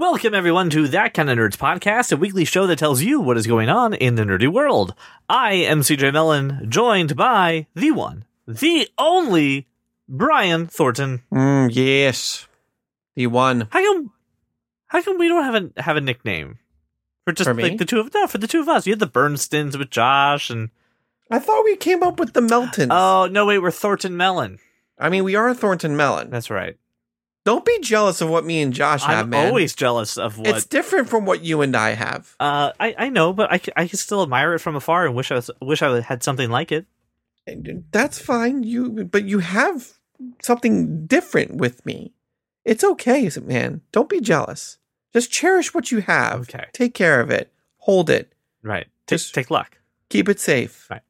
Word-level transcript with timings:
Welcome, 0.00 0.32
everyone, 0.32 0.70
to 0.70 0.86
That 0.86 1.12
Kind 1.12 1.28
of 1.28 1.36
Nerds 1.38 1.56
podcast, 1.56 2.12
a 2.12 2.16
weekly 2.16 2.44
show 2.44 2.68
that 2.68 2.78
tells 2.78 3.02
you 3.02 3.20
what 3.20 3.36
is 3.36 3.48
going 3.48 3.68
on 3.68 3.94
in 3.94 4.14
the 4.14 4.22
nerdy 4.22 4.46
world. 4.46 4.94
I 5.28 5.54
am 5.54 5.80
CJ 5.80 6.12
Mellon, 6.12 6.66
joined 6.70 7.16
by 7.16 7.66
the 7.74 7.90
one, 7.90 8.24
the 8.46 8.88
only 8.96 9.66
Brian 10.08 10.68
Thornton. 10.68 11.22
Mm, 11.32 11.70
yes, 11.72 12.46
the 13.16 13.26
one. 13.26 13.66
How 13.72 13.80
come? 13.82 14.12
How 14.86 15.02
come 15.02 15.18
we 15.18 15.26
don't 15.26 15.42
have 15.42 15.54
a 15.76 15.82
have 15.82 15.96
a 15.96 16.00
nickname 16.00 16.58
for 17.24 17.32
just 17.32 17.48
For 17.50 17.54
like 17.54 17.78
the 17.78 17.84
two 17.84 17.98
of 17.98 18.14
no 18.14 18.28
for 18.28 18.38
the 18.38 18.46
two 18.46 18.60
of 18.60 18.68
us? 18.68 18.86
You 18.86 18.92
had 18.92 19.00
the 19.00 19.08
Bernstins 19.08 19.76
with 19.76 19.90
Josh 19.90 20.48
and 20.48 20.70
I 21.28 21.40
thought 21.40 21.64
we 21.64 21.74
came 21.74 22.04
up 22.04 22.20
with 22.20 22.34
the 22.34 22.40
Meltons. 22.40 22.92
oh 22.92 23.28
no 23.30 23.46
wait 23.46 23.58
we're 23.58 23.72
Thornton 23.72 24.16
Mellon. 24.16 24.60
I 24.96 25.08
mean, 25.08 25.24
we 25.24 25.34
are 25.34 25.52
Thornton 25.54 25.96
Mellon. 25.96 26.30
That's 26.30 26.50
right. 26.50 26.76
Don't 27.48 27.64
be 27.64 27.78
jealous 27.80 28.20
of 28.20 28.28
what 28.28 28.44
me 28.44 28.60
and 28.60 28.74
Josh 28.74 29.02
have, 29.04 29.24
I'm 29.24 29.30
man. 29.30 29.46
always 29.46 29.74
jealous 29.74 30.18
of 30.18 30.36
what 30.36 30.48
It's 30.48 30.66
different 30.66 31.08
from 31.08 31.24
what 31.24 31.42
you 31.42 31.62
and 31.62 31.74
I 31.74 31.92
have. 31.94 32.36
Uh, 32.38 32.72
I, 32.78 32.94
I 32.98 33.08
know, 33.08 33.32
but 33.32 33.50
I, 33.50 33.56
c- 33.56 33.72
I 33.74 33.86
can 33.88 33.96
still 33.96 34.22
admire 34.22 34.52
it 34.52 34.58
from 34.58 34.76
afar 34.76 35.06
and 35.06 35.14
wish 35.14 35.32
I 35.32 35.36
was, 35.36 35.50
wish 35.62 35.80
I 35.80 35.98
had 36.02 36.22
something 36.22 36.50
like 36.50 36.70
it. 36.72 36.84
And 37.46 37.84
That's 37.90 38.18
fine. 38.18 38.64
You, 38.64 39.04
but 39.06 39.24
you 39.24 39.38
have 39.38 39.94
something 40.42 41.06
different 41.06 41.54
with 41.54 41.86
me. 41.86 42.12
It's 42.66 42.84
okay, 42.84 43.30
man. 43.42 43.80
Don't 43.92 44.10
be 44.10 44.20
jealous. 44.20 44.76
Just 45.14 45.32
cherish 45.32 45.72
what 45.72 45.90
you 45.90 46.02
have. 46.02 46.40
Okay. 46.42 46.66
Take 46.74 46.92
care 46.92 47.18
of 47.18 47.30
it. 47.30 47.50
Hold 47.78 48.10
it. 48.10 48.30
Right. 48.62 48.88
Take, 49.06 49.20
Just- 49.20 49.34
take 49.34 49.50
luck. 49.50 49.78
Keep 50.10 50.28
it 50.28 50.38
safe. 50.38 50.86
Right. 50.90 51.00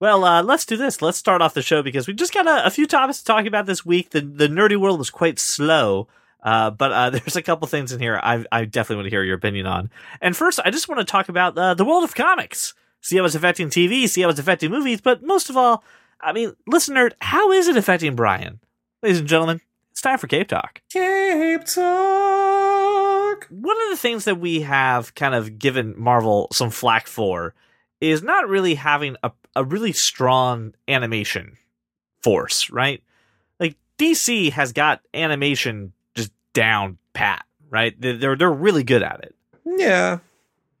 Well, 0.00 0.24
uh, 0.24 0.42
let's 0.42 0.64
do 0.64 0.76
this. 0.76 1.02
Let's 1.02 1.18
start 1.18 1.42
off 1.42 1.54
the 1.54 1.62
show 1.62 1.82
because 1.82 2.06
we 2.06 2.14
just 2.14 2.32
got 2.32 2.46
a, 2.46 2.66
a 2.66 2.70
few 2.70 2.86
topics 2.86 3.18
to 3.18 3.24
talk 3.24 3.46
about 3.46 3.66
this 3.66 3.84
week. 3.84 4.10
The 4.10 4.20
the 4.20 4.46
nerdy 4.46 4.76
world 4.76 4.98
was 4.98 5.10
quite 5.10 5.40
slow, 5.40 6.06
uh, 6.42 6.70
but 6.70 6.92
uh, 6.92 7.10
there's 7.18 7.36
a 7.36 7.42
couple 7.42 7.66
things 7.66 7.92
in 7.92 7.98
here 8.00 8.20
I 8.22 8.44
I 8.52 8.64
definitely 8.64 8.96
want 8.96 9.06
to 9.06 9.10
hear 9.10 9.24
your 9.24 9.36
opinion 9.36 9.66
on. 9.66 9.90
And 10.20 10.36
first, 10.36 10.60
I 10.64 10.70
just 10.70 10.88
want 10.88 11.00
to 11.00 11.04
talk 11.04 11.28
about 11.28 11.58
uh, 11.58 11.74
the 11.74 11.84
world 11.84 12.04
of 12.04 12.14
comics. 12.14 12.74
See 13.00 13.16
how 13.16 13.24
it's 13.24 13.34
affecting 13.34 13.70
TV. 13.70 14.08
See 14.08 14.22
how 14.22 14.28
it's 14.28 14.40
affecting 14.40 14.70
movies. 14.70 15.00
But 15.00 15.22
most 15.22 15.50
of 15.50 15.56
all, 15.56 15.82
I 16.20 16.32
mean, 16.32 16.54
listener, 16.66 17.10
how 17.20 17.50
is 17.52 17.68
it 17.68 17.76
affecting 17.76 18.14
Brian? 18.16 18.60
Ladies 19.02 19.20
and 19.20 19.28
gentlemen, 19.28 19.60
it's 19.90 20.00
time 20.00 20.18
for 20.18 20.26
Cape 20.26 20.48
Talk. 20.48 20.80
Cape 20.90 21.64
Talk. 21.64 23.46
one 23.50 23.76
of 23.82 23.90
the 23.90 23.96
things 23.96 24.24
that 24.24 24.38
we 24.38 24.60
have 24.62 25.14
kind 25.16 25.34
of 25.34 25.58
given 25.58 25.94
Marvel 25.96 26.48
some 26.52 26.70
flack 26.70 27.06
for 27.08 27.54
is 28.00 28.22
not 28.22 28.48
really 28.48 28.74
having 28.74 29.16
a, 29.22 29.32
a 29.56 29.64
really 29.64 29.92
strong 29.92 30.74
animation 30.86 31.56
force, 32.22 32.70
right? 32.70 33.02
Like 33.58 33.76
DC 33.98 34.52
has 34.52 34.72
got 34.72 35.00
animation 35.14 35.92
just 36.14 36.30
down 36.52 36.98
pat, 37.12 37.44
right? 37.70 37.98
They're 38.00 38.16
they're, 38.16 38.36
they're 38.36 38.52
really 38.52 38.84
good 38.84 39.02
at 39.02 39.20
it. 39.24 39.34
Yeah. 39.64 40.18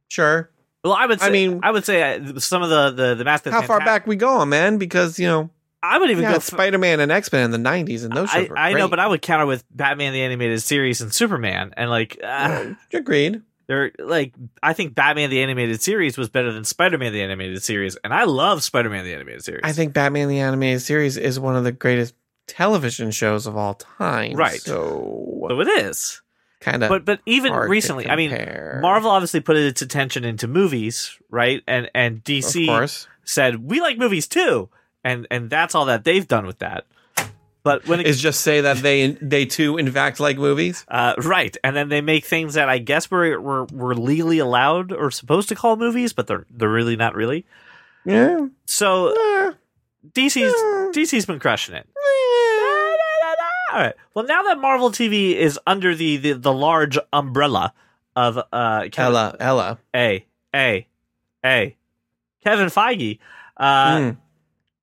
Sure. 0.08 0.50
Well, 0.84 0.92
I 0.92 1.06
would 1.06 1.20
say, 1.20 1.26
I 1.26 1.30
mean- 1.30 1.60
I 1.62 1.70
would 1.70 1.84
say 1.84 2.16
uh, 2.16 2.38
some 2.38 2.62
of 2.62 2.70
the 2.70 2.90
the 2.90 3.14
the 3.16 3.24
Mask 3.24 3.46
of 3.46 3.52
How 3.52 3.62
far 3.62 3.80
back 3.80 4.06
we 4.06 4.16
going, 4.16 4.48
man? 4.48 4.78
Because 4.78 5.18
you 5.18 5.26
know, 5.26 5.50
I 5.82 5.98
would 5.98 6.10
even 6.10 6.22
yeah, 6.22 6.34
go. 6.34 6.38
Spider 6.38 6.78
Man 6.78 7.00
and 7.00 7.10
X 7.12 7.32
Men 7.32 7.44
in 7.44 7.50
the 7.50 7.68
'90s, 7.68 8.04
and 8.04 8.12
those 8.12 8.28
I, 8.32 8.48
I 8.56 8.72
know, 8.72 8.88
but 8.88 8.98
I 9.00 9.06
would 9.06 9.20
counter 9.20 9.44
with 9.46 9.64
Batman 9.70 10.12
the 10.12 10.22
animated 10.22 10.62
series 10.62 11.00
and 11.00 11.12
Superman, 11.12 11.74
and 11.76 11.90
like 11.90 12.18
uh, 12.22 12.26
Uh, 12.26 12.74
agreed. 12.92 13.42
They're 13.68 13.92
like 13.98 14.34
I 14.62 14.72
think 14.72 14.94
Batman 14.94 15.28
the 15.28 15.42
animated 15.42 15.80
series 15.82 16.16
was 16.16 16.30
better 16.30 16.52
than 16.52 16.64
Spider-Man 16.64 17.12
the 17.12 17.22
animated 17.22 17.62
series, 17.62 17.96
and 18.02 18.14
I 18.14 18.24
love 18.24 18.62
Spider-Man 18.62 19.04
the 19.04 19.14
animated 19.14 19.44
series. 19.44 19.60
I 19.62 19.72
think 19.72 19.92
Batman 19.92 20.28
the 20.28 20.40
Animated 20.40 20.80
Series 20.80 21.18
is 21.18 21.38
one 21.38 21.54
of 21.54 21.64
the 21.64 21.72
greatest 21.72 22.14
television 22.46 23.10
shows 23.10 23.46
of 23.46 23.58
all 23.58 23.74
time. 23.74 24.34
Right. 24.34 24.60
So, 24.60 25.46
so 25.50 25.60
it 25.60 25.68
is. 25.68 26.22
kind 26.60 26.82
of. 26.82 26.88
But 26.88 27.04
but 27.04 27.20
even 27.26 27.52
recently, 27.52 28.08
I 28.08 28.16
mean. 28.16 28.30
Marvel 28.80 29.10
obviously 29.10 29.40
put 29.40 29.56
its 29.56 29.82
attention 29.82 30.24
into 30.24 30.48
movies, 30.48 31.18
right? 31.30 31.62
And 31.66 31.90
and 31.94 32.22
DC 32.24 33.06
said 33.24 33.64
we 33.64 33.80
like 33.80 33.98
movies 33.98 34.26
too, 34.26 34.68
and 35.04 35.26
and 35.30 35.50
that's 35.50 35.74
all 35.74 35.86
that 35.86 36.04
they've 36.04 36.26
done 36.26 36.46
with 36.46 36.58
that. 36.60 36.86
But 37.64 37.86
when 37.86 38.00
it, 38.00 38.06
Is 38.06 38.20
just 38.20 38.40
say 38.40 38.60
that 38.62 38.78
they 38.78 39.10
they 39.20 39.44
too 39.44 39.76
in 39.78 39.90
fact 39.90 40.20
like 40.20 40.38
movies. 40.38 40.84
uh, 40.88 41.14
right, 41.18 41.54
and 41.62 41.74
then 41.76 41.88
they 41.88 42.00
make 42.00 42.24
things 42.24 42.54
that 42.54 42.68
I 42.68 42.78
guess 42.78 43.10
we're, 43.10 43.38
we're 43.40 43.64
we're 43.64 43.94
legally 43.94 44.38
allowed 44.38 44.92
or 44.92 45.10
supposed 45.10 45.48
to 45.50 45.54
call 45.54 45.76
movies, 45.76 46.12
but 46.12 46.26
they're 46.28 46.46
they're 46.50 46.68
really 46.70 46.96
not 46.96 47.14
really. 47.14 47.44
Yeah. 48.06 48.46
So 48.64 49.08
Eh, 49.10 49.52
DC's 50.12 50.36
Yeah. 50.36 50.90
DC's 50.94 51.26
been 51.26 51.40
crushing 51.40 51.74
it. 51.74 51.86
eh. 51.86 52.94
All 53.72 53.80
right. 53.80 53.94
Well, 54.14 54.24
now 54.24 54.42
that 54.44 54.58
Marvel 54.58 54.90
TV 54.90 55.34
is 55.34 55.58
under 55.66 55.94
the 55.94 56.16
the, 56.16 56.32
the 56.32 56.52
large 56.52 56.98
umbrella 57.12 57.74
of 58.16 58.38
uh 58.52 58.82
Kevin, 58.90 59.14
Ella, 59.14 59.36
Ella. 59.40 59.78
A 59.94 60.24
A 60.54 60.86
A 61.44 61.76
Kevin 62.44 62.66
Feige, 62.68 63.18
uh, 63.58 63.96
Mm, 63.98 64.16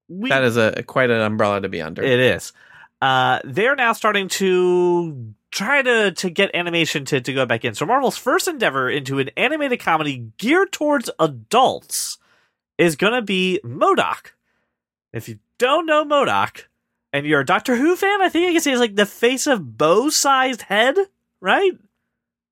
we, 0.08 0.30
that 0.30 0.44
is 0.44 0.58
a 0.58 0.84
quite 0.84 1.10
an 1.10 1.22
umbrella 1.22 1.62
to 1.62 1.70
be 1.70 1.82
under. 1.82 2.04
it 2.04 2.20
is. 2.20 2.54
Uh, 3.02 3.40
they're 3.44 3.76
now 3.76 3.94
starting 3.94 4.28
to 4.30 5.34
try 5.52 5.82
to 5.82 6.12
to 6.12 6.30
get 6.30 6.54
animation 6.54 7.06
to 7.06 7.22
to 7.22 7.34
go 7.34 7.46
back 7.46 7.66
in. 7.66 7.76
So 7.76 7.86
Marvel's 7.86 8.18
first 8.18 8.48
endeavor 8.48 8.90
into 8.90 9.20
an 9.20 9.30
animated 9.38 9.80
comedy 9.80 10.32
geared 10.38 10.72
towards 10.72 11.10
adults 11.20 12.18
is 12.78 12.96
going 12.96 13.14
to 13.14 13.22
be 13.22 13.60
MODOK. 13.64 14.32
If 15.14 15.30
you 15.30 15.40
don't 15.58 15.86
know 15.86 16.04
MODOK 16.04 16.64
and 17.14 17.26
you're 17.26 17.42
a 17.42 17.46
Doctor 17.46 17.76
Who 17.76 17.96
fan, 17.96 18.22
I 18.22 18.30
think 18.30 18.50
I 18.50 18.52
can 18.52 18.62
say 18.62 18.72
it's 18.72 18.80
like 18.80 18.96
the 18.96 19.06
face 19.06 19.48
of 19.48 19.78
bow-sized 19.78 20.64
head, 20.64 20.98
right? 21.40 21.72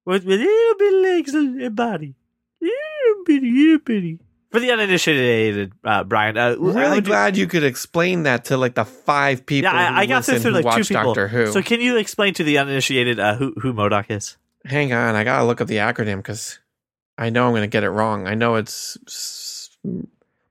With 0.06 0.26
with 0.26 0.40
little 0.40 0.78
bit 0.78 0.94
legs 0.94 1.34
and 1.34 1.76
body, 1.76 2.16
little 2.62 3.24
bitty, 3.26 3.52
little 3.52 3.80
bitty. 3.80 4.20
For 4.54 4.60
the 4.60 4.70
uninitiated, 4.72 5.74
uh, 5.84 6.04
Brian, 6.04 6.38
uh, 6.38 6.50
I'm 6.52 6.62
really 6.62 6.90
would 6.90 6.96
you- 7.08 7.12
glad 7.12 7.36
you 7.38 7.48
could 7.48 7.64
explain 7.64 8.24
that 8.24 8.46
to 8.46 8.58
like 8.58 8.76
the 8.76 8.86
five 8.86 9.48
people. 9.48 9.72
yeah, 9.72 9.90
who 9.90 9.96
I, 9.96 10.02
I 10.02 10.06
got 10.06 10.24
this 10.26 10.44
through 10.44 10.52
like 10.52 10.76
two 10.76 10.84
people. 10.84 11.16
Doctor 11.16 11.28
Who. 11.28 11.48
So 11.52 11.64
can 11.64 11.82
you 11.82 11.98
explain 11.98 12.36
to 12.36 12.44
the 12.44 12.60
uninitiated 12.60 13.20
uh, 13.20 13.34
who 13.36 13.54
who 13.60 13.74
MODOK 13.74 14.06
is? 14.12 14.38
Hang 14.66 14.94
on, 14.94 15.16
I 15.16 15.24
gotta 15.24 15.44
look 15.46 15.60
up 15.60 15.68
the 15.68 15.78
acronym 15.78 16.18
because 16.18 16.60
I 17.18 17.32
know 17.32 17.48
I'm 17.48 17.54
gonna 17.56 17.66
get 17.66 17.84
it 17.84 17.90
wrong. 17.90 18.28
I 18.28 18.36
know 18.36 18.54
it's 18.56 18.96
s- 19.08 19.76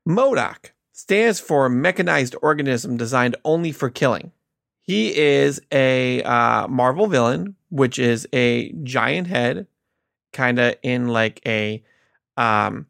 MODOK 0.08 0.72
stands 0.92 1.38
for 1.40 1.68
Mechanized 1.68 2.34
Organism 2.42 2.96
Designed 2.96 3.36
Only 3.44 3.70
for 3.72 3.88
Killing. 3.88 4.32
He 4.80 5.16
is 5.16 5.60
a 5.70 6.22
uh, 6.24 6.66
Marvel 6.66 7.06
villain, 7.06 7.54
which 7.70 8.00
is 8.00 8.26
a 8.32 8.72
giant 8.82 9.28
head, 9.28 9.68
kind 10.32 10.58
of 10.58 10.74
in 10.82 11.06
like 11.08 11.40
a 11.46 11.82
um, 12.36 12.86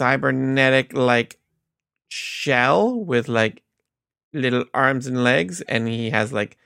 cybernetic 0.00 0.94
like 0.94 1.38
shell 2.08 2.98
with 2.98 3.28
like 3.28 3.62
little 4.32 4.64
arms 4.72 5.06
and 5.06 5.22
legs, 5.22 5.60
and 5.60 5.86
he 5.86 6.08
has 6.08 6.32
like 6.32 6.56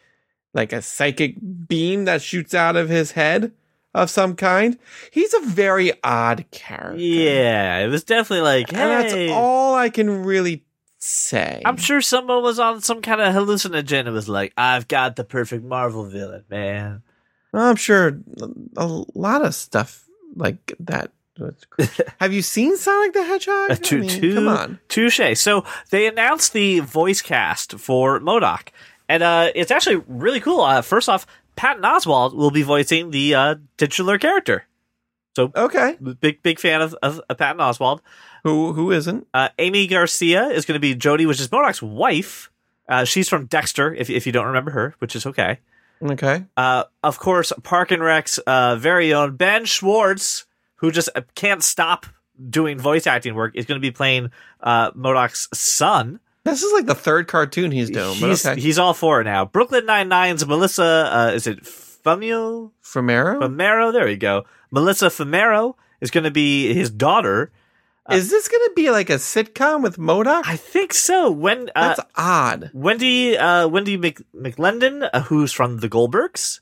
like 0.52 0.72
a 0.72 0.80
psychic 0.80 1.34
beam 1.66 2.04
that 2.04 2.22
shoots 2.22 2.54
out 2.54 2.76
of 2.76 2.88
his 2.88 3.10
head 3.10 3.50
of 3.92 4.08
some 4.08 4.36
kind. 4.36 4.78
He's 5.10 5.34
a 5.34 5.40
very 5.40 5.92
odd 6.04 6.44
character. 6.52 7.02
Yeah, 7.02 7.78
it 7.78 7.88
was 7.88 8.04
definitely 8.04 8.42
like, 8.42 8.72
And 8.72 8.90
that's 8.90 9.32
all 9.32 9.74
I 9.74 9.90
can 9.90 10.22
really 10.24 10.64
say. 10.98 11.60
I'm 11.64 11.76
sure 11.76 12.00
someone 12.00 12.42
was 12.44 12.60
on 12.60 12.82
some 12.82 13.02
kind 13.02 13.20
of 13.20 13.34
hallucinogen 13.34 14.06
and 14.06 14.12
was 14.12 14.28
like, 14.28 14.52
I've 14.56 14.86
got 14.86 15.16
the 15.16 15.24
perfect 15.24 15.64
Marvel 15.64 16.04
villain, 16.04 16.44
man. 16.48 17.02
I'm 17.52 17.76
sure 17.76 18.20
a 18.76 18.86
lot 18.86 19.44
of 19.44 19.56
stuff 19.56 20.06
like 20.36 20.72
that. 20.78 21.10
Have 22.20 22.32
you 22.32 22.42
seen 22.42 22.76
Sonic 22.76 23.12
the 23.12 23.24
Hedgehog? 23.24 23.70
I 23.70 23.96
mean, 23.96 24.34
come 24.34 24.48
on. 24.48 24.78
Touche. 24.88 25.20
So 25.34 25.64
they 25.90 26.06
announced 26.06 26.52
the 26.52 26.80
voice 26.80 27.22
cast 27.22 27.78
for 27.78 28.20
MODOK, 28.20 28.68
and 29.08 29.22
uh, 29.22 29.50
it's 29.54 29.70
actually 29.70 30.02
really 30.06 30.40
cool. 30.40 30.60
Uh, 30.60 30.82
first 30.82 31.08
off, 31.08 31.26
Patton 31.56 31.82
Oswalt 31.82 32.34
will 32.34 32.50
be 32.50 32.62
voicing 32.62 33.10
the 33.10 33.34
uh, 33.34 33.54
titular 33.76 34.18
character. 34.18 34.66
So 35.34 35.50
okay. 35.56 35.96
Big 36.20 36.42
big 36.42 36.60
fan 36.60 36.80
of, 36.80 36.94
of, 37.02 37.20
of 37.28 37.38
Patton 37.38 37.60
Oswalt. 37.60 38.00
Who 38.44 38.72
who 38.72 38.92
isn't? 38.92 39.26
Uh, 39.34 39.48
Aimee 39.58 39.88
Garcia 39.88 40.46
is 40.48 40.64
going 40.64 40.74
to 40.74 40.80
be 40.80 40.94
Jody, 40.94 41.26
which 41.26 41.40
is 41.40 41.48
MODOK's 41.48 41.82
wife. 41.82 42.50
Uh, 42.88 43.04
she's 43.04 43.28
from 43.28 43.46
Dexter, 43.46 43.92
if 43.94 44.10
if 44.10 44.26
you 44.26 44.32
don't 44.32 44.46
remember 44.46 44.70
her, 44.70 44.94
which 44.98 45.16
is 45.16 45.26
okay. 45.26 45.58
Okay. 46.02 46.44
Uh, 46.56 46.84
of 47.02 47.18
course, 47.18 47.52
Park 47.62 47.90
and 47.90 48.02
Rec's 48.02 48.38
uh, 48.38 48.76
very 48.76 49.14
own 49.14 49.36
Ben 49.36 49.64
Schwartz, 49.64 50.44
who 50.84 50.90
just 50.90 51.08
uh, 51.14 51.22
can't 51.34 51.62
stop 51.62 52.06
doing 52.50 52.78
voice 52.78 53.06
acting 53.06 53.34
work, 53.34 53.56
is 53.56 53.64
going 53.64 53.80
to 53.80 53.82
be 53.82 53.90
playing 53.90 54.30
uh, 54.60 54.90
MODOK's 54.92 55.48
son. 55.56 56.20
This 56.44 56.62
is 56.62 56.72
like 56.74 56.84
the 56.84 56.94
third 56.94 57.26
cartoon 57.26 57.70
he's 57.70 57.88
doing, 57.88 58.14
he's, 58.16 58.44
okay. 58.44 58.60
he's 58.60 58.78
all 58.78 58.92
for 58.92 59.22
it 59.22 59.24
now. 59.24 59.46
Brooklyn 59.46 59.86
Nine 59.86 60.10
Nine's 60.10 60.46
Melissa, 60.46 61.10
uh, 61.10 61.32
is 61.34 61.46
it 61.46 61.62
Fumio? 61.62 62.70
Fumero? 62.82 63.40
Famero? 63.40 63.92
There 63.94 64.06
you 64.06 64.18
go. 64.18 64.44
Melissa 64.70 65.06
Famero 65.06 65.74
is 66.02 66.10
going 66.10 66.24
to 66.24 66.30
be 66.30 66.74
his 66.74 66.90
daughter. 66.90 67.50
is 68.10 68.28
this 68.28 68.48
going 68.48 68.68
to 68.68 68.72
be 68.76 68.90
like 68.90 69.08
a 69.08 69.14
sitcom 69.14 69.82
with 69.82 69.96
MODOK? 69.96 70.42
I 70.44 70.56
think 70.56 70.92
so. 70.92 71.30
When 71.30 71.70
uh, 71.74 71.94
That's 71.94 72.00
odd. 72.14 72.70
Wendy 72.74 73.38
uh, 73.38 73.68
Wendy 73.68 73.96
Mc, 73.96 74.20
McLendon, 74.34 75.08
uh, 75.10 75.20
who's 75.22 75.50
from 75.50 75.78
the 75.78 75.88
Goldbergs, 75.88 76.60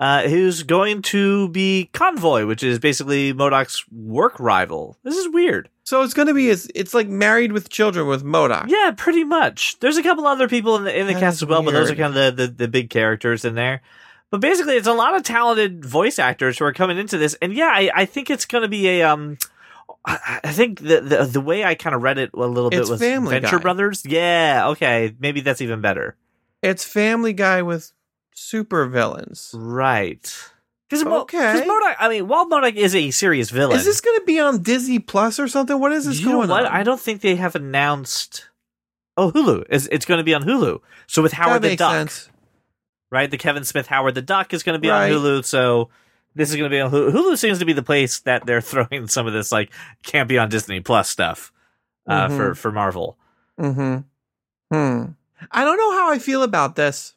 uh, 0.00 0.28
who's 0.28 0.62
going 0.62 1.02
to 1.02 1.48
be 1.48 1.90
Convoy, 1.92 2.46
which 2.46 2.62
is 2.62 2.78
basically 2.78 3.32
MODOK's 3.34 3.84
work 3.90 4.38
rival. 4.38 4.96
This 5.02 5.16
is 5.16 5.28
weird. 5.28 5.68
So 5.82 6.02
it's 6.02 6.14
going 6.14 6.28
to 6.28 6.34
be 6.34 6.50
it's, 6.50 6.68
it's 6.74 6.94
like 6.94 7.08
Married 7.08 7.52
with 7.52 7.70
Children 7.70 8.06
with 8.06 8.22
MODOK. 8.22 8.66
Yeah, 8.68 8.92
pretty 8.96 9.24
much. 9.24 9.78
There's 9.80 9.96
a 9.96 10.02
couple 10.02 10.26
other 10.26 10.48
people 10.48 10.76
in 10.76 10.84
the 10.84 10.96
in 10.96 11.06
the 11.06 11.14
That 11.14 11.20
cast 11.20 11.42
as 11.42 11.48
well, 11.48 11.62
but 11.62 11.72
those 11.72 11.90
are 11.90 11.94
kind 11.94 12.14
of 12.16 12.36
the, 12.36 12.46
the 12.46 12.52
the 12.52 12.68
big 12.68 12.90
characters 12.90 13.44
in 13.44 13.54
there. 13.54 13.80
But 14.30 14.42
basically, 14.42 14.76
it's 14.76 14.86
a 14.86 14.92
lot 14.92 15.16
of 15.16 15.22
talented 15.22 15.84
voice 15.84 16.18
actors 16.18 16.58
who 16.58 16.66
are 16.66 16.74
coming 16.74 16.98
into 16.98 17.16
this, 17.16 17.34
and 17.40 17.54
yeah, 17.54 17.72
I, 17.72 17.90
I 17.94 18.04
think 18.04 18.28
it's 18.28 18.44
going 18.44 18.62
to 18.62 18.68
be 18.68 18.86
a 18.88 19.02
um. 19.02 19.38
I 20.04 20.40
I 20.44 20.52
think 20.52 20.80
the, 20.80 21.00
the 21.00 21.24
the 21.24 21.40
way 21.40 21.64
I 21.64 21.74
kind 21.74 21.96
of 21.96 22.02
read 22.02 22.18
it 22.18 22.30
a 22.34 22.36
little 22.36 22.68
bit 22.68 22.80
It's 22.80 22.90
was 22.90 23.00
Family 23.00 23.30
Venture 23.30 23.56
Guy. 23.56 23.62
Brothers. 23.62 24.04
Yeah, 24.04 24.68
okay, 24.68 25.14
maybe 25.18 25.40
that's 25.40 25.62
even 25.62 25.80
better. 25.80 26.16
It's 26.62 26.84
Family 26.84 27.32
Guy 27.32 27.62
with 27.62 27.92
super 28.38 28.86
villains. 28.86 29.50
Right. 29.54 30.22
Because 30.88 31.04
Okay. 31.04 31.64
MODOK, 31.66 31.96
I 31.98 32.08
mean, 32.08 32.28
while 32.28 32.46
MODOK 32.48 32.74
is 32.74 32.94
a 32.94 33.10
serious 33.10 33.50
villain, 33.50 33.76
Is 33.76 33.84
this 33.84 34.00
going 34.00 34.18
to 34.18 34.24
be 34.24 34.40
on 34.40 34.62
Disney 34.62 34.98
Plus 34.98 35.38
or 35.38 35.46
something? 35.48 35.78
What 35.78 35.92
is 35.92 36.06
this 36.06 36.20
you 36.20 36.26
know 36.26 36.32
going 36.32 36.48
what? 36.48 36.64
on? 36.64 36.72
I 36.72 36.82
don't 36.82 37.00
think 37.00 37.20
they 37.20 37.36
have 37.36 37.54
announced. 37.54 38.48
Oh, 39.16 39.30
Hulu. 39.32 39.64
It's, 39.68 39.86
it's 39.88 40.06
going 40.06 40.18
to 40.18 40.24
be 40.24 40.32
on 40.32 40.44
Hulu. 40.44 40.80
So 41.06 41.20
with 41.22 41.32
Howard 41.32 41.60
the 41.62 41.76
Duck, 41.76 41.92
sense. 41.92 42.30
right? 43.10 43.30
The 43.30 43.36
Kevin 43.36 43.64
Smith 43.64 43.86
Howard 43.88 44.14
the 44.14 44.22
Duck 44.22 44.54
is 44.54 44.62
going 44.62 44.76
to 44.76 44.80
be 44.80 44.88
Right. 44.88 45.12
on 45.12 45.18
Hulu. 45.18 45.44
So 45.44 45.90
this 46.34 46.48
is 46.50 46.56
going 46.56 46.70
to 46.70 46.74
be 46.74 46.80
on 46.80 46.90
Hulu. 46.90 47.10
Hulu 47.12 47.36
seems 47.36 47.58
to 47.58 47.66
be 47.66 47.72
the 47.74 47.82
place 47.82 48.20
that 48.20 48.46
they're 48.46 48.60
throwing 48.62 49.08
some 49.08 49.26
of 49.26 49.34
this 49.34 49.52
like 49.52 49.70
can't 50.04 50.28
be 50.28 50.38
on 50.38 50.48
Disney 50.48 50.80
Plus 50.80 51.10
stuff 51.10 51.52
uh, 52.06 52.28
Mhm. 52.28 52.36
for 52.36 52.54
for 52.54 52.72
Marvel. 52.72 53.18
Mm-hmm. 53.60 53.98
Hmm. 54.74 55.04
I 55.50 55.64
don't 55.64 55.76
know 55.76 55.92
how 55.92 56.10
I 56.10 56.18
feel 56.18 56.42
about 56.42 56.76
this. 56.76 57.14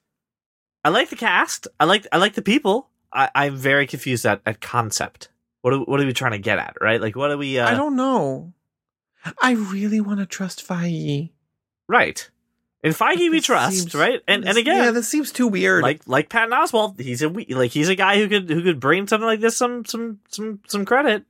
I 0.84 0.90
like 0.90 1.10
the 1.10 1.16
cast. 1.16 1.68
I 1.80 1.86
like 1.86 2.08
I 2.12 2.18
like 2.18 2.34
the 2.34 2.42
people. 2.42 2.90
I, 3.14 3.30
I'm 3.36 3.56
very 3.56 3.86
confused 3.88 4.26
at, 4.26 4.42
at 4.46 4.62
concept. 4.62 5.30
What 5.62 5.74
are, 5.74 5.80
what 5.80 6.00
are 6.00 6.06
we 6.06 6.14
trying 6.14 6.32
to 6.32 6.40
get 6.40 6.58
at? 6.60 6.76
Right? 6.82 7.00
Like 7.02 7.16
what 7.16 7.30
are 7.32 7.38
we? 7.38 7.60
Uh, 7.60 7.68
I 7.70 7.74
don't 7.76 7.96
know. 7.96 8.54
I 9.42 9.52
really 9.52 10.02
want 10.02 10.20
to 10.20 10.26
trust 10.26 10.68
Feige. 10.68 11.30
right. 11.88 12.30
In 12.84 12.94
Feige 12.94 13.30
we 13.30 13.42
trust, 13.42 13.78
seems- 13.78 13.94
right? 13.94 14.22
And 14.28 14.44
and 14.48 14.58
again, 14.58 14.78
yeah, 14.86 14.90
this 14.92 15.08
seems 15.08 15.32
too 15.32 15.48
weird. 15.48 15.84
like 15.84 16.02
like 16.08 16.30
Patton 16.30 16.50
Oswalt, 16.52 17.00
he's 17.00 17.22
a 17.22 17.30
like 17.30 17.70
he's 17.70 17.90
a 17.90 17.96
guy 17.96 18.18
who 18.18 18.28
could 18.28 18.50
who 18.50 18.64
could 18.64 18.80
bring 18.80 19.06
something 19.08 19.28
like 19.28 19.40
this 19.40 19.56
some 19.56 19.86
some 19.86 20.18
some 20.30 20.62
some 20.68 20.84
credit. 20.84 21.24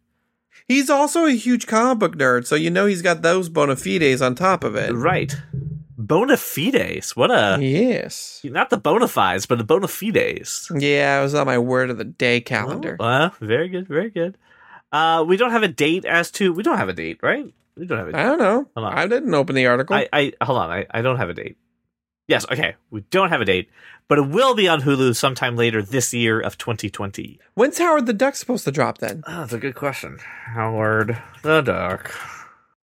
he's 0.70 0.90
also 0.90 1.26
a 1.26 1.32
huge 1.32 1.68
comic 1.68 2.00
book 2.00 2.16
nerd, 2.18 2.46
so 2.46 2.56
you 2.56 2.70
know 2.70 2.86
he's 2.86 3.02
got 3.02 3.22
those 3.22 3.50
bona 3.50 3.76
fides 3.76 4.22
on 4.22 4.34
top 4.34 4.64
of 4.64 4.78
it. 4.78 4.94
Right. 4.94 5.36
Bona 6.08 6.36
fides. 6.38 7.16
What 7.16 7.32
a 7.32 7.58
Yes. 7.62 8.42
not 8.44 8.70
the 8.70 8.78
bona 8.78 9.08
fides, 9.08 9.46
but 9.46 9.58
the 9.58 9.64
bona 9.64 9.88
fides. 9.88 10.72
Yeah, 10.76 11.20
it 11.20 11.24
was 11.24 11.36
on 11.36 11.46
my 11.46 11.58
word 11.58 11.90
of 11.90 11.98
the 11.98 12.04
day 12.06 12.42
calendar. 12.42 12.98
Oh, 13.00 13.06
uh, 13.06 13.30
very 13.40 13.70
good, 13.70 13.88
very 13.88 14.10
good. 14.10 14.38
Uh, 14.92 15.24
we 15.28 15.38
don't 15.38 15.52
have 15.52 15.64
a 15.64 15.68
date 15.68 16.06
as 16.06 16.32
to 16.32 16.52
we 16.54 16.64
don't 16.64 16.78
have 16.78 16.90
a 16.90 16.94
date, 16.94 17.20
right? 17.22 17.54
We 17.78 17.86
don't 17.86 17.98
have 17.98 18.10
a 18.10 18.18
I 18.18 18.24
don't 18.24 18.40
know. 18.40 18.68
Hold 18.76 18.88
on. 18.88 18.98
I 18.98 19.08
didn't 19.08 19.34
open 19.34 19.56
the 19.56 19.68
article. 19.68 19.96
I, 19.96 20.10
I 20.12 20.34
hold 20.44 20.58
on, 20.60 20.70
I, 20.70 20.86
I 20.92 21.02
don't 21.02 21.18
have 21.18 21.30
a 21.30 21.34
date. 21.34 21.58
Yes, 22.28 22.46
okay, 22.52 22.76
we 22.90 23.02
don't 23.10 23.30
have 23.30 23.42
a 23.42 23.46
date, 23.46 23.70
but 24.08 24.18
it 24.18 24.28
will 24.28 24.54
be 24.56 24.68
on 24.68 24.82
Hulu 24.82 25.16
sometime 25.16 25.56
later 25.56 25.82
this 25.82 26.14
year 26.14 26.40
of 26.40 26.58
2020. 26.58 27.40
When's 27.56 27.78
Howard 27.78 28.06
the 28.06 28.14
Duck 28.14 28.36
supposed 28.36 28.64
to 28.66 28.72
drop 28.72 29.00
then? 29.00 29.24
Oh, 29.28 29.40
that's 29.42 29.54
a 29.54 29.58
good 29.58 29.76
question. 29.76 30.18
Howard 30.46 31.18
the 31.44 31.62
Duck. 31.62 32.14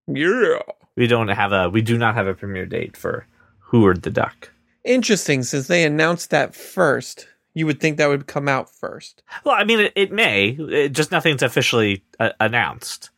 Yeah. 0.08 0.60
We 0.98 1.08
don't 1.08 1.30
have 1.30 1.54
a 1.54 1.70
we 1.70 1.82
do 1.82 1.98
not 1.98 2.16
have 2.16 2.28
a 2.28 2.34
premiere 2.34 2.66
date 2.66 2.98
for 2.98 3.26
Howard 3.72 4.02
the 4.02 4.10
Duck. 4.10 4.52
Interesting, 4.84 5.44
since 5.44 5.68
they 5.68 5.86
announced 5.86 6.32
that 6.32 6.54
first. 6.54 7.28
You 7.54 7.66
would 7.66 7.80
think 7.80 7.98
that 7.98 8.08
would 8.08 8.28
come 8.28 8.48
out 8.48 8.70
first. 8.70 9.24
Well, 9.44 9.56
I 9.58 9.64
mean, 9.64 9.80
it, 9.80 9.94
it 9.96 10.12
may. 10.12 10.50
It, 10.50 10.90
just 10.90 11.12
nothing's 11.12 11.42
officially 11.42 12.04
uh, 12.20 12.30
announced. 12.40 13.10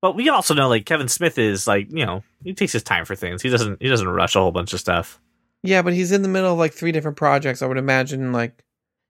But 0.00 0.14
we 0.14 0.28
also 0.28 0.54
know, 0.54 0.68
like 0.68 0.86
Kevin 0.86 1.08
Smith 1.08 1.36
is 1.36 1.66
like, 1.66 1.90
you 1.90 2.06
know, 2.06 2.22
he 2.44 2.54
takes 2.54 2.72
his 2.72 2.84
time 2.84 3.04
for 3.04 3.16
things. 3.16 3.42
He 3.42 3.48
doesn't. 3.48 3.82
He 3.82 3.88
doesn't 3.88 4.08
rush 4.08 4.36
a 4.36 4.40
whole 4.40 4.52
bunch 4.52 4.72
of 4.72 4.78
stuff. 4.78 5.20
Yeah, 5.64 5.82
but 5.82 5.94
he's 5.94 6.12
in 6.12 6.22
the 6.22 6.28
middle 6.28 6.52
of 6.52 6.58
like 6.58 6.72
three 6.72 6.92
different 6.92 7.16
projects. 7.16 7.60
I 7.62 7.66
would 7.66 7.76
imagine 7.78 8.32
like 8.32 8.64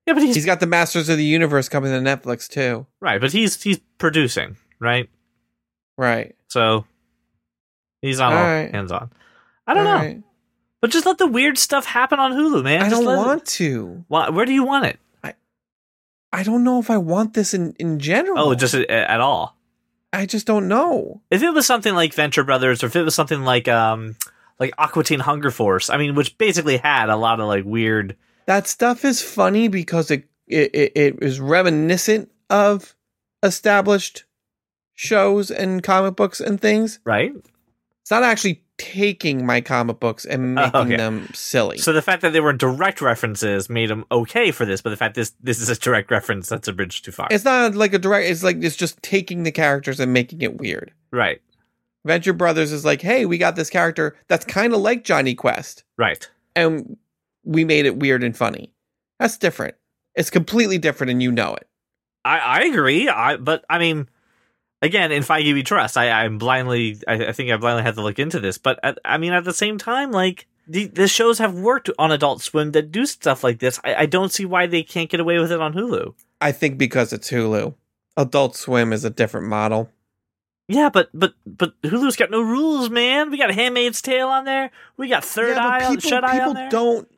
Yeah, 0.06 0.14
but 0.14 0.23
he's, 0.23 0.35
he's 0.35 0.47
got 0.47 0.61
the 0.61 0.67
Masters 0.67 1.09
of 1.09 1.17
the 1.19 1.25
Universe 1.25 1.69
coming 1.69 1.93
to 1.93 1.99
Netflix 1.99 2.49
too. 2.49 2.87
right. 3.00 3.20
But 3.20 3.32
he's 3.32 3.62
he's 3.62 3.79
producing, 3.99 4.56
right? 4.81 5.09
Right. 5.99 6.35
So 6.49 6.87
he's 8.02 8.20
on 8.20 8.32
all 8.32 8.38
Alright. 8.38 8.75
hands 8.75 8.93
on. 8.93 9.10
I 9.66 9.75
don't 9.75 9.84
know, 9.84 9.90
Alright. 9.93 10.22
but 10.82 10.90
just 10.90 11.06
let 11.06 11.16
the 11.19 11.26
weird 11.26 11.56
stuff 11.56 11.87
happen 11.87 12.19
on 12.20 12.32
Hulu, 12.32 12.62
man. 12.62 12.82
I 12.82 12.88
Just 12.90 12.96
don't 12.96 13.06
let 13.06 13.14
it- 13.14 13.26
want 13.26 13.46
to. 13.46 14.04
Why- 14.08 14.28
where 14.28 14.44
do 14.44 14.52
you 14.52 14.64
want 14.64 14.87
it? 14.87 14.99
I 15.25 15.34
I 16.32 16.43
don't 16.43 16.64
know 16.64 16.78
if 16.81 16.90
I 16.90 16.99
want 16.99 17.32
this 17.34 17.54
in 17.54 17.75
in 17.78 17.99
general. 17.99 18.38
Oh, 18.38 18.54
just 18.54 18.75
a- 18.75 18.90
at 19.10 19.20
all. 19.20 19.56
I 20.12 20.26
just 20.26 20.46
don't 20.46 20.69
know. 20.69 21.22
If 21.31 21.43
it 21.43 21.54
was 21.54 21.64
something 21.66 21.94
like 21.94 22.12
Venture 22.12 22.44
Brothers, 22.44 22.82
or 22.82 22.87
if 22.88 22.96
it 22.96 23.02
was 23.02 23.14
something 23.14 23.43
like 23.44 23.66
um 23.69 24.16
like 24.60 24.75
Aqua 24.78 25.04
Teen 25.04 25.20
Hunger 25.20 25.50
Force, 25.50 25.88
I 25.88 25.96
mean, 25.96 26.14
which 26.14 26.37
basically 26.37 26.76
had 26.76 27.08
a 27.08 27.16
lot 27.16 27.40
of 27.40 27.46
like 27.46 27.64
weird. 27.64 28.16
That 28.46 28.66
stuff 28.66 29.04
is 29.04 29.22
funny 29.22 29.69
because 29.69 30.10
it 30.10 30.25
it, 30.49 30.75
it, 30.75 30.93
it 30.96 31.22
is 31.22 31.40
reminiscent 31.40 32.31
of 32.50 32.94
established 33.43 34.25
shows 34.94 35.50
and 35.50 35.82
comic 35.82 36.16
books 36.16 36.40
and 36.40 36.60
things. 36.60 36.99
Right. 37.04 37.32
It's 38.02 38.10
not 38.10 38.22
actually 38.25 38.62
taking 38.78 39.46
my 39.46 39.60
comic 39.60 40.00
books 40.00 40.25
and 40.25 40.58
Oh, 40.58 40.62
making 40.64 40.81
okay. 40.81 40.96
them 40.96 41.28
silly. 41.34 41.78
So 41.78 41.93
the 41.93 42.02
fact 42.02 42.20
that 42.22 42.32
they 42.32 42.40
were 42.40 42.52
direct 42.52 43.00
references 43.00 43.70
made 43.70 43.90
them 43.90 44.04
okay 44.10 44.50
for 44.50 44.64
this, 44.66 44.81
but 44.82 44.90
the 44.90 44.96
fact 44.96 45.14
this 45.14 45.32
this 45.40 45.60
is 45.60 45.69
a 45.69 45.76
direct 45.76 46.10
reference, 46.10 46.49
that's 46.49 46.66
a 46.66 46.72
bridge 46.72 47.02
too 47.02 47.12
far. 47.12 47.28
it's 47.31 47.44
not 47.44 47.75
like 47.76 47.94
a 47.94 47.99
direct. 47.99 48.28
It's 48.28 48.43
like 48.43 48.56
it's 48.62 48.75
just 48.76 49.00
taking 49.02 49.44
the 49.44 49.52
characters 49.52 50.00
and 50.00 50.12
making 50.12 50.43
it 50.43 50.58
weird. 50.58 50.93
right. 51.12 51.40
Venture 52.04 52.32
Brothers 52.32 52.72
is 52.72 52.84
like, 52.84 53.00
hey, 53.00 53.26
we 53.26 53.38
got 53.38 53.54
this 53.54 53.70
character 53.70 54.16
that's 54.26 54.44
kind 54.44 54.75
of 54.75 54.81
like 54.81 55.04
Jonny 55.04 55.37
Quest, 55.37 55.84
Right. 55.96 56.28
and 56.56 56.96
we 57.44 57.64
made 57.64 57.87
it 57.87 57.96
weird 57.99 58.25
and 58.25 58.37
funny. 58.37 58.72
That's 59.20 59.38
different. 59.38 59.76
It's 60.16 60.28
completely 60.28 60.78
different, 60.78 61.12
and 61.12 61.22
you 61.22 61.31
know 61.31 61.54
it. 61.54 61.69
I, 62.25 62.38
I 62.40 62.60
agree. 62.62 63.08
I 63.08 63.37
but 63.37 63.64
I 63.70 63.78
mean, 63.78 64.08
again, 64.82 65.12
in 65.12 65.23
Feige 65.23 65.55
we 65.55 65.62
trust. 65.62 65.96
I 65.96 66.11
I'm 66.11 66.38
blindly. 66.38 66.99
I, 67.08 67.26
I 67.26 67.32
think 67.32 67.50
I 67.50 67.56
blindly 67.56 67.82
had 67.82 67.94
to 67.94 68.02
look 68.02 68.19
into 68.19 68.40
this, 68.40 68.58
but 68.58 68.79
at, 68.82 68.99
I 69.05 69.17
mean, 69.19 69.32
at 69.32 69.44
the 69.44 69.55
same 69.55 69.79
time, 69.79 70.11
like 70.12 70.46
the 70.67 70.87
the 70.87 71.08
shows 71.08 71.38
have 71.38 71.55
worked 71.55 71.88
on 71.99 72.12
Adult 72.12 72.43
Swim 72.43 72.73
that 72.73 72.93
do 72.93 73.06
stuff 73.06 73.43
like 73.43 73.61
this. 73.61 73.81
I, 73.84 73.94
I 73.94 74.06
don't 74.06 74.32
see 74.32 74.44
why 74.44 74.67
they 74.67 74.82
can't 74.82 75.11
get 75.11 75.20
away 75.20 75.38
with 75.38 75.52
it 75.52 75.61
on 75.61 75.73
Hulu. 75.73 76.14
I 76.40 76.52
think 76.52 76.76
because 76.76 77.12
it's 77.12 77.31
Hulu. 77.31 77.75
Adult 78.17 78.56
Swim 78.56 78.93
is 78.93 79.04
a 79.04 79.11
different 79.11 79.47
model. 79.47 79.90
Yeah, 80.68 80.90
but 80.90 81.09
but 81.14 81.35
but 81.47 81.80
Hulu's 81.83 82.16
got 82.16 82.30
no 82.30 82.42
rules, 82.42 82.90
man. 82.90 83.30
We 83.30 83.38
got 83.38 83.52
Handmaid's 83.54 84.02
Tale 84.02 84.28
on 84.28 84.45
there. 84.45 84.71
We 84.97 85.09
got 85.09 85.25
Third 85.25 85.56
Yeah, 85.56 85.66
Eye, 85.66 85.85
on, 85.85 85.97
people, 85.97 86.11
Shut 86.11 86.25
Eye 86.25 86.40
on 86.40 86.54
there. 86.54 86.71
don't 86.71 87.09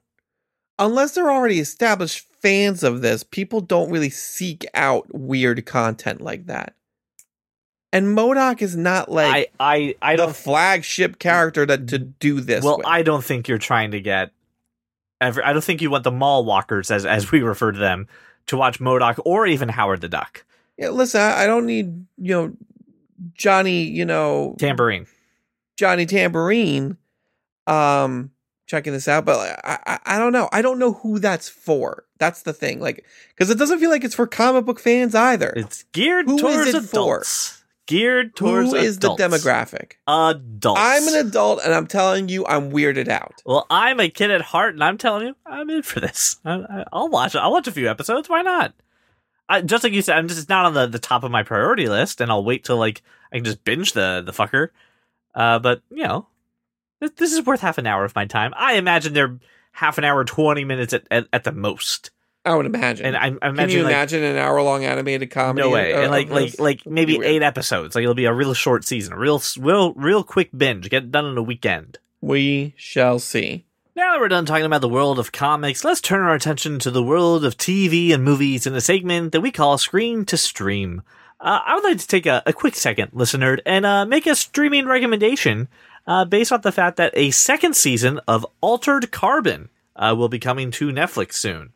unless 0.79 1.13
they're 1.13 1.31
already 1.31 1.61
established 1.61 2.27
fans 2.41 2.83
of 2.83 3.01
this, 3.01 3.23
people 3.23 3.61
don't 3.61 3.91
really 3.91 4.11
seek 4.11 4.67
out 4.75 5.07
weird 5.15 5.65
content 5.67 6.21
like 6.21 6.47
that. 6.47 6.75
And 7.95 8.09
MODOK 8.09 8.61
is 8.61 8.77
not 8.77 9.09
like 9.09 9.53
I 9.61 9.95
I 10.03 10.13
I 10.15 10.17
the 10.17 10.35
flagship 10.35 11.21
character 11.21 11.65
that 11.65 11.87
to 11.89 11.99
do 12.01 12.41
this. 12.41 12.65
Well, 12.65 12.79
with. 12.79 12.87
I 12.87 13.05
don't 13.05 13.25
think 13.25 13.47
you're 13.47 13.57
trying 13.57 13.93
to 13.93 14.01
get. 14.01 14.33
Every, 15.21 15.45
I 15.45 15.53
don't 15.53 15.63
think 15.63 15.81
you 15.81 15.93
want 15.93 16.03
the 16.03 16.11
mall 16.11 16.45
walkers, 16.45 16.91
as 16.91 17.07
as 17.07 17.31
we 17.31 17.43
refer 17.43 17.71
to 17.71 17.79
them, 17.79 18.09
to 18.47 18.57
watch 18.57 18.81
MODOK 18.81 19.21
or 19.25 19.47
even 19.47 19.69
Howard 19.69 20.01
the 20.01 20.09
Duck. 20.09 20.45
yeah, 20.77 20.89
listen, 20.89 21.21
I, 21.21 21.45
I 21.45 21.47
don't 21.47 21.67
need 21.67 22.05
you 22.19 22.35
know 22.35 22.53
Johnny, 23.35 23.85
you 23.85 24.05
know 24.05 24.57
Tambourine. 24.59 25.07
Johnny 25.77 26.05
Tambourine, 26.05 26.97
um, 27.69 28.33
checking 28.67 28.93
this 28.93 29.07
out, 29.07 29.25
but 29.25 29.61
I, 29.65 29.79
I 29.87 30.17
I 30.17 30.19
don't 30.19 30.33
know. 30.33 30.49
I 30.51 30.63
don't 30.63 30.81
know 30.81 30.95
who 30.95 31.21
that's 31.21 31.49
for. 31.49 32.07
That's 32.19 32.43
the 32.43 32.53
thing, 32.53 32.81
like 32.81 33.05
because 33.29 33.51
it 33.51 33.59
doesn't 33.59 33.79
feel 33.79 33.91
like 33.91 34.03
it's 34.03 34.17
for 34.17 34.27
comic 34.27 34.65
book 34.65 34.81
fans 34.81 35.15
either. 35.15 35.53
It's 35.55 35.85
geared 35.93 36.27
Who 36.27 36.35
is 36.35 36.43
towards 36.43 36.75
it 36.75 36.83
for? 36.83 37.23
Geared 37.87 38.35
towards 38.35 38.71
Who 38.71 38.77
is 38.77 38.97
adults. 38.97 39.21
the 39.21 39.29
demographic? 39.29 39.93
Adults. 40.07 40.81
I'm 40.83 41.07
an 41.09 41.27
adult, 41.27 41.61
and 41.63 41.75
I'm 41.75 41.87
telling 41.87 42.31
you, 42.31 42.47
I'm 42.47 42.71
weirded 42.71 43.09
out. 43.09 43.43
Well, 43.45 43.67
I'm 43.69 44.01
a 44.01 44.09
kid 44.09 44.31
at 44.31 44.41
heart, 44.41 44.73
and 44.75 44.83
I'm 44.83 44.97
telling 44.97 45.27
you, 45.27 45.37
I'm 45.45 45.69
in 45.69 45.83
for 45.83 46.01
this. 46.01 46.37
I, 46.47 46.55
I, 46.55 46.85
I'll 46.93 47.09
watch. 47.09 47.37
I'll 47.37 47.53
watch 47.53 47.69
a 47.69 47.73
few 47.73 47.89
episodes. 47.91 48.29
Why 48.29 48.41
not? 48.41 48.73
I, 49.51 49.61
just 49.61 49.85
like 49.85 49.93
you 49.93 50.01
said, 50.01 50.17
I'm 50.17 50.29
just 50.29 50.49
not 50.49 50.65
on 50.65 50.73
the, 50.73 50.87
the 50.87 50.99
top 50.99 51.25
of 51.25 51.31
my 51.31 51.43
priority 51.43 51.87
list, 51.87 52.23
and 52.23 52.31
I'll 52.31 52.45
wait 52.45 52.65
till 52.65 52.79
like 52.79 53.03
I 53.31 53.37
can 53.37 53.45
just 53.45 53.65
binge 53.65 53.93
the 53.93 54.23
the 54.25 54.33
fucker. 54.33 54.69
Uh, 55.35 55.59
but 55.59 55.83
you 55.91 56.05
know, 56.05 56.27
this, 57.01 57.11
this 57.17 57.33
is 57.35 57.45
worth 57.45 57.61
half 57.61 57.77
an 57.77 57.87
hour 57.87 58.05
of 58.05 58.15
my 58.15 58.25
time. 58.25 58.55
I 58.57 58.75
imagine 58.75 59.13
they're 59.13 59.39
half 59.73 59.99
an 59.99 60.05
hour, 60.05 60.25
twenty 60.25 60.65
minutes 60.65 60.95
at 60.95 61.07
at, 61.11 61.27
at 61.35 61.45
the 61.45 61.53
most. 61.53 62.13
I 62.45 62.55
would 62.55 62.67
imagine. 62.67 63.07
And 63.07 63.17
I, 63.17 63.29
I 63.41 63.53
Can 63.53 63.71
you 63.71 63.85
like, 63.85 63.93
imagine 63.93 64.23
an 64.23 64.37
hour 64.37 64.61
long 64.63 64.85
animated 64.85 65.31
comedy? 65.31 65.67
no 65.67 65.71
way, 65.71 65.93
of- 65.93 66.01
and 66.03 66.11
like 66.11 66.29
like 66.31 66.59
like 66.61 66.87
maybe 66.87 67.19
eight 67.25 67.43
episodes. 67.43 67.95
Like 67.95 68.03
it'll 68.03 68.15
be 68.15 68.27
a 68.27 68.35
real 68.35 68.53
short 68.55 68.85
season, 68.85 69.13
a 69.15 69.19
real 69.19 69.43
real 69.59 69.95
real 69.95 70.23
quick 70.23 70.51
binge. 70.57 70.91
Get 70.91 71.05
it 71.05 71.11
done 71.13 71.27
in 71.27 71.39
a 71.39 71.43
weekend. 71.43 71.99
We 72.21 72.75
shall 72.77 73.19
see. 73.19 73.65
Now 73.97 74.13
that 74.13 74.21
we're 74.21 74.29
done 74.29 74.45
talking 74.45 74.65
about 74.67 74.81
the 74.81 74.89
world 74.89 75.19
of 75.21 75.31
comics, 75.31 75.85
let's 75.85 76.01
turn 76.01 76.21
our 76.23 76.35
attention 76.35 76.79
to 76.81 76.91
the 76.91 77.03
world 77.03 77.45
of 77.45 77.57
TV 77.57 78.13
and 78.13 78.25
movies 78.25 78.67
in 78.67 78.75
a 78.75 78.81
segment 78.81 79.33
that 79.33 79.41
we 79.41 79.53
call 79.53 79.79
Screen 79.79 80.25
to 80.27 80.37
Stream. 80.37 81.03
Uh, 81.41 81.61
I 81.65 81.75
would 81.77 81.85
like 81.85 81.99
to 81.99 82.07
take 82.07 82.27
a, 82.27 82.43
a 82.45 82.53
quick 82.53 82.75
second, 82.75 83.11
listener, 83.13 83.59
and 83.65 83.87
uh, 83.87 84.05
make 84.05 84.27
a 84.27 84.35
streaming 84.35 84.87
recommendation 84.87 85.69
uh, 86.09 86.25
based 86.25 86.51
on 86.51 86.63
the 86.63 86.73
fact 86.73 86.97
that 86.97 87.13
a 87.17 87.31
second 87.31 87.77
season 87.77 88.19
of 88.27 88.45
Altered 88.61 89.13
Carbon 89.13 89.69
uh, 89.95 90.15
will 90.17 90.29
be 90.29 90.39
coming 90.41 90.71
to 90.73 90.89
Netflix 90.89 91.35
soon. 91.35 91.73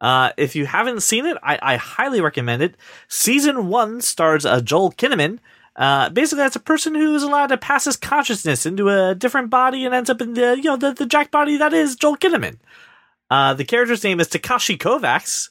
Uh, 0.00 0.32
if 0.36 0.56
you 0.56 0.64
haven't 0.66 1.02
seen 1.02 1.26
it, 1.26 1.36
I, 1.42 1.58
I, 1.60 1.76
highly 1.76 2.22
recommend 2.22 2.62
it. 2.62 2.76
Season 3.06 3.68
one 3.68 4.00
stars 4.00 4.46
uh, 4.46 4.60
Joel 4.62 4.92
Kinnaman. 4.92 5.40
Uh, 5.76 6.08
basically, 6.08 6.42
that's 6.42 6.56
a 6.56 6.60
person 6.60 6.94
who 6.94 7.14
is 7.14 7.22
allowed 7.22 7.48
to 7.48 7.58
pass 7.58 7.84
his 7.84 7.96
consciousness 7.96 8.64
into 8.64 8.88
a 8.88 9.14
different 9.14 9.50
body 9.50 9.84
and 9.84 9.94
ends 9.94 10.08
up 10.08 10.22
in 10.22 10.34
the 10.34 10.56
you 10.56 10.64
know 10.64 10.76
the, 10.76 10.92
the 10.92 11.06
jack 11.06 11.30
body 11.30 11.58
that 11.58 11.74
is 11.74 11.96
Joel 11.96 12.16
Kinnaman. 12.16 12.58
Uh, 13.30 13.54
the 13.54 13.64
character's 13.64 14.02
name 14.02 14.20
is 14.20 14.28
Takeshi 14.28 14.78
Kovacs, 14.78 15.50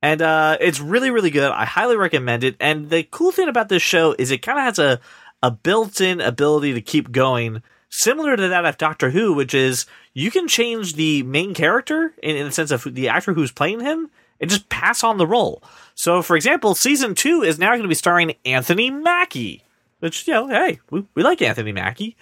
and 0.00 0.22
uh, 0.22 0.56
it's 0.60 0.80
really 0.80 1.10
really 1.10 1.30
good. 1.30 1.50
I 1.52 1.66
highly 1.66 1.96
recommend 1.96 2.42
it. 2.42 2.56
And 2.58 2.88
the 2.88 3.02
cool 3.04 3.32
thing 3.32 3.48
about 3.48 3.68
this 3.68 3.82
show 3.82 4.14
is 4.18 4.30
it 4.30 4.42
kind 4.42 4.58
of 4.58 4.64
has 4.64 4.78
a 4.78 5.00
a 5.42 5.50
built-in 5.50 6.20
ability 6.20 6.74
to 6.74 6.80
keep 6.80 7.12
going 7.12 7.62
similar 7.90 8.36
to 8.36 8.48
that 8.48 8.64
of 8.64 8.78
Doctor 8.78 9.10
Who, 9.10 9.34
which 9.34 9.52
is 9.52 9.84
you 10.14 10.30
can 10.30 10.48
change 10.48 10.94
the 10.94 11.22
main 11.24 11.52
character 11.52 12.14
in, 12.22 12.36
in 12.36 12.46
the 12.46 12.52
sense 12.52 12.70
of 12.70 12.84
the 12.84 13.08
actor 13.08 13.34
who's 13.34 13.52
playing 13.52 13.80
him 13.80 14.10
and 14.40 14.48
just 14.48 14.68
pass 14.70 15.04
on 15.04 15.18
the 15.18 15.26
role. 15.26 15.62
So, 15.94 16.22
for 16.22 16.34
example, 16.34 16.74
season 16.74 17.14
two 17.14 17.42
is 17.42 17.58
now 17.58 17.70
going 17.70 17.82
to 17.82 17.88
be 17.88 17.94
starring 17.94 18.34
Anthony 18.46 18.90
Mackie, 18.90 19.64
which, 19.98 20.26
you 20.26 20.32
know, 20.32 20.48
hey, 20.48 20.80
we, 20.90 21.04
we 21.14 21.22
like 21.22 21.42
Anthony 21.42 21.72
Mackie. 21.72 22.16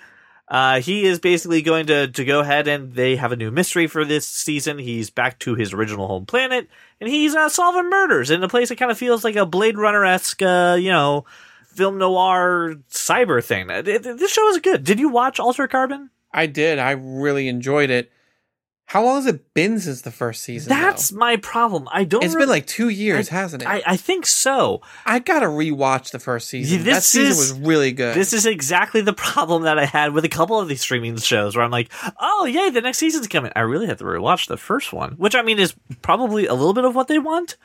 Uh, 0.49 0.81
he 0.81 1.05
is 1.05 1.19
basically 1.19 1.61
going 1.61 1.87
to, 1.87 2.09
to 2.09 2.25
go 2.25 2.41
ahead 2.41 2.67
and 2.67 2.95
they 2.95 3.17
have 3.17 3.33
a 3.33 3.37
new 3.37 3.51
mystery 3.51 3.87
for 3.87 4.05
this 4.05 4.27
season. 4.27 4.79
He's 4.79 5.11
back 5.11 5.39
to 5.41 5.55
his 5.55 5.75
original 5.75 6.09
home 6.09 6.25
planet 6.25 6.69
and 7.01 7.11
he's 7.11 7.35
uh, 7.35 7.51
solving 7.51 7.91
murders 7.91 8.31
in 8.31 8.43
a 8.43 8.49
place 8.49 8.71
that 8.71 8.79
kind 8.79 8.91
of 8.91 8.97
feels 8.97 9.25
like 9.25 9.37
a 9.37 9.45
Blade 9.45 9.77
Runner 9.77 10.07
esque, 10.07 10.41
uh, 10.41 10.77
you 10.81 10.91
know, 10.91 11.27
film 11.79 11.97
noir 11.97 12.75
cyber 12.91 13.43
thing. 13.43 13.69
This 13.69 14.33
show 14.33 14.49
is 14.49 14.59
good. 14.59 14.83
Did 14.83 14.99
you 14.99 15.09
watch 15.09 15.39
Altered 15.39 15.71
Carbon? 15.71 16.11
I 16.33 16.47
did. 16.47 16.81
I 16.81 16.91
really 16.91 17.47
enjoyed 17.47 17.89
it. 17.89 18.11
How 18.87 19.05
long 19.05 19.17
has 19.17 19.27
it 19.27 19.53
been 19.55 19.79
since 19.79 20.01
the 20.01 20.11
first 20.11 20.43
season? 20.43 20.71
That's 20.71 21.11
though? 21.11 21.19
my 21.19 21.37
problem. 21.37 21.89
I 21.93 22.05
don't. 22.05 22.25
It's 22.25 22.35
really, 22.35 22.47
been 22.47 22.51
like 22.51 22.67
two 22.67 22.89
years, 22.89 23.31
I, 23.31 23.35
hasn't 23.35 23.63
it? 23.63 23.69
I, 23.69 23.83
I, 23.87 23.97
think 23.99 24.25
so. 24.25 24.81
I 25.05 25.19
gotta 25.19 25.47
rewatch 25.47 26.11
the 26.11 26.19
first 26.19 26.49
season. 26.49 26.85
this 26.85 26.95
that 26.95 27.03
season 27.03 27.33
is, 27.33 27.53
was 27.53 27.53
really 27.61 27.93
good. 27.93 28.17
This 28.17 28.33
is 28.33 28.47
exactly 28.47 29.03
the 29.03 29.13
problem 29.13 29.65
that 29.65 29.79
I 29.79 29.85
had 29.85 30.15
with 30.15 30.25
a 30.25 30.29
couple 30.31 30.59
of 30.59 30.69
these 30.69 30.81
streaming 30.81 31.19
shows, 31.19 31.55
where 31.55 31.67
I'm 31.67 31.71
like, 31.71 31.93
"Oh, 32.19 32.47
yay, 32.47 32.71
the 32.71 32.81
next 32.81 32.97
season's 32.97 33.29
coming." 33.29 33.53
I 33.55 33.61
really 33.61 33.87
have 33.89 33.99
to 33.99 34.05
rewatch 34.05 34.49
the 34.49 34.57
first 34.57 34.91
one, 34.91 35.13
which 35.13 35.35
I 35.35 35.43
mean 35.43 35.59
is 35.59 35.75
probably 36.01 36.47
a 36.47 36.55
little 36.55 36.75
bit 36.75 36.87
of 36.87 36.95
what 36.95 37.09
they 37.09 37.19
want. 37.19 37.59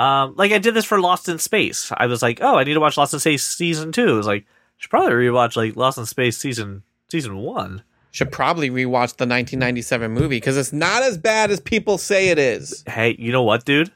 Um, 0.00 0.34
like 0.38 0.50
I 0.50 0.56
did 0.58 0.72
this 0.72 0.86
for 0.86 0.98
Lost 0.98 1.28
in 1.28 1.38
Space. 1.38 1.92
I 1.94 2.06
was 2.06 2.22
like, 2.22 2.38
oh, 2.40 2.56
I 2.56 2.64
need 2.64 2.72
to 2.72 2.80
watch 2.80 2.96
Lost 2.96 3.12
in 3.12 3.20
Space 3.20 3.44
season 3.44 3.92
two. 3.92 4.08
I 4.08 4.16
was 4.16 4.26
like, 4.26 4.46
should 4.78 4.90
probably 4.90 5.12
rewatch 5.12 5.56
like 5.56 5.76
Lost 5.76 5.98
in 5.98 6.06
Space 6.06 6.38
season 6.38 6.84
season 7.10 7.36
one. 7.36 7.82
Should 8.10 8.32
probably 8.32 8.70
rewatch 8.70 9.18
the 9.18 9.26
1997 9.26 10.10
movie 10.10 10.38
because 10.38 10.56
it's 10.56 10.72
not 10.72 11.02
as 11.02 11.18
bad 11.18 11.50
as 11.50 11.60
people 11.60 11.98
say 11.98 12.30
it 12.30 12.38
is. 12.38 12.82
Hey, 12.88 13.14
you 13.18 13.30
know 13.30 13.42
what, 13.42 13.66
dude? 13.66 13.92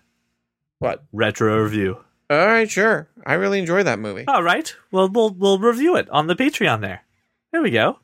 What 0.79 1.05
retro 1.11 1.63
review? 1.63 1.97
All 2.29 2.47
right, 2.47 2.71
sure. 2.71 3.09
I 3.25 3.35
really 3.35 3.59
enjoy 3.59 3.83
that 3.83 3.99
movie. 3.99 4.27
All 4.29 4.43
right, 4.43 4.75
well, 4.93 5.09
we'll 5.09 5.31
we'll 5.31 5.59
review 5.59 5.97
it 5.97 6.11
on 6.11 6.27
the 6.27 6.37
Patreon. 6.37 6.83
There, 6.83 7.03
there 7.51 7.63
we 7.63 7.71
go. 7.71 7.99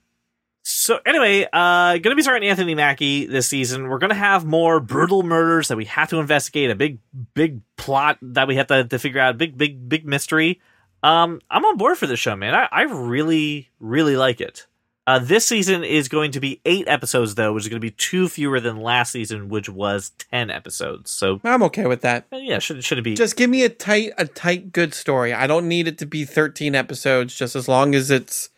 So 0.62 0.98
anyway, 1.06 1.46
uh, 1.52 1.98
gonna 1.98 2.16
be 2.16 2.22
starting 2.22 2.48
Anthony 2.48 2.74
Mackie 2.74 3.26
this 3.26 3.48
season. 3.48 3.88
We're 3.88 3.98
gonna 3.98 4.14
have 4.14 4.44
more 4.44 4.80
brutal 4.80 5.22
murders 5.22 5.68
that 5.68 5.76
we 5.76 5.86
have 5.86 6.10
to 6.10 6.18
investigate. 6.18 6.70
A 6.70 6.74
big, 6.74 6.98
big 7.34 7.60
plot 7.76 8.18
that 8.22 8.46
we 8.46 8.56
have 8.56 8.66
to, 8.68 8.84
to 8.84 8.98
figure 8.98 9.20
out. 9.20 9.34
A 9.34 9.38
big, 9.38 9.56
big, 9.56 9.88
big 9.88 10.06
mystery. 10.06 10.60
Um, 11.02 11.40
I'm 11.50 11.64
on 11.64 11.76
board 11.76 11.96
for 11.96 12.06
this 12.06 12.20
show, 12.20 12.36
man. 12.36 12.54
I, 12.54 12.68
I 12.70 12.82
really, 12.82 13.70
really 13.78 14.16
like 14.16 14.40
it. 14.40 14.66
Uh, 15.06 15.18
this 15.18 15.46
season 15.46 15.82
is 15.82 16.08
going 16.08 16.30
to 16.30 16.40
be 16.40 16.60
eight 16.64 16.86
episodes, 16.86 17.34
though, 17.34 17.52
which 17.52 17.64
is 17.64 17.68
going 17.68 17.80
to 17.80 17.84
be 17.84 17.90
two 17.90 18.28
fewer 18.28 18.60
than 18.60 18.80
last 18.80 19.10
season, 19.10 19.48
which 19.48 19.68
was 19.68 20.10
ten 20.30 20.50
episodes. 20.50 21.10
So 21.10 21.40
I'm 21.42 21.62
okay 21.64 21.86
with 21.86 22.02
that. 22.02 22.26
Uh, 22.32 22.36
yeah, 22.36 22.58
should 22.58 22.84
should 22.84 22.98
it 22.98 23.02
be? 23.02 23.14
Just 23.14 23.36
give 23.36 23.50
me 23.50 23.64
a 23.64 23.68
tight, 23.68 24.12
a 24.18 24.26
tight, 24.26 24.72
good 24.72 24.94
story. 24.94 25.32
I 25.32 25.46
don't 25.46 25.66
need 25.66 25.88
it 25.88 25.98
to 25.98 26.06
be 26.06 26.24
13 26.24 26.74
episodes, 26.74 27.34
just 27.34 27.56
as 27.56 27.66
long 27.66 27.94
as 27.94 28.10
it's 28.10 28.49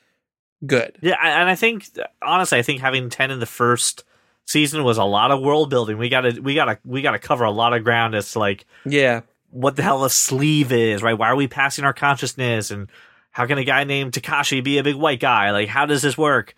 good. 0.65 0.99
Yeah, 1.01 1.17
and 1.23 1.49
I 1.49 1.55
think 1.55 1.87
honestly, 2.23 2.59
I 2.59 2.63
think 2.63 2.81
having 2.81 3.11
ten 3.11 3.31
in 3.31 3.41
the 3.41 3.47
first 3.47 4.05
season 4.47 4.85
was 4.85 4.99
a 4.99 5.05
lot 5.05 5.31
of 5.31 5.41
world 5.41 5.71
building. 5.71 5.99
We 5.99 6.09
gotta 6.09 6.41
we 6.41 6.55
gotta 6.55 6.79
we 6.85 7.03
gotta 7.03 7.19
cover 7.19 7.45
a 7.45 7.51
lot 7.51 7.75
of 7.75 7.85
ground 7.85 8.15
It's 8.15 8.37
like 8.37 8.65
yeah 8.85 9.23
what 9.51 9.77
the 9.77 9.83
hell 9.83 10.05
a 10.05 10.11
sleeve 10.11 10.73
is, 10.73 11.03
right? 11.03 11.17
Why 11.17 11.29
are 11.29 11.37
we 11.37 11.47
passing 11.47 11.85
our 11.85 11.93
consciousness 11.93 12.71
and 12.71 12.89
how 13.31 13.47
can 13.47 13.59
a 13.59 13.65
guy 13.65 13.85
named 13.85 14.15
Takeshi 14.15 14.63
be 14.63 14.79
a 14.79 14.83
big 14.83 14.97
white 14.97 15.21
guy? 15.21 15.51
Like 15.51 15.69
how 15.69 15.87
does 15.87 16.03
this 16.03 16.17
work? 16.17 16.55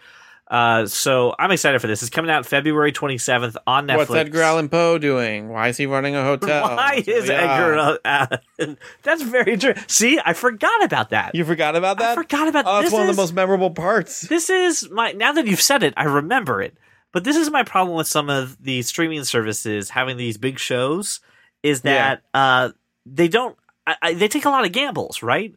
Uh, 0.47 0.87
so 0.87 1.35
I'm 1.39 1.51
excited 1.51 1.81
for 1.81 1.87
this. 1.87 2.03
It's 2.03 2.11
coming 2.11 2.31
out 2.31 2.45
February 2.45 2.93
27th 2.93 3.57
on 3.67 3.87
Netflix. 3.87 3.97
What's 3.97 4.11
Edgar 4.13 4.43
Allan 4.43 4.69
Poe 4.69 4.99
doing? 4.99 5.49
Why 5.49 5.69
is 5.69 5.77
he 5.77 5.87
running 5.87 6.15
a 6.15 6.23
hotel? 6.23 6.63
Why 6.77 7.03
is 7.07 7.29
yeah. 7.29 7.35
Edgar? 7.35 7.99
Uh, 8.05 8.37
that's 9.03 9.23
very 9.23 9.57
true. 9.57 9.75
See, 9.87 10.21
I 10.25 10.35
forgot 10.35 10.85
about 10.85 11.11
that. 11.11 11.35
You 11.35 11.45
forgot 11.45 11.77
about 11.77 11.99
that? 11.99 12.11
I 12.11 12.15
forgot 12.15 12.49
about. 12.49 12.67
Oh, 12.67 12.83
that's 12.83 12.93
one 12.93 13.05
is, 13.05 13.11
of 13.11 13.17
the 13.17 13.23
most 13.23 13.33
memorable 13.33 13.71
parts. 13.71 14.23
This 14.23 14.51
is 14.51 14.91
my. 14.91 15.13
Now 15.13 15.33
that 15.33 15.47
you've 15.47 15.63
said 15.63 15.83
it, 15.83 15.95
I 15.97 16.05
remember 16.05 16.61
it. 16.61 16.77
But 17.13 17.25
this 17.25 17.37
is 17.37 17.49
my 17.49 17.63
problem 17.63 17.97
with 17.97 18.09
some 18.09 18.29
of 18.29 18.61
the 18.63 18.83
streaming 18.83 19.23
services 19.25 19.91
having 19.91 20.17
these 20.17 20.37
big 20.37 20.59
shows 20.59 21.21
is 21.63 21.83
that 21.83 22.23
yeah. 22.35 22.41
uh, 22.41 22.71
they 23.07 23.29
don't. 23.29 23.57
I, 23.87 23.97
I, 24.03 24.15
they 24.15 24.29
take 24.29 24.45
a 24.45 24.51
lot 24.51 24.67
of 24.67 24.73
gambles, 24.73 25.23
right? 25.23 25.55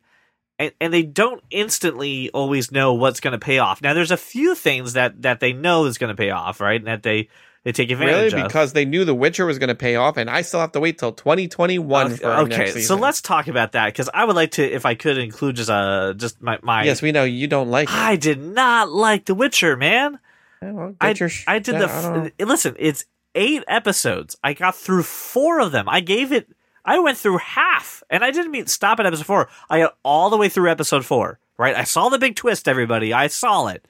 And, 0.60 0.72
and 0.82 0.94
they 0.94 1.04
don't 1.04 1.44
instantly 1.50 2.30
always 2.32 2.72
know 2.72 2.94
what's 2.94 3.20
going 3.20 3.34
to 3.34 3.40
pay 3.40 3.60
off. 3.60 3.82
Now, 3.82 3.94
there's 3.94 4.12
a 4.12 4.18
few 4.18 4.56
things 4.56 4.94
that 4.94 5.22
that 5.22 5.40
they 5.40 5.54
know 5.54 5.86
is 5.86 5.98
going 5.98 6.16
to 6.16 6.20
pay 6.20 6.32
off, 6.32 6.60
right? 6.60 6.80
And 6.80 6.88
that 6.88 7.04
they 7.04 7.30
they 7.64 7.72
take 7.72 7.92
advantage 7.92 8.34
of. 8.34 8.38
really? 8.38 8.48
Because 8.48 8.74
they 8.74 8.86
knew 8.86 9.06
The 9.06 9.14
Witcher 9.14 9.46
was 9.46 9.60
going 9.60 9.68
to 9.68 9.76
pay 9.76 9.96
off, 9.96 10.18
and 10.18 10.30
I 10.30 10.42
still 10.42 10.60
have 10.60 10.72
to 10.72 10.80
wait 10.80 10.98
till 11.00 11.12
2021 11.12 12.16
for 12.16 12.28
okay. 12.28 12.82
so 12.82 12.96
let's 12.96 13.22
talk 13.22 13.48
about 13.48 13.74
that 13.74 13.88
because 13.88 14.10
I 14.14 14.26
would 14.26 14.36
like 14.36 14.52
to, 14.52 14.64
if 14.64 14.86
I 14.86 14.96
could, 14.96 15.18
include 15.18 15.58
just 15.58 15.70
uh 15.70 16.14
just 16.14 16.42
my 16.42 16.60
my. 16.64 16.84
Yes, 16.86 17.02
we 17.02 17.12
know 17.12 17.24
you 17.24 17.48
don't 17.48 17.70
like. 17.70 17.90
it. 17.90 17.96
I 17.96 18.16
did 18.16 18.42
not 18.42 18.90
like 18.90 19.26
The 19.26 19.36
Witcher, 19.36 19.76
man. 19.76 20.20
Yeah, 20.62 20.72
well, 20.72 20.96
I, 21.00 21.12
your, 21.12 21.30
I 21.46 21.60
did 21.60 21.76
the. 21.76 22.32
I 22.40 22.44
listen, 22.44 22.76
it's 22.80 23.06
eight 23.36 23.64
episodes. 23.68 24.36
I 24.44 24.54
got 24.54 24.76
through 24.76 25.04
four 25.04 25.60
of 25.60 25.72
them. 25.72 25.88
I 25.88 26.00
gave 26.00 26.32
it 26.32 26.50
I 26.88 27.00
went 27.00 27.18
through 27.18 27.38
half, 27.38 28.02
and 28.10 28.24
I 28.24 28.32
didn't 28.32 28.52
mean 28.52 28.66
stop 28.66 29.00
at 29.00 29.06
episode 29.06 29.26
four. 29.26 29.50
I 29.70 29.80
got 29.80 29.98
all 30.04 30.30
the 30.30 30.38
way 30.38 30.48
through 30.48 30.72
episode 30.72 31.06
four. 31.06 31.38
Right, 31.58 31.76
I 31.76 31.84
saw 31.84 32.10
the 32.10 32.18
big 32.18 32.36
twist. 32.36 32.68
Everybody, 32.68 33.14
I 33.14 33.28
saw 33.28 33.68
it, 33.68 33.86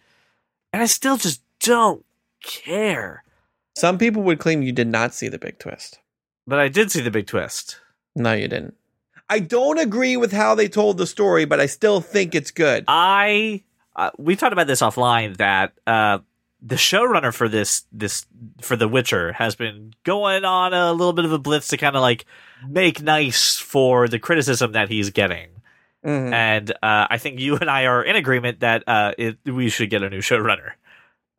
and 0.74 0.82
I 0.82 0.86
still 0.88 1.18
just 1.18 1.42
don't 1.60 2.04
care. 2.42 3.24
Some 3.76 3.98
people 3.98 4.24
would 4.24 4.40
claim 4.40 4.64
you 4.64 4.72
did 4.72 4.88
not 4.88 5.14
see 5.14 5.28
the 5.28 5.38
big 5.38 5.60
twist, 5.60 6.00
but 6.48 6.60
I 6.60 6.70
did 6.70 6.92
see 6.92 7.02
the 7.02 7.12
big 7.12 7.28
twist. 7.28 7.80
No, 8.16 8.34
you 8.34 8.48
didn't. 8.48 8.76
I 9.30 9.40
don't 9.40 9.78
agree 9.78 10.18
with 10.18 10.32
how 10.32 10.56
they 10.56 10.70
told 10.70 10.98
the 10.98 11.06
story, 11.06 11.46
but 11.46 11.60
I 11.60 11.66
still 11.66 12.02
think 12.02 12.34
it's 12.34 12.52
good. 12.52 12.86
I 12.88 13.64
uh, 13.96 14.12
we 14.18 14.36
talked 14.36 14.54
about 14.54 14.68
this 14.68 14.82
offline 14.82 15.38
that 15.38 15.74
uh, 15.86 16.20
the 16.62 16.76
showrunner 16.76 17.34
for 17.34 17.48
this 17.48 17.86
this 17.92 18.26
for 18.62 18.76
The 18.76 18.88
Witcher 18.88 19.34
has 19.34 19.56
been 19.56 19.94
going 20.04 20.44
on 20.44 20.74
a 20.74 20.92
little 20.92 21.14
bit 21.14 21.26
of 21.26 21.32
a 21.32 21.40
blitz 21.40 21.68
to 21.70 21.78
kind 21.78 21.96
of 21.96 22.02
like 22.02 22.26
make 22.68 23.02
nice 23.02 23.58
for 23.58 24.08
the 24.08 24.20
criticism 24.20 24.72
that 24.72 24.90
he's 24.90 25.10
getting. 25.12 25.50
Mm-hmm. 26.06 26.34
And 26.34 26.72
uh, 26.72 27.08
I 27.10 27.18
think 27.18 27.40
you 27.40 27.58
and 27.58 27.70
I 27.70 27.86
are 27.86 28.04
in 28.04 28.16
agreement 28.16 28.62
that 28.62 28.84
uh, 28.88 29.14
it, 29.18 29.38
we 29.46 29.70
should 29.70 29.90
get 29.90 30.04
a 30.04 30.10
new 30.10 30.20
showrunner. 30.20 30.72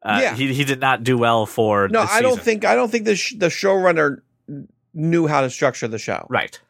Uh, 0.03 0.19
yeah, 0.23 0.35
he 0.35 0.53
he 0.53 0.65
did 0.65 0.81
not 0.81 1.03
do 1.03 1.19
well 1.19 1.47
for. 1.47 1.89
No, 1.89 2.03
I 2.09 2.23
don't 2.23 2.41
think 2.41 2.65
I 2.65 2.75
don't 2.75 2.91
think 2.91 3.05
the 3.05 3.17
sh- 3.17 3.35
the 3.37 3.49
showrunner 3.49 4.21
knew 4.95 5.27
how 5.27 5.41
to 5.41 5.51
structure 5.51 5.89
the 5.89 5.99
show. 5.99 6.27
Right. 6.29 6.61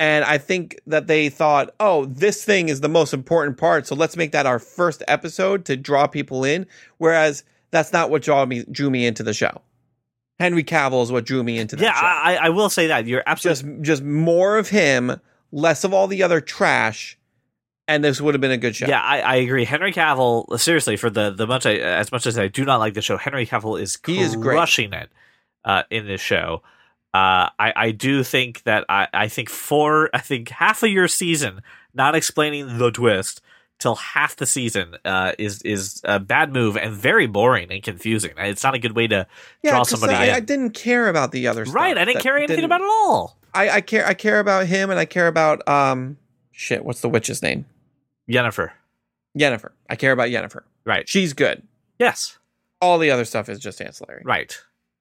And 0.00 0.24
I 0.24 0.38
think 0.38 0.80
that 0.88 1.06
they 1.06 1.28
thought, 1.28 1.72
oh, 1.78 2.04
this 2.06 2.44
thing 2.44 2.68
is 2.68 2.80
the 2.80 2.88
most 2.88 3.14
important 3.14 3.56
part, 3.56 3.86
so 3.86 3.94
let's 3.94 4.16
make 4.16 4.32
that 4.32 4.44
our 4.44 4.58
first 4.58 5.04
episode 5.06 5.64
to 5.66 5.76
draw 5.76 6.06
people 6.08 6.44
in. 6.44 6.66
Whereas 6.98 7.44
that's 7.74 7.92
not 7.92 8.08
what 8.08 8.22
drew 8.22 8.46
me 8.46 8.64
drew 8.70 8.88
me 8.88 9.04
into 9.04 9.24
the 9.24 9.34
show. 9.34 9.60
Henry 10.38 10.62
Cavill 10.62 11.02
is 11.02 11.10
what 11.10 11.24
drew 11.24 11.42
me 11.42 11.58
into 11.58 11.76
that. 11.76 11.82
Yeah, 11.82 11.92
show. 11.92 12.06
I, 12.06 12.46
I 12.46 12.48
will 12.50 12.70
say 12.70 12.86
that 12.86 13.06
you're 13.06 13.24
absolutely 13.26 13.80
just 13.80 13.82
just 13.82 14.02
more 14.04 14.56
of 14.56 14.68
him, 14.68 15.20
less 15.50 15.82
of 15.82 15.92
all 15.92 16.06
the 16.06 16.22
other 16.22 16.40
trash, 16.40 17.18
and 17.88 18.04
this 18.04 18.20
would 18.20 18.32
have 18.34 18.40
been 18.40 18.52
a 18.52 18.56
good 18.56 18.76
show. 18.76 18.86
Yeah, 18.86 19.02
I, 19.02 19.20
I 19.20 19.34
agree. 19.36 19.64
Henry 19.64 19.92
Cavill, 19.92 20.58
seriously, 20.58 20.96
for 20.96 21.10
the 21.10 21.30
the 21.30 21.48
much 21.48 21.66
I, 21.66 21.74
as 21.74 22.12
much 22.12 22.26
as 22.26 22.38
I 22.38 22.46
do 22.46 22.64
not 22.64 22.78
like 22.78 22.94
the 22.94 23.02
show, 23.02 23.16
Henry 23.16 23.44
Cavill 23.44 23.80
is 23.80 23.98
he 24.06 24.20
is 24.20 24.36
crushing 24.36 24.92
it 24.92 25.10
uh, 25.64 25.82
in 25.90 26.06
this 26.06 26.20
show. 26.20 26.62
Uh, 27.12 27.50
I 27.58 27.72
I 27.76 27.90
do 27.90 28.22
think 28.22 28.62
that 28.62 28.84
I 28.88 29.08
I 29.12 29.28
think 29.28 29.50
for 29.50 30.10
I 30.14 30.20
think 30.20 30.48
half 30.48 30.84
of 30.84 30.90
your 30.90 31.08
season 31.08 31.60
not 31.92 32.14
explaining 32.14 32.78
the 32.78 32.92
twist 32.92 33.40
till 33.78 33.96
half 33.96 34.36
the 34.36 34.46
season 34.46 34.96
uh, 35.04 35.32
is 35.38 35.62
is 35.62 36.00
a 36.04 36.18
bad 36.20 36.52
move 36.52 36.76
and 36.76 36.92
very 36.94 37.26
boring 37.26 37.70
and 37.70 37.82
confusing. 37.82 38.32
It's 38.38 38.62
not 38.64 38.74
a 38.74 38.78
good 38.78 38.96
way 38.96 39.06
to 39.08 39.26
draw 39.64 39.82
somebody 39.82 40.14
I, 40.14 40.24
in. 40.26 40.34
I 40.34 40.40
didn't 40.40 40.70
care 40.70 41.08
about 41.08 41.32
the 41.32 41.48
other 41.48 41.64
stuff. 41.64 41.74
right, 41.74 41.96
I 41.96 42.04
didn't 42.04 42.22
care 42.22 42.36
anything 42.36 42.56
didn't- 42.56 42.66
about 42.66 42.80
it 42.80 42.84
at 42.84 42.90
all. 42.90 43.38
I, 43.52 43.70
I 43.70 43.80
care. 43.82 44.04
I 44.06 44.14
care 44.14 44.40
about 44.40 44.66
him, 44.66 44.90
and 44.90 44.98
I 44.98 45.04
care 45.04 45.28
about 45.28 45.66
um. 45.68 46.16
Shit, 46.50 46.84
what's 46.84 47.00
the 47.00 47.08
witch's 47.08 47.42
name? 47.42 47.66
Yennefer. 48.30 48.70
Yennefer. 49.38 49.70
I 49.88 49.96
care 49.96 50.12
about 50.12 50.28
Yennefer. 50.28 50.62
Right. 50.84 51.08
She's 51.08 51.32
good. 51.32 51.62
Yes. 51.98 52.38
All 52.80 52.98
the 52.98 53.10
other 53.10 53.24
stuff 53.24 53.48
is 53.48 53.58
just 53.58 53.80
ancillary. 53.80 54.22
Right. 54.24 54.56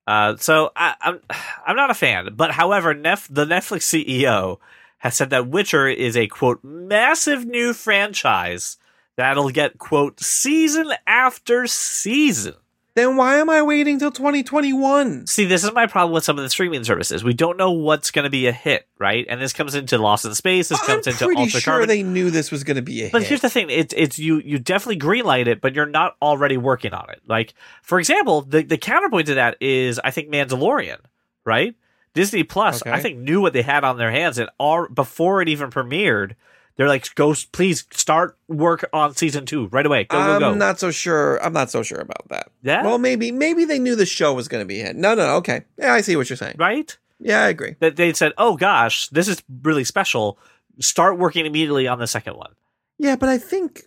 Uh, 0.05 0.35
so 0.37 0.71
I, 0.75 0.95
I'm 1.01 1.19
I'm 1.65 1.75
not 1.75 1.89
a 1.91 1.93
fan, 1.95 2.29
but 2.35 2.51
however, 2.51 2.93
Nef- 2.93 3.27
the 3.29 3.45
Netflix 3.45 3.83
CEO 3.83 4.57
has 5.03 5.15
said 5.15 5.29
that 5.31 5.47
Witcher 5.49 5.85
is 5.87 6.15
a 6.15 6.27
quote 6.27 6.63
massive 6.63 7.45
new 7.45 7.73
franchise 7.73 8.77
that'll 9.17 9.49
get 9.49 9.77
quote 9.77 10.21
season 10.21 10.91
after 11.05 11.67
season. 11.67 12.53
Then 12.95 13.17
why 13.17 13.37
am 13.37 13.49
I 13.49 13.63
waiting 13.63 13.99
till 13.99 14.11
2021? 14.11 15.27
See, 15.27 15.45
this 15.45 15.63
is 15.65 15.73
my 15.73 15.87
problem 15.87 16.13
with 16.13 16.23
some 16.23 16.37
of 16.37 16.43
the 16.43 16.49
streaming 16.49 16.83
services. 16.85 17.21
We 17.23 17.33
don't 17.33 17.57
know 17.57 17.71
what's 17.71 18.11
going 18.11 18.23
to 18.23 18.29
be 18.29 18.47
a 18.47 18.51
hit, 18.53 18.87
right? 18.97 19.25
And 19.27 19.41
this 19.41 19.51
comes 19.51 19.75
into 19.75 19.97
Lost 19.97 20.23
in 20.25 20.33
Space. 20.35 20.69
This 20.69 20.79
I'm 20.79 20.85
comes 20.85 21.07
into 21.07 21.25
pretty 21.25 21.41
Altered 21.41 21.61
sure 21.61 21.73
Carbon. 21.73 21.87
they 21.89 22.03
knew 22.03 22.29
this 22.31 22.49
was 22.51 22.63
going 22.63 22.75
to 22.77 22.81
be 22.83 23.03
a 23.03 23.09
But 23.09 23.23
hit. 23.23 23.27
here's 23.29 23.41
the 23.41 23.49
thing: 23.49 23.69
it's 23.71 23.93
it's 23.97 24.19
you 24.19 24.39
you 24.45 24.57
definitely 24.57 24.99
greenlight 24.99 25.47
it, 25.47 25.59
but 25.59 25.73
you're 25.75 25.85
not 25.87 26.15
already 26.21 26.55
working 26.55 26.93
on 26.93 27.09
it. 27.09 27.21
Like 27.27 27.55
for 27.81 27.99
example, 27.99 28.41
the 28.43 28.63
the 28.63 28.77
counterpoint 28.77 29.25
to 29.27 29.33
that 29.33 29.57
is 29.59 29.99
I 30.01 30.11
think 30.11 30.29
Mandalorian, 30.29 30.99
right? 31.43 31.75
Disney 32.13 32.43
Plus, 32.43 32.81
Okay. 32.81 32.91
I 32.91 32.99
think 32.99 33.17
knew 33.19 33.41
what 33.41 33.53
they 33.53 33.61
had 33.63 33.83
on 33.83 33.97
their 33.97 34.11
hands, 34.11 34.37
and 34.37 34.49
all 34.59 34.87
before 34.87 35.41
it 35.41 35.49
even 35.49 35.69
premiered, 35.71 36.33
they're 36.75 36.87
like, 36.87 37.13
"Go, 37.15 37.33
please 37.51 37.85
start 37.91 38.37
work 38.47 38.85
on 38.93 39.15
season 39.15 39.45
two 39.45 39.67
right 39.67 39.85
away. 39.85 40.03
Go, 40.05 40.17
I'm 40.17 40.39
go, 40.39 40.51
go." 40.51 40.55
not 40.55 40.79
so 40.79 40.91
sure. 40.91 41.43
I'm 41.43 41.53
not 41.53 41.71
so 41.71 41.81
sure 41.83 41.99
about 41.99 42.29
that. 42.29 42.49
yeah, 42.61 42.83
Well, 42.83 42.97
maybe 42.97 43.31
maybe 43.31 43.65
they 43.65 43.79
knew 43.79 43.95
the 43.95 44.05
show 44.05 44.33
was 44.33 44.47
going 44.47 44.61
to 44.61 44.67
be 44.67 44.79
hit. 44.79 44.95
No, 44.95 45.13
no, 45.15 45.35
okay. 45.37 45.63
Yeah, 45.77 45.93
I 45.93 46.01
see 46.01 46.15
what 46.15 46.29
you're 46.29 46.37
saying. 46.37 46.55
right? 46.57 46.95
Yeah, 47.19 47.43
I 47.43 47.49
agree. 47.49 47.75
That 47.79 47.95
they 47.95 48.11
said, 48.13 48.33
"Oh 48.37 48.57
gosh, 48.57 49.07
this 49.09 49.27
is 49.27 49.41
really 49.63 49.83
special. 49.83 50.37
Start 50.79 51.17
working 51.17 51.45
immediately 51.45 51.87
on 51.87 51.99
the 51.99 52.07
second 52.07 52.35
one." 52.37 52.53
Yeah, 52.99 53.15
but 53.15 53.29
I 53.29 53.37
think 53.37 53.83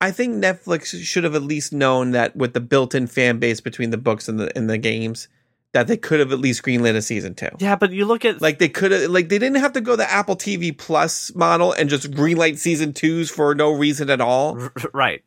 I 0.00 0.10
think 0.10 0.34
Netflix 0.34 0.94
should 1.02 1.24
have 1.24 1.34
at 1.34 1.42
least 1.42 1.72
known 1.72 2.10
that 2.10 2.36
with 2.36 2.52
the 2.52 2.60
built-in 2.60 3.06
fan 3.06 3.38
base 3.38 3.60
between 3.60 3.90
the 3.90 3.96
books 3.96 4.28
and 4.28 4.38
the 4.38 4.56
and 4.56 4.68
the 4.68 4.76
games, 4.78 5.28
that 5.74 5.88
they 5.88 5.96
could 5.96 6.20
have 6.20 6.32
at 6.32 6.38
least 6.38 6.62
greenlit 6.62 6.94
a 6.94 7.02
season 7.02 7.34
two. 7.34 7.50
Yeah, 7.58 7.74
but 7.74 7.90
you 7.90 8.04
look 8.06 8.24
at 8.24 8.40
Like 8.40 8.60
they 8.60 8.68
could 8.68 8.92
have, 8.92 9.10
like 9.10 9.28
they 9.28 9.38
didn't 9.38 9.58
have 9.60 9.72
to 9.72 9.80
go 9.80 9.96
the 9.96 10.10
Apple 10.10 10.36
TV 10.36 10.76
Plus 10.76 11.34
model 11.34 11.72
and 11.72 11.90
just 11.90 12.10
greenlight 12.12 12.58
season 12.58 12.92
twos 12.92 13.28
for 13.28 13.54
no 13.56 13.72
reason 13.72 14.08
at 14.08 14.20
all 14.20 14.70
right. 14.94 15.22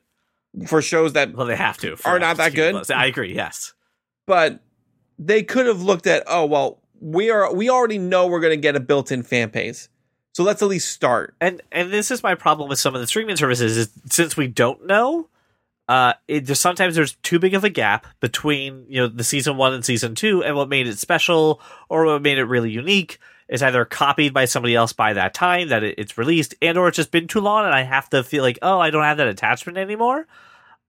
for 0.65 0.81
shows 0.81 1.13
that. 1.13 1.35
Well, 1.35 1.47
they 1.47 1.57
have 1.57 1.77
to. 1.79 1.97
Are 2.05 2.17
not 2.17 2.37
that 2.37 2.53
TV 2.53 2.55
good? 2.55 2.71
Plus. 2.71 2.89
I 2.89 3.05
agree. 3.07 3.35
Yes. 3.35 3.73
But 4.25 4.61
they 5.19 5.43
could 5.43 5.65
have 5.65 5.81
looked 5.81 6.07
at, 6.07 6.23
oh 6.27 6.45
well, 6.45 6.79
we 7.01 7.29
are 7.29 7.53
we 7.53 7.69
already 7.69 7.97
know 7.97 8.27
we're 8.27 8.39
going 8.39 8.57
to 8.57 8.61
get 8.61 8.77
a 8.77 8.79
built-in 8.79 9.23
fan 9.23 9.49
base, 9.49 9.89
so 10.33 10.43
let's 10.43 10.61
at 10.61 10.69
least 10.69 10.91
start. 10.91 11.35
and 11.41 11.61
and 11.73 11.91
this 11.91 12.09
is 12.09 12.23
my 12.23 12.35
problem 12.35 12.69
with 12.69 12.79
some 12.79 12.95
of 12.95 13.01
the 13.01 13.07
streaming 13.07 13.35
services 13.35 13.75
is 13.75 13.89
since 14.09 14.37
we 14.37 14.47
don't 14.47 14.85
know 14.87 15.27
uh 15.87 16.13
it 16.27 16.45
there's 16.45 16.59
sometimes 16.59 16.95
there's 16.95 17.15
too 17.15 17.39
big 17.39 17.53
of 17.53 17.63
a 17.63 17.69
gap 17.69 18.07
between 18.19 18.85
you 18.87 18.99
know 18.99 19.07
the 19.07 19.23
season 19.23 19.57
one 19.57 19.73
and 19.73 19.85
season 19.85 20.15
two 20.15 20.43
and 20.43 20.55
what 20.55 20.69
made 20.69 20.87
it 20.87 20.97
special 20.97 21.61
or 21.89 22.05
what 22.05 22.21
made 22.21 22.37
it 22.37 22.45
really 22.45 22.71
unique 22.71 23.19
is 23.47 23.63
either 23.63 23.85
copied 23.85 24.33
by 24.33 24.45
somebody 24.45 24.75
else 24.75 24.91
by 24.91 25.13
that 25.13 25.33
time 25.33 25.69
that 25.69 25.83
it, 25.83 25.95
it's 25.97 26.17
released 26.17 26.53
and 26.61 26.77
or 26.77 26.89
it's 26.89 26.97
just 26.97 27.11
been 27.11 27.27
too 27.27 27.39
long 27.39 27.65
and 27.65 27.73
i 27.73 27.83
have 27.83 28.09
to 28.09 28.23
feel 28.23 28.43
like 28.43 28.59
oh 28.61 28.79
i 28.79 28.89
don't 28.89 29.03
have 29.03 29.17
that 29.17 29.27
attachment 29.27 29.77
anymore 29.77 30.27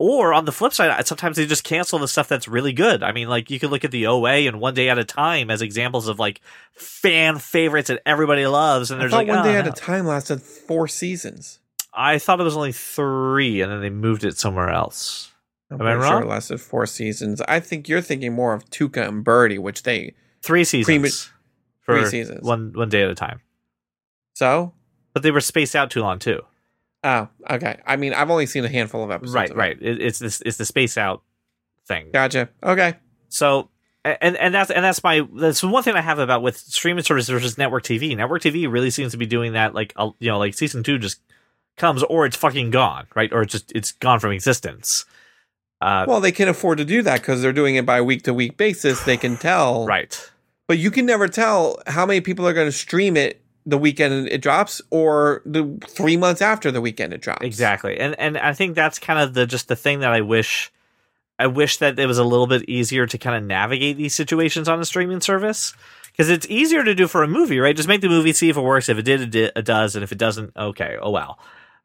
or 0.01 0.33
on 0.33 0.45
the 0.45 0.53
flip 0.53 0.73
side 0.73 1.07
sometimes 1.07 1.37
they 1.37 1.47
just 1.47 1.65
cancel 1.65 1.99
the 1.99 2.09
stuff 2.09 2.29
that's 2.29 2.49
really 2.49 2.73
good 2.73 3.03
i 3.03 3.13
mean 3.13 3.29
like 3.29 3.51
you 3.51 3.61
can 3.61 3.71
look 3.71 3.85
at 3.85 3.93
the 3.93 4.07
oa 4.07 4.47
and 4.47 4.61
one 4.61 4.75
day 4.75 4.89
at 4.89 4.99
a 4.99 5.05
time 5.05 5.51
as 5.51 5.63
examples 5.63 6.09
of 6.09 6.19
like 6.19 6.41
fan 6.73 7.39
favorites 7.39 7.89
that 7.89 8.03
everybody 8.05 8.47
loves 8.47 8.91
and 8.91 8.99
I 8.99 9.03
there's 9.03 9.13
like 9.13 9.29
one 9.29 9.39
oh, 9.39 9.43
day 9.45 9.57
at 9.57 9.65
no. 9.65 9.71
a 9.71 9.75
time 9.75 10.07
lasted 10.07 10.43
four 10.43 10.89
seasons. 10.89 11.61
I 11.93 12.19
thought 12.19 12.41
it 12.41 12.45
was 12.45 12.57
only 12.57 12.73
three, 12.73 13.61
and 13.61 13.73
then 13.73 13.81
they 13.81 13.91
moved 13.91 14.25
it 14.25 14.39
somewhere 14.39 14.69
else. 14.71 15.33
I'm 15.71 15.81
Am 15.81 15.87
I 15.87 15.93
pretty 15.93 16.07
sure 16.07 16.15
wrong? 16.15 16.23
it 16.23 16.29
lasted 16.29 16.61
four 16.61 16.87
seasons. 16.87 17.43
I 17.43 17.61
think 17.61 17.89
you're 17.89 18.01
thinking 18.01 18.33
more 18.33 18.55
of 18.55 18.65
Tuca 18.71 19.07
and 19.07 19.23
Bertie, 19.25 19.59
which 19.59 19.83
they 19.83 20.15
Three 20.43 20.65
seasons. 20.65 21.31
For 21.81 21.99
three 22.01 22.09
seasons. 22.09 22.43
One 22.43 22.73
one 22.75 22.89
day 22.89 23.03
at 23.03 23.11
a 23.11 23.15
time. 23.15 23.41
so. 24.35 24.73
But 25.15 25.23
they 25.23 25.31
were 25.31 25.41
spaced 25.41 25.75
out 25.75 25.91
too 25.91 26.01
long 26.01 26.19
too. 26.21 26.43
Oh, 27.03 27.29
okay. 27.51 27.81
I 27.87 27.97
mean, 27.97 28.13
I've 28.15 28.31
only 28.31 28.47
seen 28.47 28.65
a 28.65 28.69
handful 28.69 29.03
of 29.03 29.11
episodes. 29.11 29.35
right, 29.35 29.51
of 29.51 29.57
right. 29.57 29.77
It, 29.81 30.01
it's 30.01 30.19
this 30.19 30.43
it's 30.47 30.59
the 30.59 30.65
space 30.65 30.97
out 30.97 31.23
thing. 31.87 32.11
Gotcha. 32.13 32.49
Okay. 32.63 32.95
So 33.29 33.71
and 34.05 34.37
and 34.37 34.55
that's 34.55 34.71
and 34.71 34.85
that's 34.85 35.03
my 35.03 35.27
that's 35.35 35.63
one 35.63 35.83
thing 35.83 35.95
I 35.97 36.03
have 36.03 36.19
about 36.19 36.43
with 36.43 36.57
streaming 36.57 37.03
services 37.05 37.31
versus 37.31 37.59
network 37.59 37.83
TV. 37.85 38.17
Network 38.17 38.43
TV 38.43 38.71
really 38.71 38.91
seems 38.91 39.13
to 39.13 39.19
be 39.19 39.27
doing 39.27 39.55
that. 39.55 39.75
Like 39.75 39.93
you 40.19 40.31
know, 40.31 40.39
like 40.39 40.55
season 40.55 40.83
two 40.83 40.99
just 40.99 41.21
comes 41.79 42.03
or 42.05 42.27
it's 42.27 42.37
fucking 42.37 42.71
gone, 42.71 43.07
right? 43.15 43.33
Or 43.33 43.43
it's 43.43 43.53
just 43.53 43.73
it's 43.75 43.93
gone 43.93 44.21
from 44.21 44.33
existence. 44.33 45.05
Uh, 45.81 46.05
Well, 46.09 46.21
they 46.21 46.33
can 46.33 46.49
afford 46.49 46.79
to 46.79 46.85
do 46.85 47.03
that 47.03 47.21
because 47.21 47.41
they're 47.41 47.53
doing 47.53 47.77
it 47.77 47.87
by 47.87 48.01
week 48.01 48.25
to 48.25 48.35
week 48.35 48.57
basis. 48.57 49.03
They 49.05 49.17
can 49.17 49.37
tell. 49.37 49.87
right. 49.87 50.31
But 50.67 50.79
you 50.79 50.91
can 50.91 51.07
never 51.07 51.29
tell 51.29 51.81
how 51.87 52.05
many 52.05 52.21
people 52.21 52.47
are 52.47 52.53
going 52.53 52.69
to 52.69 52.73
stream 52.73 53.17
it 53.17 53.41
the 53.65 53.79
weekend 53.79 54.29
it 54.29 54.41
drops 54.41 54.81
or 54.91 55.43
the 55.45 55.79
three 55.87 56.17
months 56.17 56.41
after 56.41 56.71
the 56.71 56.81
weekend 56.81 57.13
it 57.13 57.21
drops. 57.21 57.45
Exactly. 57.45 57.99
And 57.99 58.19
and 58.19 58.39
I 58.39 58.53
think 58.55 58.75
that's 58.75 58.99
kind 58.99 59.19
of 59.19 59.35
the 59.35 59.47
just 59.47 59.69
the 59.69 59.77
thing 59.77 60.01
that 60.01 60.13
I 60.13 60.21
wish 60.21 60.73
I 61.39 61.47
wish 61.47 61.77
that 61.79 61.99
it 61.99 62.07
was 62.07 62.19
a 62.19 62.25
little 62.25 62.47
bit 62.47 62.69
easier 62.69 63.07
to 63.07 63.19
kind 63.19 63.37
of 63.37 63.45
navigate 63.45 63.97
these 63.97 64.15
situations 64.15 64.69
on 64.69 64.81
a 64.81 64.85
streaming 64.85 65.21
service 65.21 65.75
because 66.11 66.31
it's 66.31 66.47
easier 66.51 66.83
to 66.83 66.95
do 66.95 67.07
for 67.07 67.23
a 67.23 67.29
movie, 67.29 67.61
right? 67.61 67.77
Just 67.77 67.89
make 67.89 68.01
the 68.01 68.09
movie, 68.09 68.33
see 68.33 68.49
if 68.49 68.57
it 68.57 68.61
works. 68.61 68.89
If 68.89 68.99
it 68.99 69.03
did, 69.03 69.21
it, 69.21 69.31
did, 69.31 69.53
it 69.55 69.65
does, 69.65 69.95
and 69.95 70.03
if 70.03 70.11
it 70.11 70.19
doesn't, 70.19 70.57
okay, 70.57 70.97
oh 71.01 71.11
well. 71.11 71.39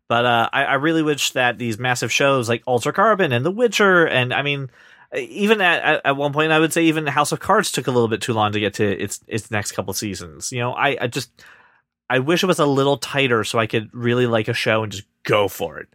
But 0.09 0.25
uh, 0.25 0.49
I, 0.51 0.65
I 0.65 0.73
really 0.75 1.01
wish 1.01 1.31
that 1.31 1.57
these 1.57 1.79
massive 1.79 2.11
shows 2.11 2.49
like 2.49 2.63
Altered 2.65 2.95
Carbon 2.95 3.31
and 3.31 3.45
The 3.45 3.51
Witcher, 3.51 4.05
and 4.05 4.33
I 4.33 4.41
mean, 4.41 4.69
even 5.15 5.61
at, 5.61 6.01
at 6.05 6.17
one 6.17 6.33
point, 6.33 6.51
I 6.51 6.59
would 6.59 6.73
say 6.73 6.83
even 6.83 7.07
House 7.07 7.31
of 7.31 7.39
Cards 7.39 7.71
took 7.71 7.87
a 7.87 7.91
little 7.91 8.07
bit 8.07 8.21
too 8.21 8.33
long 8.33 8.51
to 8.51 8.59
get 8.59 8.73
to 8.75 8.85
its 8.85 9.21
its 9.27 9.51
next 9.51 9.73
couple 9.73 9.93
seasons. 9.93 10.51
You 10.51 10.59
know, 10.59 10.73
I, 10.73 10.97
I 11.01 11.07
just 11.07 11.31
I 12.09 12.19
wish 12.19 12.43
it 12.43 12.47
was 12.47 12.59
a 12.59 12.65
little 12.65 12.97
tighter 12.97 13.43
so 13.43 13.59
I 13.59 13.67
could 13.67 13.89
really 13.93 14.27
like 14.27 14.47
a 14.47 14.53
show 14.53 14.83
and 14.83 14.91
just 14.91 15.05
go 15.23 15.47
for 15.47 15.79
it. 15.79 15.87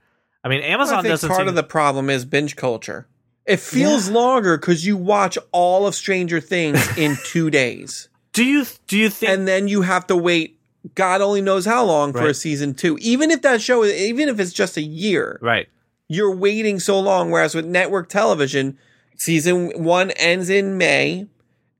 I 0.42 0.48
mean, 0.48 0.62
Amazon 0.62 0.98
I 0.98 1.02
think 1.02 1.12
doesn't 1.12 1.28
part 1.28 1.40
seem, 1.40 1.48
of 1.48 1.54
the 1.54 1.62
problem 1.62 2.10
is 2.10 2.24
binge 2.24 2.56
culture. 2.56 3.06
It 3.44 3.60
feels 3.60 4.08
longer 4.08 4.58
because 4.58 4.86
you 4.86 4.96
watch 4.96 5.38
all 5.52 5.86
of 5.86 5.94
Stranger 5.94 6.40
Things 6.40 6.96
in 6.96 7.16
two 7.24 7.50
days. 7.62 8.08
Do 8.32 8.44
you 8.44 8.66
do 8.86 8.96
you 8.96 9.10
think 9.10 9.32
and 9.32 9.48
then 9.48 9.68
you 9.68 9.82
have 9.82 10.06
to 10.08 10.16
wait 10.16 10.57
God 10.94 11.20
only 11.20 11.40
knows 11.40 11.64
how 11.64 11.84
long 11.84 12.12
for 12.12 12.26
a 12.26 12.34
season 12.34 12.74
two. 12.74 12.98
Even 13.00 13.30
if 13.30 13.42
that 13.42 13.60
show, 13.60 13.84
even 13.84 14.28
if 14.28 14.40
it's 14.40 14.52
just 14.52 14.76
a 14.76 14.82
year, 14.82 15.38
right? 15.42 15.68
you're 16.08 16.34
waiting 16.34 16.80
so 16.80 16.98
long. 16.98 17.30
Whereas 17.30 17.54
with 17.54 17.66
network 17.66 18.08
television, 18.08 18.78
season 19.16 19.82
one 19.82 20.10
ends 20.12 20.50
in 20.50 20.78
May, 20.78 21.26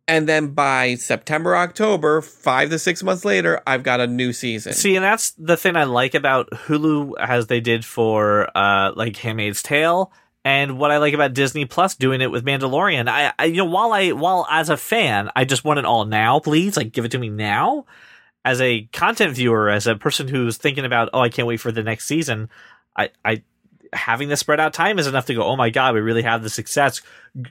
and 0.06 0.26
then 0.26 0.48
by 0.48 0.94
September, 0.94 1.54
October, 1.56 2.22
five 2.22 2.70
to 2.70 2.78
six 2.78 3.02
months 3.02 3.24
later, 3.24 3.60
I've 3.66 3.82
got 3.82 4.00
a 4.00 4.06
new 4.06 4.32
season. 4.32 4.72
See, 4.72 4.96
and 4.96 5.04
that's 5.04 5.32
the 5.32 5.56
thing 5.56 5.76
I 5.76 5.84
like 5.84 6.14
about 6.14 6.50
Hulu 6.50 7.12
as 7.18 7.46
they 7.46 7.60
did 7.60 7.84
for 7.84 8.48
uh 8.56 8.92
like 8.96 9.16
Handmaid's 9.16 9.62
Tale 9.62 10.10
and 10.44 10.78
what 10.78 10.90
I 10.90 10.96
like 10.96 11.12
about 11.12 11.34
Disney 11.34 11.66
Plus 11.66 11.94
doing 11.94 12.22
it 12.22 12.30
with 12.30 12.44
Mandalorian. 12.44 13.06
I, 13.06 13.34
I 13.38 13.44
you 13.44 13.58
know 13.58 13.66
while 13.66 13.92
I 13.92 14.12
while 14.12 14.46
as 14.50 14.70
a 14.70 14.78
fan, 14.78 15.30
I 15.36 15.44
just 15.44 15.62
want 15.62 15.78
it 15.78 15.84
all 15.84 16.06
now, 16.06 16.40
please. 16.40 16.76
Like 16.76 16.92
give 16.92 17.04
it 17.04 17.10
to 17.10 17.18
me 17.18 17.28
now. 17.28 17.84
As 18.48 18.62
a 18.62 18.88
content 18.92 19.34
viewer, 19.34 19.68
as 19.68 19.86
a 19.86 19.94
person 19.94 20.26
who's 20.26 20.56
thinking 20.56 20.86
about, 20.86 21.10
oh, 21.12 21.20
I 21.20 21.28
can't 21.28 21.46
wait 21.46 21.60
for 21.60 21.70
the 21.70 21.82
next 21.82 22.06
season, 22.06 22.48
I 22.96 23.10
I 23.22 23.42
having 23.92 24.28
the 24.28 24.38
spread 24.38 24.58
out 24.58 24.72
time 24.72 24.98
is 24.98 25.06
enough 25.06 25.26
to 25.26 25.34
go, 25.34 25.42
oh 25.42 25.54
my 25.56 25.68
god, 25.68 25.92
we 25.92 26.00
really 26.00 26.22
have 26.22 26.42
the 26.42 26.48
success. 26.48 27.02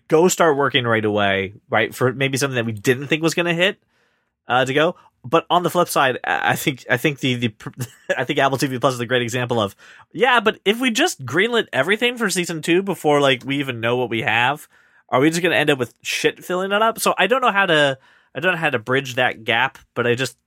Go 0.07 0.27
start 0.27 0.57
working 0.57 0.85
right 0.85 1.05
away, 1.05 1.53
right? 1.69 1.93
For 1.93 2.13
maybe 2.13 2.37
something 2.37 2.55
that 2.55 2.65
we 2.65 2.71
didn't 2.71 3.07
think 3.07 3.21
was 3.21 3.35
gonna 3.35 3.53
hit 3.53 3.77
uh, 4.47 4.65
to 4.65 4.73
go. 4.73 4.95
But 5.23 5.45
on 5.51 5.61
the 5.61 5.69
flip 5.69 5.87
side, 5.87 6.17
I 6.23 6.53
I 6.53 6.55
think 6.55 6.85
I 6.89 6.97
think 6.97 7.19
the, 7.19 7.35
the 7.35 7.53
I 8.17 8.23
think 8.23 8.39
Apple 8.39 8.57
TV 8.57 8.81
Plus 8.81 8.95
is 8.95 8.99
a 8.99 9.05
great 9.05 9.21
example 9.21 9.59
of 9.59 9.75
yeah. 10.13 10.39
But 10.39 10.59
if 10.65 10.79
we 10.79 10.89
just 10.89 11.25
greenlit 11.25 11.67
everything 11.71 12.17
for 12.17 12.29
season 12.31 12.63
two 12.63 12.81
before 12.81 13.21
like 13.21 13.43
we 13.45 13.59
even 13.59 13.81
know 13.81 13.97
what 13.97 14.09
we 14.09 14.23
have, 14.23 14.67
are 15.09 15.19
we 15.19 15.29
just 15.29 15.41
going 15.43 15.51
to 15.51 15.57
end 15.57 15.69
up 15.69 15.77
with 15.77 15.93
shit 16.01 16.43
filling 16.43 16.71
it 16.71 16.81
up? 16.81 16.99
So 16.99 17.13
I 17.19 17.27
don't 17.27 17.41
know 17.41 17.51
how 17.51 17.67
to 17.67 17.99
I 18.33 18.39
don't 18.39 18.53
know 18.53 18.59
how 18.59 18.71
to 18.71 18.79
bridge 18.79 19.15
that 19.15 19.43
gap. 19.43 19.77
But 19.93 20.07
I 20.07 20.15
just 20.15 20.37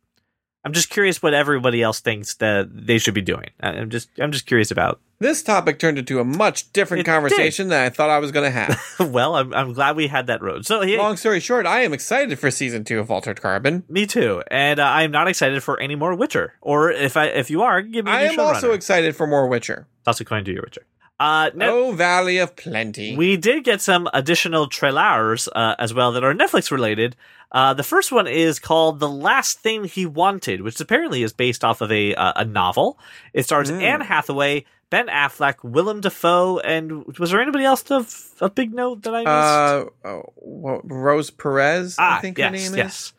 I'm 0.64 0.72
just 0.72 0.90
curious 0.90 1.22
what 1.22 1.32
everybody 1.32 1.82
else 1.82 2.00
thinks 2.00 2.34
that 2.34 2.68
they 2.86 2.98
should 2.98 3.14
be 3.14 3.22
doing. 3.22 3.50
I- 3.60 3.70
I'm 3.70 3.88
just 3.90 4.10
I'm 4.18 4.30
just 4.32 4.46
curious 4.46 4.70
about. 4.70 5.00
This 5.18 5.42
topic 5.42 5.78
turned 5.78 5.98
into 5.98 6.18
a 6.18 6.24
much 6.24 6.72
different 6.72 7.00
It 7.00 7.04
did. 7.04 7.10
conversation 7.10 7.68
than 7.68 7.82
I 7.84 7.88
thought 7.90 8.08
I 8.08 8.18
was 8.18 8.32
going 8.32 8.44
to 8.44 8.50
have. 8.50 8.80
well, 9.12 9.36
I'm 9.36 9.52
I'm 9.54 9.72
glad 9.74 9.96
we 9.96 10.06
had 10.08 10.26
that 10.28 10.40
road. 10.42 10.64
So 10.66 10.82
yeah, 10.82 10.98
Long 10.98 11.16
story 11.18 11.40
short, 11.40 11.66
I 11.66 11.80
am 11.82 11.92
excited 11.92 12.38
for 12.38 12.50
season 12.50 12.84
two 12.84 12.98
of 13.00 13.10
Altered 13.10 13.40
Carbon. 13.40 13.84
me 13.88 14.06
too. 14.06 14.42
And 14.50 14.80
uh, 14.80 14.84
I'm 14.84 15.10
not 15.10 15.28
excited 15.28 15.62
for 15.62 15.78
any 15.80 15.94
more 15.94 16.14
Witcher. 16.14 16.54
Or 16.60 16.90
if 16.90 17.16
I 17.16 17.26
if 17.26 17.50
you 17.50 17.62
are, 17.62 17.82
give 17.82 18.04
me. 18.06 18.10
a 18.10 18.14
I 18.14 18.20
am 18.22 18.38
also 18.40 18.70
showrunner. 18.70 18.74
excited 18.76 19.16
for 19.16 19.26
more 19.26 19.46
Witcher. 19.46 19.86
That's 20.04 20.20
also 20.20 20.24
going 20.24 20.44
to 20.44 20.50
do 20.50 20.52
your 20.54 20.62
Witcher. 20.62 20.86
Uh, 21.20 21.50
no, 21.54 21.88
Oh, 21.88 21.92
Valley 21.92 22.38
of 22.38 22.56
Plenty. 22.56 23.14
We 23.14 23.36
did 23.36 23.62
get 23.62 23.82
some 23.82 24.08
additional 24.14 24.66
trailers 24.68 25.48
uh, 25.54 25.74
as 25.78 25.92
well 25.92 26.12
that 26.12 26.24
are 26.24 26.32
Netflix 26.34 26.70
related. 26.70 27.14
Uh, 27.52 27.74
the 27.74 27.82
first 27.82 28.10
one 28.10 28.26
is 28.26 28.58
called 28.58 29.00
"The 29.00 29.08
Last 29.08 29.58
Thing 29.58 29.84
He 29.84 30.06
Wanted," 30.06 30.62
which 30.62 30.80
apparently 30.80 31.22
is 31.22 31.32
based 31.34 31.62
off 31.62 31.82
of 31.82 31.92
a 31.92 32.14
uh, 32.14 32.32
a 32.36 32.44
novel. 32.46 32.98
It 33.34 33.42
stars 33.44 33.70
Mm. 33.70 33.82
Anne 33.82 34.00
Hathaway, 34.00 34.64
Ben 34.88 35.08
Affleck, 35.08 35.56
Willem 35.62 36.00
Dafoe, 36.00 36.58
and 36.60 37.04
was 37.18 37.30
there 37.32 37.40
anybody 37.42 37.64
else 37.64 37.90
of 37.90 38.32
a 38.40 38.48
big 38.48 38.72
note 38.72 39.02
that 39.02 39.14
I 39.14 39.18
missed? 39.18 39.94
uh, 40.04 40.08
oh, 40.08 40.80
Rosie 40.84 41.34
Perez, 41.36 41.96
ah, 41.98 42.16
I 42.16 42.20
think 42.22 42.38
yes, 42.38 42.46
her 42.46 42.50
name 42.56 42.62
is. 42.72 42.76
yes. 42.76 43.12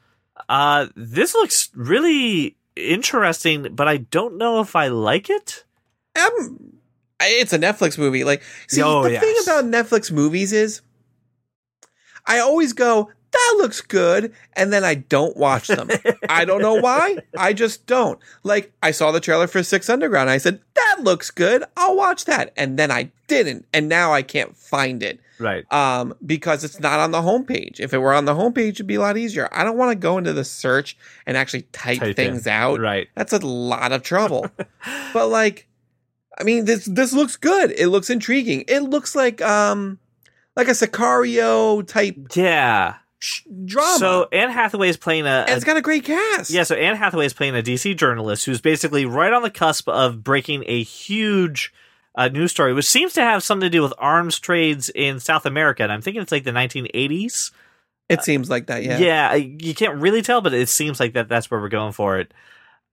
Uh, 0.49 0.87
this 0.95 1.35
looks 1.35 1.69
really 1.75 2.55
interesting, 2.75 3.75
but 3.75 3.87
I 3.87 3.97
don't 3.97 4.37
know 4.37 4.59
if 4.61 4.75
I 4.75 4.87
like 4.87 5.29
it. 5.29 5.65
Um, 6.19 6.73
it's 7.27 7.53
a 7.53 7.59
Netflix 7.59 7.97
movie. 7.97 8.23
Like, 8.23 8.41
see, 8.67 8.81
Oh, 8.81 9.03
the 9.03 9.19
thing 9.19 9.35
about 9.43 9.65
Netflix 9.65 10.11
movies 10.11 10.51
is, 10.53 10.81
I 12.25 12.39
always 12.39 12.73
go, 12.73 13.09
"That 13.31 13.55
looks 13.57 13.81
good," 13.81 14.33
and 14.53 14.71
then 14.71 14.83
I 14.83 14.95
don't 14.95 15.35
watch 15.37 15.67
them. 15.67 15.89
I 16.29 16.45
don't 16.45 16.61
know 16.61 16.75
why. 16.75 17.17
I 17.37 17.53
just 17.53 17.85
don't. 17.87 18.19
Like, 18.43 18.71
I 18.83 18.91
saw 18.91 19.11
the 19.11 19.19
trailer 19.19 19.47
for 19.47 19.63
Six 19.63 19.89
Underground. 19.89 20.29
I 20.29 20.37
said, 20.37 20.59
"That 20.75 20.97
looks 21.01 21.31
good. 21.31 21.63
I'll 21.77 21.95
watch 21.95 22.25
that," 22.25 22.53
and 22.55 22.77
then 22.77 22.91
I 22.91 23.11
didn't, 23.27 23.65
and 23.73 23.89
now 23.89 24.13
I 24.13 24.21
can't 24.21 24.55
find 24.55 25.01
it. 25.03 25.19
Right. 25.39 25.65
um, 25.73 26.13
because 26.23 26.63
it's 26.63 26.79
not 26.79 26.99
on 26.99 27.09
the 27.09 27.21
homepage. 27.21 27.79
If 27.79 27.95
it 27.95 27.97
were 27.97 28.13
on 28.13 28.25
the 28.25 28.35
homepage, 28.35 28.73
it'd 28.73 28.85
be 28.85 28.93
a 28.93 28.99
lot 29.01 29.17
easier. 29.17 29.49
I 29.51 29.63
don't 29.63 29.75
want 29.75 29.89
to 29.89 29.95
go 29.95 30.19
into 30.19 30.33
the 30.33 30.43
search 30.43 30.95
and 31.25 31.35
actually 31.35 31.63
type, 31.71 31.97
Type 31.97 32.15
things 32.15 32.45
in. 32.45 32.53
out. 32.53 32.79
Right. 32.79 33.07
That's 33.15 33.33
a 33.33 33.39
lot 33.39 33.91
of 33.91 34.03
trouble. 34.03 34.45
but 35.13 35.29
like, 35.29 35.67
I 36.39 36.43
mean, 36.43 36.65
this 36.65 36.85
this 36.85 37.13
looks 37.13 37.35
good. 37.35 37.71
It 37.71 37.87
looks 37.87 38.09
intriguing. 38.09 38.63
It 38.67 38.81
looks 38.81 39.15
like 39.15 39.41
um, 39.41 39.99
like 40.55 40.67
a 40.67 40.71
Sicario 40.71 41.85
type 41.85 42.15
Yeah. 42.35 42.95
sh- 43.19 43.41
drama. 43.65 43.97
So 43.99 44.27
Anne 44.31 44.49
Hathaway 44.49 44.89
is 44.89 44.97
playing 44.97 45.25
a, 45.27 45.45
it's 45.47 45.63
got 45.63 45.77
a 45.77 45.81
great 45.81 46.03
cast. 46.05 46.49
Yeah, 46.49 46.63
so 46.63 46.75
Anne 46.75 46.95
Hathaway 46.95 47.25
is 47.25 47.33
playing 47.33 47.55
a 47.55 47.61
DC 47.61 47.95
journalist 47.97 48.45
who's 48.45 48.61
basically 48.61 49.05
right 49.05 49.33
on 49.33 49.41
the 49.43 49.49
cusp 49.49 49.87
of 49.89 50.23
breaking 50.23 50.63
a 50.67 50.83
huge 50.83 51.73
uh, 52.15 52.27
news 52.29 52.51
story, 52.51 52.73
which 52.73 52.87
seems 52.87 53.13
to 53.13 53.21
have 53.21 53.43
something 53.43 53.65
to 53.67 53.69
do 53.69 53.81
with 53.81 53.93
arms 53.97 54.39
trades 54.39 54.89
in 54.89 55.19
South 55.19 55.45
America. 55.45 55.83
And 55.83 55.91
I'm 55.91 56.01
thinking 56.01 56.21
it's 56.21 56.31
like 56.31 56.43
the 56.43 56.51
1980s. 56.51 57.51
it 58.09 58.21
seems 58.23 58.49
like 58.49 58.67
that. 58.67 58.83
Yeah. 58.83 58.97
Yeah, 58.97 59.33
you 59.35 59.73
can't 59.75 60.01
really 60.01 60.21
tell, 60.21 60.41
but 60.41 60.53
it 60.53 60.67
seems 60.69 60.99
like 60.99 61.13
that 61.13 61.29
that's 61.29 61.49
where 61.51 61.61
we're 61.61 61.69
going 61.69 61.93
for 61.93 62.19
it. 62.19 62.33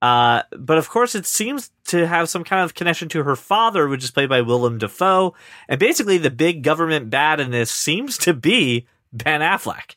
Uh, 0.01 0.43
but 0.57 0.79
of 0.79 0.89
course, 0.89 1.15
it 1.15 1.27
seems 1.27 1.71
to 1.87 2.07
have 2.07 2.29
some 2.29 2.45
kind 2.45 2.63
of 2.63 2.75
connection 2.75 3.09
to 3.09 3.25
her 3.25 3.35
father, 3.35 3.89
which 3.89 4.05
is 4.05 4.11
played 4.13 4.29
by 4.29 4.41
Willem 4.41 4.79
Dafoe. 4.79 5.35
And 5.69 5.81
basically, 5.81 6.19
the 6.19 6.31
big 6.31 6.63
government 6.63 7.11
bad 7.11 7.41
in 7.41 7.51
this 7.51 7.71
seems 7.71 8.17
to 8.19 8.33
be 8.35 8.87
Ben 9.13 9.41
Affleck. 9.41 9.97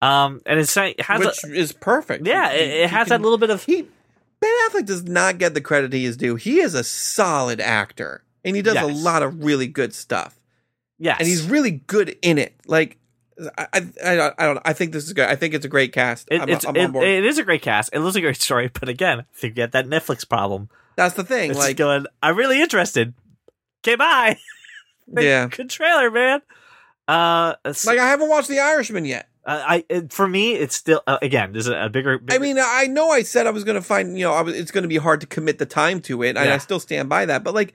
Um, 0.00 0.40
and 0.46 0.58
it's, 0.58 0.76
it 0.76 1.00
has 1.02 1.20
which 1.20 1.44
a, 1.44 1.54
is 1.54 1.72
perfect. 1.72 2.26
yeah, 2.26 2.50
He- 2.52 2.58
it, 2.58 2.66
he 2.70 2.76
it 2.82 2.90
has 2.90 3.06
can- 3.08 3.20
that 3.20 3.22
little 3.24 3.38
bit 3.38 3.50
of 3.50 3.62
He 3.64 3.82
Ben 4.40 4.50
Affleck 4.68 4.86
does 4.86 5.04
not 5.04 5.38
get 5.38 5.54
the 5.54 5.60
credit 5.60 5.92
he 5.92 6.04
is 6.04 6.16
due. 6.16 6.34
He 6.34 6.58
is 6.58 6.74
a 6.74 6.82
solid 6.82 7.60
actor, 7.60 8.24
and 8.44 8.56
he 8.56 8.62
does 8.62 8.76
a 8.76 8.86
lot 8.86 9.22
of 9.22 9.44
really 9.44 9.68
good 9.68 9.94
stuff. 9.94 10.40
yes, 10.98 11.18
and 11.20 11.28
he's 11.28 11.44
really 11.44 11.70
good 11.70 12.16
in 12.22 12.38
it. 12.38 12.52
Like, 12.66 12.98
I, 13.58 13.66
I, 13.72 13.86
I, 14.04 14.32
I 14.38 14.46
don't. 14.46 14.58
I 14.64 14.72
think 14.72 14.92
this 14.92 15.04
is 15.04 15.12
good. 15.12 15.28
I 15.28 15.36
think 15.36 15.54
it's 15.54 15.64
a 15.64 15.68
great 15.68 15.92
cast. 15.92 16.28
It, 16.30 16.40
I'm, 16.40 16.48
it's, 16.48 16.66
I'm 16.66 16.76
it, 16.76 16.94
it 16.96 17.24
is 17.24 17.38
a 17.38 17.42
great 17.42 17.62
cast. 17.62 17.90
It 17.92 17.98
was 17.98 18.16
a 18.16 18.20
great 18.20 18.40
story, 18.40 18.70
but 18.72 18.88
again, 18.88 19.20
I 19.20 19.24
think 19.34 19.56
you 19.56 19.66
that 19.66 19.86
Netflix 19.86 20.28
problem. 20.28 20.68
That's 20.96 21.14
the 21.14 21.24
thing. 21.24 21.50
It's 21.50 21.58
like, 21.58 21.76
going, 21.76 22.06
I'm 22.22 22.36
really 22.36 22.60
interested. 22.60 23.14
Okay, 23.82 23.96
bye. 23.96 24.38
yeah. 25.06 25.48
Good 25.48 25.70
trailer, 25.70 26.10
man. 26.10 26.42
Uh, 27.08 27.54
Like, 27.86 27.98
I 27.98 28.08
haven't 28.08 28.28
watched 28.28 28.48
The 28.48 28.60
Irishman 28.60 29.04
yet. 29.04 29.28
uh, 29.44 29.64
I 29.66 29.84
it, 29.88 30.12
for 30.12 30.28
me, 30.28 30.52
it's 30.54 30.74
still 30.74 31.02
uh, 31.06 31.18
again. 31.22 31.52
There's 31.52 31.66
a, 31.66 31.86
a 31.86 31.88
bigger, 31.88 32.20
I 32.30 32.38
mean, 32.38 32.58
I 32.60 32.86
know 32.86 33.10
I 33.10 33.22
said 33.22 33.46
I 33.46 33.50
was 33.50 33.64
going 33.64 33.74
to 33.76 33.82
find. 33.82 34.16
You 34.16 34.26
know, 34.26 34.34
I 34.34 34.42
was, 34.42 34.54
it's 34.54 34.70
going 34.70 34.82
to 34.82 34.88
be 34.88 34.98
hard 34.98 35.20
to 35.22 35.26
commit 35.26 35.58
the 35.58 35.66
time 35.66 36.00
to 36.02 36.22
it, 36.22 36.36
and 36.36 36.38
I 36.38 36.58
still 36.58 36.80
stand 36.80 37.08
by 37.08 37.26
that. 37.26 37.42
But 37.42 37.54
like, 37.54 37.74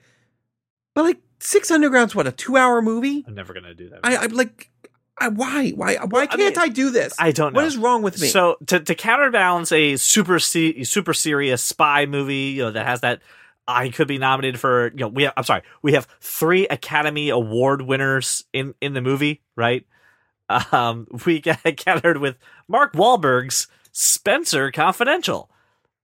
but 0.94 1.04
like, 1.04 1.18
Six 1.40 1.70
Underground's 1.70 2.14
what 2.14 2.26
a 2.26 2.32
two-hour 2.32 2.82
movie. 2.82 3.24
I'm 3.26 3.34
never 3.34 3.54
gonna 3.54 3.74
do 3.74 3.90
that. 3.90 4.00
I, 4.02 4.16
I'm 4.16 4.30
like, 4.32 4.70
I, 5.20 5.28
why, 5.28 5.70
why, 5.70 5.96
why 5.96 6.22
I 6.22 6.26
can't 6.26 6.38
mean, 6.38 6.58
I 6.58 6.68
do 6.68 6.90
this? 6.90 7.14
I 7.18 7.32
don't 7.32 7.52
know. 7.52 7.58
What 7.58 7.66
is 7.66 7.76
wrong 7.76 8.02
with 8.02 8.20
me? 8.20 8.28
So 8.28 8.56
to 8.66 8.80
to 8.80 8.94
counterbalance 8.94 9.72
a 9.72 9.96
super 9.96 10.38
se- 10.38 10.84
super 10.84 11.14
serious 11.14 11.62
spy 11.62 12.06
movie, 12.06 12.54
you 12.56 12.64
know, 12.64 12.70
that 12.70 12.86
has 12.86 13.00
that 13.00 13.20
I 13.66 13.90
could 13.90 14.08
be 14.08 14.18
nominated 14.18 14.58
for, 14.58 14.88
you 14.88 15.00
know, 15.00 15.08
we 15.08 15.24
have, 15.24 15.34
I'm 15.36 15.44
sorry, 15.44 15.62
we 15.82 15.92
have 15.92 16.08
three 16.20 16.66
Academy 16.68 17.28
Award 17.28 17.82
winners 17.82 18.44
in 18.52 18.74
in 18.80 18.94
the 18.94 19.02
movie, 19.02 19.42
right? 19.56 19.86
Um, 20.72 21.06
we 21.26 21.40
got 21.40 21.62
countered 21.76 22.16
with 22.20 22.38
Mark 22.66 22.94
Wahlberg's 22.94 23.68
Spencer 23.92 24.70
Confidential. 24.70 25.50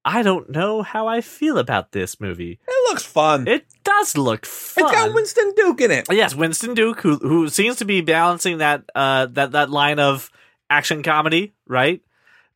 I 0.05 0.23
don't 0.23 0.51
know 0.51 0.83
how 0.83 1.07
I 1.07 1.21
feel 1.21 1.59
about 1.59 1.93
this 1.93 2.21
movie. 2.21 2.59
it 2.67 2.90
looks 2.90 3.05
fun. 3.05 3.49
It 3.49 3.67
does 3.85 4.17
look 4.17 4.45
fun. 4.45 4.85
it's 4.85 4.93
got 4.93 5.14
Winston 5.14 5.53
Duke 5.57 5.81
in 5.81 5.90
it. 5.90 6.07
Yes, 6.11 6.35
Winston 6.35 6.75
Duke, 6.75 7.01
who 7.01 7.17
who 7.17 7.49
seems 7.49 7.77
to 7.77 7.85
be 7.85 8.01
balancing 8.01 8.59
that 8.59 8.85
uh 8.95 9.27
that 9.27 9.53
that 9.53 9.71
line 9.71 9.99
of 9.99 10.31
action 10.69 11.03
comedy, 11.03 11.55
right? 11.67 12.03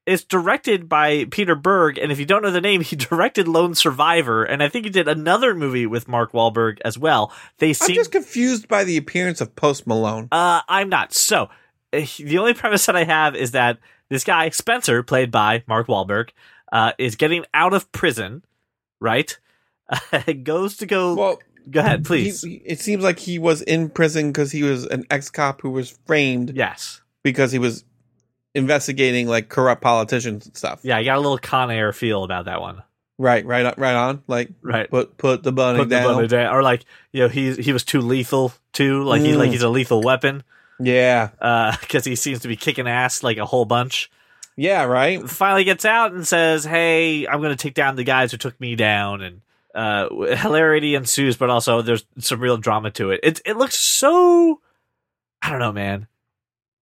It's 0.06 0.24
directed 0.24 0.88
by 0.88 1.26
Peter 1.30 1.54
Berg, 1.54 1.98
and 1.98 2.10
if 2.10 2.18
you 2.18 2.24
don't 2.24 2.42
know 2.42 2.50
the 2.50 2.62
name, 2.62 2.80
he 2.82 2.96
directed 2.96 3.46
Lone 3.46 3.74
Survivor, 3.74 4.42
and 4.44 4.62
I 4.62 4.68
think 4.68 4.84
he 4.86 4.90
did 4.90 5.06
another 5.08 5.54
movie 5.54 5.86
with 5.86 6.08
Mark 6.08 6.32
Wahlberg 6.32 6.78
as 6.84 6.98
well. 6.98 7.32
They 7.58 7.68
I'm 7.68 7.74
seem 7.74 7.94
just 7.96 8.12
confused 8.12 8.68
by 8.68 8.84
the 8.84 8.96
appearance 8.96 9.40
of 9.40 9.54
Post 9.56 9.86
Malone. 9.86 10.28
uh 10.32 10.60
I'm 10.68 10.88
not. 10.88 11.12
So 11.14 11.48
uh, 11.92 12.00
the 12.18 12.38
only 12.38 12.54
premise 12.54 12.86
that 12.86 12.96
I 12.96 13.04
have 13.04 13.34
is 13.34 13.52
that 13.52 13.78
this 14.10 14.24
guy 14.24 14.48
Spencer, 14.50 15.02
played 15.02 15.30
by 15.30 15.62
Mark 15.66 15.86
Wahlberg, 15.86 16.30
uh, 16.72 16.92
is 16.98 17.16
getting 17.16 17.44
out 17.54 17.72
of 17.74 17.90
prison, 17.92 18.44
right? 19.00 19.38
goes 20.42 20.76
to 20.78 20.86
go. 20.86 21.14
Well, 21.14 21.38
go 21.70 21.80
ahead, 21.80 22.04
please. 22.04 22.42
He, 22.42 22.60
it 22.64 22.80
seems 22.80 23.02
like 23.02 23.18
he 23.18 23.38
was 23.38 23.62
in 23.62 23.88
prison 23.90 24.28
because 24.30 24.52
he 24.52 24.62
was 24.62 24.84
an 24.86 25.04
ex 25.10 25.30
cop 25.30 25.62
who 25.62 25.70
was 25.70 25.90
framed 26.06 26.54
yes. 26.54 27.00
because 27.22 27.52
he 27.52 27.58
was 27.58 27.84
investigating 28.54 29.28
like 29.28 29.48
corrupt 29.48 29.82
politicians 29.82 30.46
and 30.46 30.56
stuff. 30.56 30.80
Yeah, 30.82 30.96
I 30.96 31.04
got 31.04 31.16
a 31.16 31.20
little 31.20 31.38
Con 31.38 31.70
Air 31.70 31.92
feel 31.92 32.24
about 32.24 32.46
that 32.46 32.60
one. 32.60 32.82
Right, 33.20 33.44
right, 33.44 33.66
on- 33.66 33.74
right 33.76 33.94
on. 33.94 34.22
Like 34.28 34.50
Right. 34.62 34.88
put 34.88 35.16
put 35.18 35.42
the 35.42 35.52
bunny 35.52 35.80
Put 35.80 35.88
the 35.88 35.96
down. 35.96 36.14
bunny 36.14 36.28
down. 36.28 36.54
Or 36.54 36.62
like, 36.62 36.84
you 37.12 37.22
know, 37.22 37.28
he's 37.28 37.56
he 37.56 37.72
was 37.72 37.84
too 37.84 38.00
lethal 38.00 38.52
too. 38.72 39.02
Like 39.04 39.22
he 39.22 39.32
Mm. 39.32 39.38
like 39.38 39.50
he's 39.50 39.62
a 39.62 39.68
lethal 39.68 40.02
weapon. 40.02 40.44
Yeah, 40.80 41.30
Uh 41.40 41.76
because 41.80 42.04
he 42.04 42.14
seems 42.14 42.40
to 42.40 42.48
be 42.48 42.56
kicking 42.56 42.86
ass 42.86 43.22
like 43.24 43.38
a 43.38 43.46
whole 43.46 43.64
bunch. 43.64 44.10
Yeah, 44.58 44.82
right. 44.82 45.30
Finally 45.30 45.62
gets 45.62 45.84
out 45.84 46.12
and 46.12 46.26
says, 46.26 46.64
Hey, 46.64 47.28
I'm 47.28 47.40
gonna 47.40 47.54
take 47.54 47.74
down 47.74 47.94
the 47.94 48.02
guys 48.02 48.32
who 48.32 48.38
took 48.38 48.60
me 48.60 48.74
down 48.74 49.22
and 49.22 49.40
uh 49.72 50.08
hilarity 50.34 50.96
ensues, 50.96 51.36
but 51.36 51.48
also 51.48 51.80
there's 51.80 52.04
some 52.18 52.40
real 52.40 52.56
drama 52.56 52.90
to 52.90 53.12
it. 53.12 53.20
It 53.22 53.40
it 53.46 53.56
looks 53.56 53.76
so 53.78 54.60
I 55.40 55.50
don't 55.50 55.60
know, 55.60 55.70
man. 55.70 56.08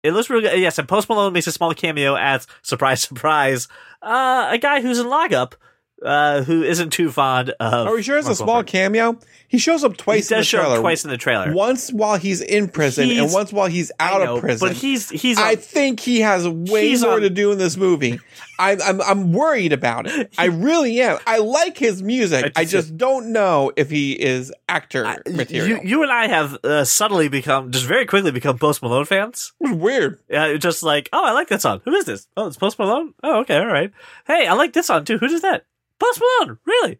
It 0.03 0.13
looks 0.13 0.29
really 0.29 0.43
good. 0.43 0.57
Yes, 0.57 0.79
and 0.79 0.88
Post 0.88 1.09
Malone 1.09 1.33
makes 1.33 1.47
a 1.47 1.51
small 1.51 1.73
cameo 1.73 2.15
as 2.15 2.47
surprise, 2.61 3.01
surprise, 3.09 3.67
uh, 4.01 4.47
a 4.51 4.57
guy 4.57 4.79
who's 4.79 4.99
in 4.99 5.09
lockup, 5.09 5.55
uh, 6.03 6.43
who 6.43 6.63
isn't 6.63 6.91
too 6.91 7.12
fond 7.12 7.51
of. 7.60 7.88
Are 7.88 7.93
we 7.93 8.03
sure 8.03 8.17
it's 8.17 8.27
a 8.27 8.36
small 8.36 8.63
Wahlberg. 8.63 8.67
cameo? 8.67 9.19
He 9.47 9.58
shows 9.58 9.84
up 9.84 9.91
He 9.93 9.97
twice 9.97 10.31
in 10.31 10.39
the 10.39 10.43
show 10.43 10.60
trailer. 10.60 10.75
up 10.75 10.81
twice 10.81 11.03
in 11.05 11.10
the 11.12 11.17
trailer. 11.17 11.53
Once 11.53 11.91
while 11.93 12.17
he's 12.17 12.41
in 12.41 12.67
prison 12.67 13.05
He's- 13.05 13.23
and 13.23 13.31
once 13.34 13.53
while 13.53 13.67
he's 13.67 13.91
out 13.99 14.21
I 14.21 14.25
know, 14.25 14.36
of 14.36 14.41
prison. 14.41 14.67
but 14.67 14.75
he's 14.75 15.10
he's. 15.10 15.38
I 15.38 15.51
on- 15.51 15.58
think 15.58 15.99
he 15.99 16.19
has 16.21 16.47
way 16.47 16.89
He's 16.89 17.01
more 17.03 17.13
on- 17.13 17.21
to 17.21 17.29
do 17.29 17.51
in 17.51 17.58
this 17.58 17.77
movie. 17.77 18.19
I'm, 18.60 18.81
I'm 18.81 19.01
I'm 19.01 19.34
worried 19.34 19.73
about 19.73 20.08
it. 20.08 20.34
I 20.38 20.45
really 20.45 20.99
am. 21.01 21.19
I 21.27 21.38
like 21.39 21.77
his 21.77 22.01
music. 22.03 22.45
I 22.55 22.62
I 22.62 22.63
just- 22.63 22.71
just 22.88 22.97
don't 22.97 23.31
know 23.31 23.71
if 23.75 23.89
he 23.89 24.13
is 24.13 24.51
actor 24.67 25.21
material. 25.29 25.79
You, 25.84 25.89
you 25.89 26.03
and 26.03 26.12
I 26.12 26.27
have 26.27 26.58
uh, 26.63 26.84
subtly 26.86 27.27
become, 27.29 27.71
just 27.71 27.86
very 27.86 28.05
quickly 28.05 28.31
become 28.31 28.58
Post 28.58 28.81
Malone 28.81 29.05
fans. 29.05 29.53
It 29.62 29.69
was 29.69 29.77
weird. 29.77 30.19
Yeah, 30.29 30.45
it's 30.47 30.63
just 30.63 30.84
like, 30.84 31.10
oh, 31.13 31.23
I 31.23 31.31
like 31.31 31.47
that 31.49 31.62
song. 31.62 31.81
Who 31.86 31.93
is 31.93 32.05
this? 32.05 32.27
Oh, 32.36 32.47
it's 32.47 32.58
Post 32.58 32.79
Malone. 32.79 33.13
Oh, 33.23 33.39
okay, 33.41 33.58
all 33.58 33.65
right. 33.67 33.91
Hey, 34.27 34.47
I 34.47 34.53
like 34.53 34.73
this 34.73 34.88
song 34.88 35.05
too. 35.05 35.17
Who 35.17 35.27
does 35.27 35.41
that? 35.41 35.65
Post 35.99 36.21
Malone. 36.21 36.58
Really? 36.65 36.99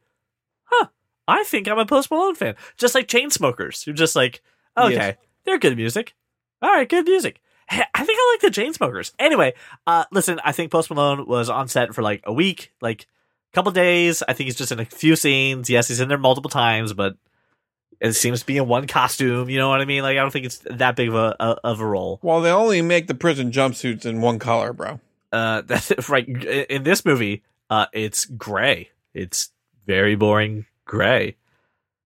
Huh? 0.65 0.88
I 1.27 1.43
think 1.43 1.67
I'm 1.67 1.79
a 1.79 1.86
Post 1.86 2.12
Malone 2.12 2.36
fan. 2.36 2.55
Just 2.77 2.95
like 2.95 3.08
Chainsmokers. 3.08 3.86
You're 3.86 3.95
just 3.95 4.15
like, 4.15 4.41
okay, 4.77 4.93
Yes. 4.93 5.15
they're 5.45 5.60
good 5.60 5.75
music. 5.75 6.13
All 6.62 6.69
right, 6.71 6.88
good 6.88 7.05
music. 7.05 7.41
Hey, 7.67 7.84
I 7.95 8.05
think 8.05 8.17
I 8.19 8.38
like 8.41 8.53
the 8.53 8.62
Chainsmokers. 8.62 9.12
Anyway, 9.17 9.53
uh, 9.88 10.05
listen, 10.12 10.39
I 10.43 10.51
think 10.51 10.71
Post 10.71 10.89
Malone 10.91 11.25
was 11.27 11.49
on 11.49 11.67
set 11.67 11.95
for 11.95 12.01
like 12.03 12.21
a 12.25 12.31
week, 12.34 12.71
like 12.81 13.03
a 13.03 13.55
couple 13.55 13.71
days. 13.71 14.21
I 14.27 14.34
think 14.34 14.45
he's 14.45 14.55
just 14.55 14.71
in 14.71 14.79
a 14.79 14.86
few 14.86 15.15
scenes. 15.15 15.69
Yes, 15.69 15.88
he's 15.88 15.99
in 15.99 16.08
there 16.08 16.17
multiple 16.19 16.49
times, 16.49 16.93
but 16.93 17.17
it 17.99 18.13
seems 18.13 18.41
to 18.41 18.45
be 18.45 18.58
in 18.58 18.67
one 18.67 18.86
costume. 18.88 19.49
You 19.49 19.58
know 19.58 19.69
what 19.69 19.81
I 19.81 19.86
mean? 19.86 20.03
Like 20.03 20.17
I 20.17 20.21
don't 20.21 20.31
think 20.31 20.45
it's 20.45 20.60
that 20.69 20.95
big 20.95 21.10
of 21.10 21.15
a, 21.15 21.36
a 21.39 21.45
of 21.63 21.79
a 21.79 21.86
role. 21.86 22.19
Well, 22.21 22.41
they 22.41 22.51
only 22.51 22.81
make 22.84 23.08
the 23.08 23.15
prison 23.15 23.51
jumpsuits 23.51 24.05
in 24.05 24.21
one 24.21 24.38
color, 24.38 24.71
bro. 24.71 24.99
Uh, 25.31 25.62
that's 25.65 26.08
right. 26.08 26.27
In 26.27 26.84
this 26.84 27.03
movie, 27.03 27.41
uh, 27.69 27.88
it's 27.93 28.25
gray. 28.25 28.89
It's 29.13 29.49
very 29.86 30.15
boring 30.15 30.65
gray. 30.86 31.36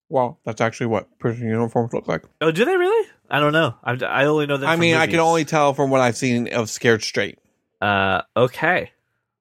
Well, 0.10 0.40
that's 0.44 0.62
actually 0.62 0.88
what 0.88 1.20
prison 1.20 1.48
uniforms 1.48 1.94
look 1.94 2.08
like. 2.08 2.24
Oh, 2.42 2.52
do 2.52 2.66
they 2.66 2.76
really? 2.76 3.08
I 3.30 3.40
don't 3.40 3.54
know. 3.54 3.76
I, 3.84 3.94
I 3.94 4.26
only 4.26 4.48
know 4.48 4.58
that. 4.58 4.68
I 4.68 4.76
mean, 4.76 4.96
I 4.96 5.06
can 5.06 5.20
only 5.20 5.46
tell 5.46 5.74
from 5.74 5.92
what 5.92 6.02
I've 6.02 6.18
seen 6.18 6.52
of 6.52 6.70
Scared 6.70 7.04
Straight. 7.04 7.38
Uh, 7.80 8.24
okay. 8.36 8.92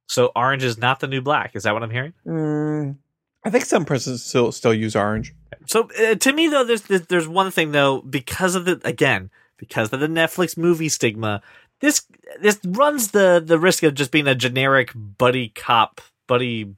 So 0.06 0.30
orange 0.36 0.64
is 0.64 0.78
not 0.78 1.00
the 1.00 1.06
new 1.06 1.20
black. 1.20 1.54
Is 1.54 1.62
that 1.64 1.72
what 1.72 1.82
I'm 1.82 1.90
hearing? 1.90 2.12
Mm, 2.26 2.96
I 3.44 3.50
think 3.50 3.64
some 3.64 3.84
prisons 3.84 4.22
still 4.22 4.52
still 4.52 4.74
use 4.74 4.94
orange. 4.94 5.34
So 5.66 5.88
uh, 5.98 6.14
to 6.16 6.32
me 6.32 6.48
though, 6.48 6.64
there's 6.64 6.82
there's 6.82 7.06
there's 7.06 7.28
one 7.28 7.50
thing 7.50 7.72
though 7.72 8.02
because 8.02 8.54
of 8.54 8.64
the 8.64 8.80
again 8.84 9.30
because 9.56 9.92
of 9.92 10.00
the 10.00 10.06
Netflix 10.06 10.56
movie 10.56 10.88
stigma. 10.88 11.42
This 11.80 12.02
this 12.40 12.58
runs 12.64 13.12
the 13.12 13.42
the 13.44 13.58
risk 13.58 13.82
of 13.82 13.94
just 13.94 14.10
being 14.10 14.26
a 14.26 14.34
generic 14.34 14.92
buddy 14.94 15.48
cop 15.48 16.00
buddy 16.26 16.74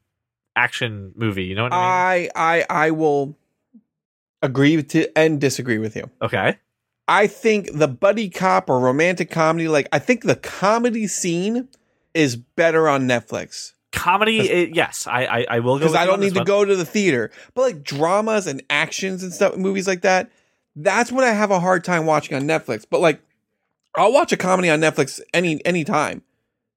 action 0.56 1.12
movie. 1.14 1.44
You 1.44 1.54
know 1.54 1.64
what 1.64 1.72
I 1.72 2.20
mean? 2.24 2.30
I 2.36 2.58
I 2.60 2.66
I 2.86 2.90
will 2.90 3.36
agree 4.42 4.82
to 4.82 5.18
and 5.18 5.40
disagree 5.40 5.78
with 5.78 5.96
you. 5.96 6.10
okay. 6.22 6.58
I 7.08 7.26
think 7.26 7.70
the 7.72 7.88
buddy 7.88 8.28
cop 8.28 8.70
or 8.70 8.78
romantic 8.78 9.30
comedy, 9.30 9.66
like 9.66 9.88
I 9.92 9.98
think 9.98 10.22
the 10.22 10.36
comedy 10.36 11.08
scene 11.08 11.68
is 12.14 12.36
better 12.36 12.88
on 12.88 13.08
Netflix 13.08 13.72
Comedy, 13.92 14.40
uh, 14.40 14.70
yes, 14.72 15.08
I, 15.08 15.24
I 15.24 15.46
I 15.50 15.60
will 15.60 15.74
go 15.78 15.80
because 15.80 15.96
I 15.96 16.06
don't 16.06 16.20
need 16.20 16.34
to 16.34 16.40
one. 16.40 16.46
go 16.46 16.64
to 16.64 16.76
the 16.76 16.84
theater. 16.84 17.32
But 17.54 17.62
like 17.62 17.82
dramas 17.82 18.46
and 18.46 18.62
actions 18.70 19.24
and 19.24 19.32
stuff, 19.32 19.56
movies 19.56 19.88
like 19.88 20.02
that, 20.02 20.30
that's 20.76 21.10
what 21.10 21.24
I 21.24 21.32
have 21.32 21.50
a 21.50 21.58
hard 21.58 21.82
time 21.82 22.06
watching 22.06 22.36
on 22.36 22.44
Netflix. 22.44 22.86
But 22.88 23.00
like, 23.00 23.20
I'll 23.96 24.12
watch 24.12 24.32
a 24.32 24.36
comedy 24.36 24.70
on 24.70 24.80
Netflix 24.80 25.20
any 25.34 25.64
any 25.64 25.84
time. 25.84 26.22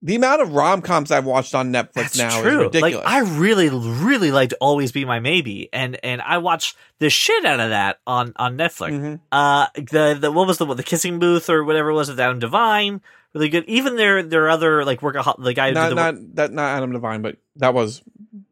The 0.02 0.16
amount 0.16 0.42
of 0.42 0.52
rom 0.52 0.82
coms 0.82 1.12
I've 1.12 1.24
watched 1.24 1.56
on 1.56 1.72
Netflix 1.72 1.94
That's 1.94 2.18
now 2.18 2.42
true. 2.42 2.52
is 2.52 2.58
ridiculous. 2.66 2.96
Like 2.96 3.06
I 3.06 3.20
really, 3.20 3.70
really 3.70 4.32
liked 4.32 4.54
Always 4.60 4.92
Be 4.92 5.06
My 5.06 5.20
Maybe, 5.20 5.70
and 5.72 5.98
and 6.04 6.22
I 6.22 6.40
watched 6.40 6.76
the 7.00 7.10
shit 7.10 7.46
out 7.46 7.62
of 7.62 7.70
that 7.70 8.00
on 8.06 8.34
on 8.36 8.58
Netflix. 8.58 8.92
Mhm. 9.00 9.20
Uh, 9.32 9.68
the 9.76 10.18
the 10.20 10.32
what 10.32 10.46
was 10.46 10.58
the 10.58 10.66
what, 10.66 10.76
the 10.78 10.84
kissing 10.84 11.20
booth 11.20 11.50
or 11.50 11.64
whatever 11.64 11.90
it 11.90 11.94
was 11.94 12.10
with 12.10 12.20
Adam 12.20 12.40
Devine? 12.40 13.02
really 13.34 13.50
good. 13.50 13.66
Even 13.66 13.96
their 13.96 14.22
their 14.24 14.50
other 14.50 14.84
like 14.86 15.00
workahol 15.02 15.42
the 15.42 15.54
guy 15.54 15.72
Not 15.72 15.90
the, 15.90 15.96
not 15.96 16.16
that 16.36 16.52
not 16.52 16.78
Adam 16.78 16.92
Devine, 16.92 17.22
but 17.22 17.38
that 17.56 17.74
was 17.74 18.02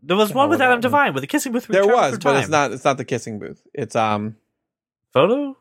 there 0.03 0.17
was 0.17 0.33
one 0.33 0.49
with 0.49 0.61
Adam 0.61 0.75
one? 0.75 0.81
Devine 0.81 1.13
with 1.13 1.21
the 1.21 1.27
kissing 1.27 1.51
booth. 1.51 1.67
there 1.67 1.85
was, 1.85 2.17
but 2.19 2.37
it's 2.37 2.49
not 2.49 2.71
it's 2.71 2.85
not 2.85 2.97
the 2.97 3.05
kissing 3.05 3.39
booth. 3.39 3.61
It's 3.73 3.95
um 3.95 4.37
photo. 5.13 5.57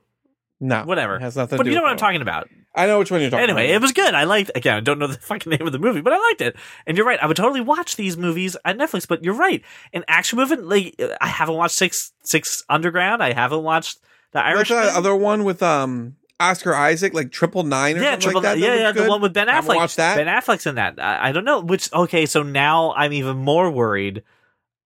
no 0.61 0.85
Whatever. 0.85 1.17
It 1.17 1.23
has 1.23 1.37
nothing. 1.37 1.57
But 1.57 1.67
you 1.67 1.75
know 1.75 1.83
what 1.83 1.91
I'm 1.91 1.99
talking 1.99 2.23
about. 2.23 2.49
I 2.75 2.87
know 2.87 3.01
which 3.01 3.11
one 3.11 3.21
you're 3.21 3.31
talking. 3.31 3.45
About. 3.45 3.51
Anyway, 3.51 3.71
about. 3.71 3.77
it 3.77 3.83
was 3.83 3.93
good. 3.93 4.15
I 4.15 4.25
liked. 4.25 4.53
Again, 4.55 4.77
I 4.77 4.81
don't 4.81 4.99
know 4.99 5.07
the 5.07 5.15
fucking 5.21 5.51
name 5.51 5.67
of 5.67 5.73
the 5.73 5.79
movie, 5.79 6.01
but 6.01 6.13
I 6.13 6.19
liked 6.19 6.41
it. 6.41 6.57
And 6.87 6.97
you're 6.97 7.07
right. 7.07 7.19
I 7.21 7.27
would 7.27 7.37
totally 7.37 7.61
watch 7.61 7.97
these 7.97 8.17
movies 8.17 8.57
on 8.65 8.79
Netflix. 8.79 9.09
But 9.09 9.25
you're 9.25 9.35
right. 9.35 9.63
An 9.93 10.05
action 10.09 10.39
movie. 10.39 10.57
Like 10.57 11.01
I 11.21 11.27
haven't 11.27 11.57
watched 11.57 11.75
Six 11.75 12.13
Six 12.23 12.65
Underground. 12.69 13.23
I 13.23 13.33
haven't 13.33 13.63
watched 13.63 13.99
the 14.33 14.45
Irish. 14.45 14.69
that 14.69 14.95
other 14.95 15.17
one 15.17 15.45
with 15.45 15.63
um 15.63 16.17
Oscar 16.41 16.75
Isaac, 16.75 17.13
like 17.13 17.31
Triple 17.31 17.65
Nine 17.65 17.99
or 17.99 18.03
yeah, 18.03 18.13
something 18.13 18.21
triple, 18.21 18.43
like 18.43 18.55
that. 18.55 18.61
that 18.61 18.79
yeah, 18.79 18.87
was 18.89 18.97
yeah, 18.97 19.03
the 19.03 19.11
one 19.11 19.21
with 19.21 19.35
Ben 19.35 19.49
Affleck. 19.49 19.77
Watch 19.77 19.97
that. 19.97 20.17
Ben 20.17 20.27
Affleck's 20.27 20.67
in 20.67 20.77
that. 20.77 20.99
I, 20.99 21.29
I 21.29 21.33
don't 21.33 21.45
know 21.45 21.61
which. 21.61 21.93
Okay, 21.93 22.27
so 22.27 22.43
now 22.43 22.93
I'm 22.95 23.13
even 23.13 23.37
more 23.37 23.71
worried 23.71 24.23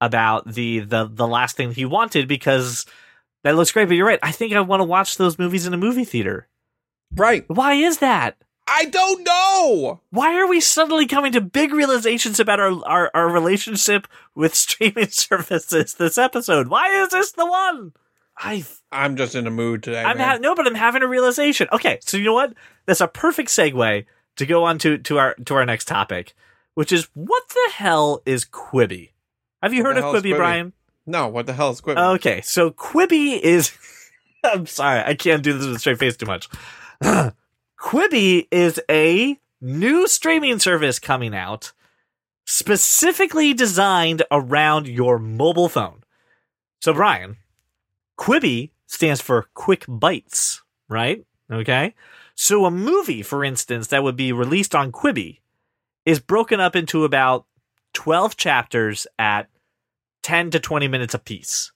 about 0.01 0.51
the 0.51 0.79
the 0.79 1.09
the 1.11 1.27
last 1.27 1.55
thing 1.55 1.71
he 1.71 1.85
wanted 1.85 2.27
because 2.27 2.85
that 3.43 3.55
looks 3.55 3.71
great. 3.71 3.87
But 3.87 3.95
you're 3.95 4.05
right. 4.07 4.19
I 4.21 4.31
think 4.31 4.53
I 4.53 4.59
want 4.61 4.81
to 4.81 4.85
watch 4.85 5.17
those 5.17 5.39
movies 5.39 5.65
in 5.65 5.73
a 5.73 5.77
movie 5.77 6.03
theater. 6.03 6.47
Right. 7.15 7.45
Why 7.47 7.73
is 7.73 7.99
that? 7.99 8.37
I 8.67 8.85
don't 8.85 9.23
know. 9.23 10.01
Why 10.09 10.35
are 10.35 10.47
we 10.47 10.59
suddenly 10.59 11.05
coming 11.05 11.31
to 11.33 11.41
big 11.41 11.71
realizations 11.71 12.39
about 12.39 12.59
our, 12.59 12.83
our, 12.85 13.11
our 13.13 13.29
relationship 13.29 14.07
with 14.33 14.55
streaming 14.55 15.07
services 15.09 15.93
this 15.93 16.17
episode? 16.17 16.67
Why 16.67 16.87
is 17.03 17.09
this 17.09 17.31
the 17.31 17.45
one? 17.45 17.93
I 18.37 18.65
I'm 18.91 19.15
just 19.15 19.35
in 19.35 19.47
a 19.47 19.51
mood 19.51 19.83
today. 19.83 20.03
I'm 20.03 20.17
ha- 20.17 20.39
no, 20.41 20.55
but 20.55 20.67
I'm 20.67 20.75
having 20.75 21.03
a 21.03 21.07
realization. 21.07 21.67
Okay, 21.71 21.99
so 22.01 22.17
you 22.17 22.25
know 22.25 22.33
what? 22.33 22.53
That's 22.85 22.99
a 23.01 23.07
perfect 23.07 23.49
segue 23.49 24.05
to 24.35 24.45
go 24.45 24.65
on 24.65 24.77
to, 24.79 24.97
to 24.97 25.17
our 25.19 25.35
to 25.45 25.55
our 25.55 25.65
next 25.65 25.87
topic, 25.87 26.33
which 26.73 26.91
is 26.91 27.07
what 27.13 27.47
the 27.47 27.71
hell 27.75 28.21
is 28.25 28.43
Quibi? 28.43 29.11
Have 29.63 29.73
you 29.73 29.83
What 29.83 29.95
heard 29.95 30.03
of 30.03 30.03
Quibi, 30.15 30.33
Quibi? 30.33 30.37
Brian? 30.37 30.73
no, 31.05 31.27
what 31.29 31.45
the 31.45 31.53
hell 31.53 31.69
is 31.69 31.79
Quibi? 31.79 32.15
Okay, 32.15 32.41
so 32.41 32.71
Quibi 32.71 33.39
is. 33.39 33.71
I'm 34.43 34.65
sorry, 34.65 35.01
I 35.01 35.15
can't 35.15 35.41
do 35.41 35.53
this 35.53 35.65
with 35.65 35.75
a 35.77 35.79
straight 35.79 35.99
face 35.99 36.17
too 36.17 36.25
much. 36.25 36.49
Quibi 37.79 38.47
is 38.51 38.79
a 38.89 39.39
new 39.61 40.07
streaming 40.07 40.59
service 40.59 40.99
coming 40.99 41.35
out 41.35 41.73
specifically 42.45 43.53
designed 43.53 44.23
around 44.31 44.87
your 44.87 45.17
mobile 45.17 45.69
phone. 45.69 46.03
So, 46.79 46.93
Brian, 46.93 47.37
Quibi 48.17 48.71
stands 48.85 49.21
for 49.21 49.47
Quick 49.53 49.85
Bites, 49.87 50.61
right? 50.87 51.25
Okay. 51.51 51.95
So, 52.35 52.65
a 52.65 52.71
movie, 52.71 53.23
for 53.23 53.43
instance, 53.43 53.87
that 53.87 54.03
would 54.03 54.15
be 54.15 54.31
released 54.31 54.75
on 54.75 54.91
Quibi 54.91 55.39
is 56.05 56.19
broken 56.19 56.59
up 56.59 56.75
into 56.75 57.03
about 57.03 57.45
12 57.93 58.37
chapters 58.37 59.07
at 59.17 59.49
10 60.21 60.51
to 60.51 60.59
20 60.59 60.87
minutes 60.87 61.13
apiece. 61.13 61.71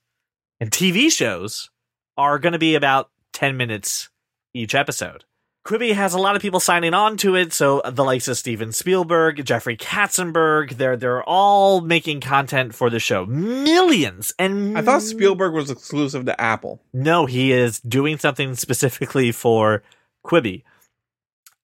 And 0.60 0.70
TV 0.70 1.10
shows 1.10 1.70
are 2.16 2.38
going 2.38 2.52
to 2.52 2.58
be 2.58 2.74
about 2.74 3.10
10 3.32 3.56
minutes 3.56 4.09
each 4.54 4.74
episode. 4.74 5.24
Quibi 5.66 5.92
has 5.92 6.14
a 6.14 6.18
lot 6.18 6.36
of 6.36 6.42
people 6.42 6.58
signing 6.58 6.94
on 6.94 7.18
to 7.18 7.36
it, 7.36 7.52
so 7.52 7.82
the 7.84 8.02
likes 8.02 8.28
of 8.28 8.38
Steven 8.38 8.72
Spielberg, 8.72 9.44
Jeffrey 9.44 9.76
Katzenberg, 9.76 10.78
they're 10.78 10.96
they're 10.96 11.22
all 11.22 11.82
making 11.82 12.20
content 12.20 12.74
for 12.74 12.88
the 12.88 12.98
show. 12.98 13.26
Millions 13.26 14.32
and 14.38 14.78
I 14.78 14.82
thought 14.82 15.02
Spielberg 15.02 15.52
was 15.52 15.70
exclusive 15.70 16.24
to 16.24 16.40
Apple. 16.40 16.80
no, 16.94 17.26
he 17.26 17.52
is 17.52 17.78
doing 17.80 18.16
something 18.16 18.54
specifically 18.54 19.32
for 19.32 19.82
Quibi, 20.24 20.62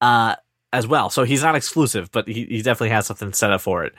uh, 0.02 0.36
as 0.74 0.86
well. 0.86 1.08
So 1.08 1.24
he's 1.24 1.42
not 1.42 1.56
exclusive, 1.56 2.12
but 2.12 2.28
he, 2.28 2.44
he 2.44 2.62
definitely 2.62 2.90
has 2.90 3.06
something 3.06 3.32
set 3.32 3.50
up 3.50 3.62
for 3.62 3.84
it. 3.84 3.94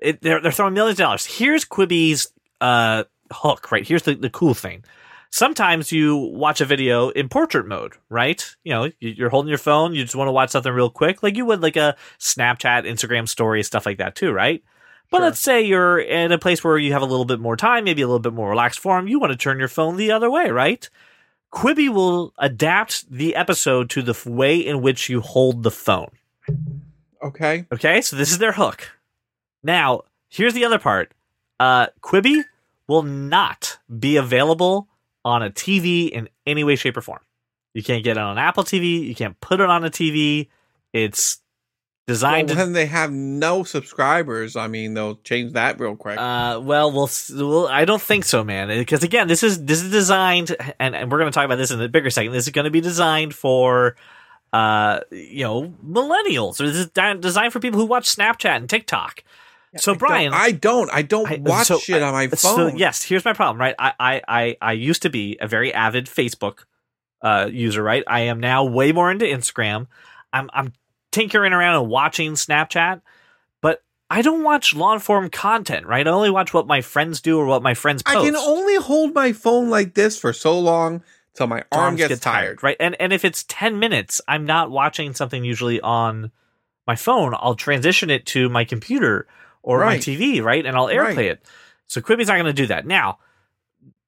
it 0.00 0.22
they're 0.22 0.40
they're 0.40 0.50
throwing 0.50 0.74
millions 0.74 0.98
of 0.98 1.04
dollars. 1.04 1.26
Here's 1.26 1.64
Quibi's 1.66 2.32
uh 2.62 3.04
hook. 3.30 3.70
Right 3.70 3.86
here's 3.86 4.04
the 4.04 4.14
the 4.14 4.30
cool 4.30 4.54
thing. 4.54 4.82
Sometimes 5.30 5.92
you 5.92 6.16
watch 6.16 6.60
a 6.60 6.64
video 6.64 7.10
in 7.10 7.28
portrait 7.28 7.66
mode, 7.66 7.94
right? 8.08 8.44
You 8.64 8.72
know, 8.72 8.84
you- 9.00 9.14
you're 9.16 9.28
holding 9.30 9.48
your 9.48 9.58
phone, 9.58 9.94
you 9.94 10.02
just 10.02 10.14
want 10.16 10.28
to 10.28 10.32
watch 10.32 10.50
something 10.50 10.72
real 10.72 10.90
quick, 10.90 11.22
like 11.22 11.36
you 11.36 11.44
would 11.46 11.62
like 11.62 11.76
a 11.76 11.96
Snapchat, 12.18 12.86
Instagram 12.86 13.28
story, 13.28 13.62
stuff 13.62 13.86
like 13.86 13.98
that 13.98 14.14
too, 14.14 14.32
right? 14.32 14.62
But 15.10 15.18
Sure. 15.18 15.24
let's 15.26 15.38
say 15.40 15.62
you're 15.62 15.98
in 15.98 16.32
a 16.32 16.38
place 16.38 16.64
where 16.64 16.78
you 16.78 16.92
have 16.92 17.02
a 17.02 17.06
little 17.06 17.24
bit 17.24 17.38
more 17.40 17.56
time, 17.56 17.84
maybe 17.84 18.02
a 18.02 18.06
little 18.06 18.18
bit 18.20 18.32
more 18.32 18.50
relaxed 18.50 18.80
form. 18.80 19.06
You 19.08 19.18
want 19.20 19.32
to 19.32 19.38
turn 19.38 19.58
your 19.58 19.68
phone 19.68 19.96
the 19.96 20.10
other 20.10 20.30
way, 20.30 20.50
right? 20.50 20.88
Quibi 21.52 21.88
will 21.88 22.32
adapt 22.38 23.10
the 23.10 23.34
episode 23.36 23.88
to 23.90 24.02
the 24.02 24.18
way 24.28 24.56
in 24.56 24.82
which 24.82 25.08
you 25.08 25.20
hold 25.20 25.62
the 25.62 25.70
phone. 25.70 26.10
Okay. 27.22 27.66
Okay, 27.72 28.00
so 28.00 28.16
this 28.16 28.30
is 28.30 28.38
their 28.38 28.52
hook. 28.52 28.90
Now, 29.62 30.02
here's 30.28 30.54
the 30.54 30.64
other 30.64 30.78
part. 30.78 31.12
Uh, 31.58 31.86
Quibi 32.02 32.42
will 32.88 33.02
not 33.02 33.78
be 33.98 34.16
available 34.16 34.88
on 35.26 35.42
a 35.42 35.50
TV 35.50 36.08
in 36.08 36.28
any 36.46 36.62
way, 36.62 36.76
shape, 36.76 36.96
or 36.96 37.00
form. 37.00 37.18
You 37.74 37.82
can't 37.82 38.04
get 38.04 38.16
it 38.16 38.22
on 38.22 38.38
Apple 38.38 38.62
TV. 38.62 39.06
You 39.06 39.14
can't 39.14 39.38
put 39.40 39.60
it 39.60 39.68
on 39.68 39.84
a 39.84 39.90
TV. 39.90 40.48
It's 40.92 41.40
Well, 42.06 42.14
designed. 42.14 42.48
to, 42.50 42.54
when 42.54 42.72
they 42.72 42.86
have 42.86 43.10
no 43.10 43.64
subscribers, 43.64 44.54
I 44.54 44.68
mean, 44.68 44.94
they'll 44.94 45.16
change 45.16 45.54
that 45.54 45.80
real 45.80 45.96
quick. 45.96 46.16
uh, 46.18 46.60
well, 46.62 46.92
we'll, 46.92 47.10
well, 47.34 47.66
I 47.66 47.84
don't 47.84 48.00
think 48.00 48.24
so, 48.24 48.44
man. 48.44 48.68
Because 48.68 49.02
again, 49.02 49.26
this 49.26 49.42
is 49.42 49.64
this 49.64 49.82
is 49.82 49.90
designed, 49.90 50.54
and, 50.78 50.94
and 50.94 51.10
we're 51.10 51.18
going 51.18 51.30
to 51.30 51.34
talk 51.34 51.44
about 51.44 51.56
this 51.56 51.72
in 51.72 51.82
a 51.82 51.88
bigger 51.88 52.08
second. 52.08 52.32
This 52.32 52.46
is 52.46 52.52
going 52.52 52.66
to 52.66 52.70
be 52.70 52.80
designed 52.80 53.34
for, 53.34 53.96
uh, 54.52 55.00
you 55.10 55.42
know, 55.42 55.74
millennials. 55.84 56.60
Or 56.60 56.68
this 56.70 56.76
is 56.76 56.90
designed 57.20 57.52
for 57.52 57.58
people 57.58 57.80
who 57.80 57.86
watch 57.86 58.14
Snapchat 58.14 58.56
and 58.56 58.70
TikTok. 58.70 59.24
So, 59.80 59.92
I 59.92 59.94
don't- 59.94 59.98
Brian, 59.98 60.32
I 60.34 60.50
don't. 60.52 60.90
I 60.92 61.02
don't 61.02 61.30
I- 61.30 61.36
watch 61.40 61.66
so 61.68 61.78
shit 61.78 62.02
on 62.02 62.12
my 62.12 62.28
So 62.28 62.56
phone. 62.56 62.76
yes, 62.76 63.02
here's 63.02 63.24
my 63.24 63.32
problem, 63.32 63.60
right? 63.60 63.74
I 63.78 63.92
I 63.98 64.22
I, 64.28 64.56
I 64.60 64.72
used 64.72 65.02
to 65.02 65.10
be 65.10 65.36
a 65.40 65.46
very 65.48 65.72
avid 65.72 66.06
Facebook 66.06 66.64
uh, 67.22 67.48
user, 67.50 67.82
right? 67.82 68.04
I 68.06 68.20
am 68.22 68.40
now 68.40 68.64
way 68.64 68.92
more 68.92 69.10
into 69.10 69.24
Instagram. 69.24 69.86
I'm 70.32 70.50
I'm 70.52 70.72
tinkering 71.12 71.52
around 71.52 71.80
and 71.80 71.88
watching 71.90 72.32
Snapchat, 72.32 73.00
but 73.62 73.82
I 74.10 74.22
don't 74.22 74.42
watch 74.42 74.74
long 74.74 74.98
form 74.98 75.30
content, 75.30 75.86
right? 75.86 76.06
I 76.06 76.10
only 76.10 76.30
watch 76.30 76.52
what 76.52 76.66
my 76.66 76.80
friends 76.82 77.20
do 77.20 77.38
or 77.38 77.46
what 77.46 77.62
my 77.62 77.74
friends 77.74 78.02
post. 78.02 78.16
I 78.16 78.24
can 78.24 78.36
only 78.36 78.76
hold 78.76 79.14
my 79.14 79.32
phone 79.32 79.70
like 79.70 79.94
this 79.94 80.18
for 80.18 80.32
so 80.32 80.58
long 80.58 81.02
till 81.34 81.46
my 81.46 81.64
arm 81.72 81.84
Arms 81.84 81.98
gets 81.98 82.08
get 82.14 82.22
tired. 82.22 82.62
right? 82.62 82.76
And 82.78 82.94
and 83.00 83.12
if 83.12 83.24
it's 83.24 83.44
ten 83.48 83.78
minutes, 83.78 84.20
I'm 84.28 84.44
not 84.44 84.70
watching 84.70 85.14
something 85.14 85.44
usually 85.44 85.80
on 85.80 86.30
my 86.86 86.96
phone. 86.96 87.34
I'll 87.38 87.56
transition 87.56 88.10
it 88.10 88.26
to 88.26 88.48
my 88.48 88.64
computer 88.64 89.26
or 89.66 89.84
my 89.84 89.96
TV, 89.98 90.42
right? 90.42 90.64
And 90.64 90.76
I'll 90.76 90.86
airplay 90.86 91.16
Right. 91.16 91.26
it. 91.26 91.44
So 91.86 92.00
Quibi's 92.00 92.28
not 92.28 92.34
going 92.34 92.46
to 92.46 92.52
do 92.52 92.66
that. 92.68 92.86
Now, 92.86 93.18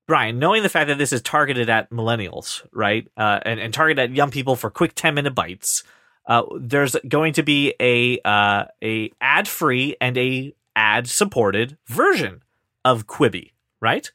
Brian, 0.07 0.38
knowing 0.38 0.62
the 0.62 0.68
fact 0.68 0.88
that 0.88 0.97
this 0.99 1.12
is 1.12 1.21
targeted 1.21 1.68
at 1.68 1.90
millennials, 1.90 2.66
right, 2.73 3.07
uh, 3.16 3.40
and, 3.44 3.61
and 3.61 3.75
targeted 3.75 4.11
at 4.11 4.16
young 4.16 4.31
people 4.31 4.57
for 4.57 4.71
quick 4.71 4.94
ten 4.94 5.14
minute 5.14 5.35
bites, 5.35 5.85
uh, 6.27 6.42
there's 6.59 6.97
going 7.07 7.35
to 7.35 7.42
be 7.42 7.75
a 7.79 8.18
uh, 8.25 8.64
a 8.83 9.11
ad 9.21 9.47
free 9.47 9.97
and 10.01 10.16
a 10.16 10.55
ad 10.75 11.09
supported 11.09 11.77
version 11.87 12.42
of 12.85 13.07
Quibi, 13.07 13.53
right? 13.81 14.11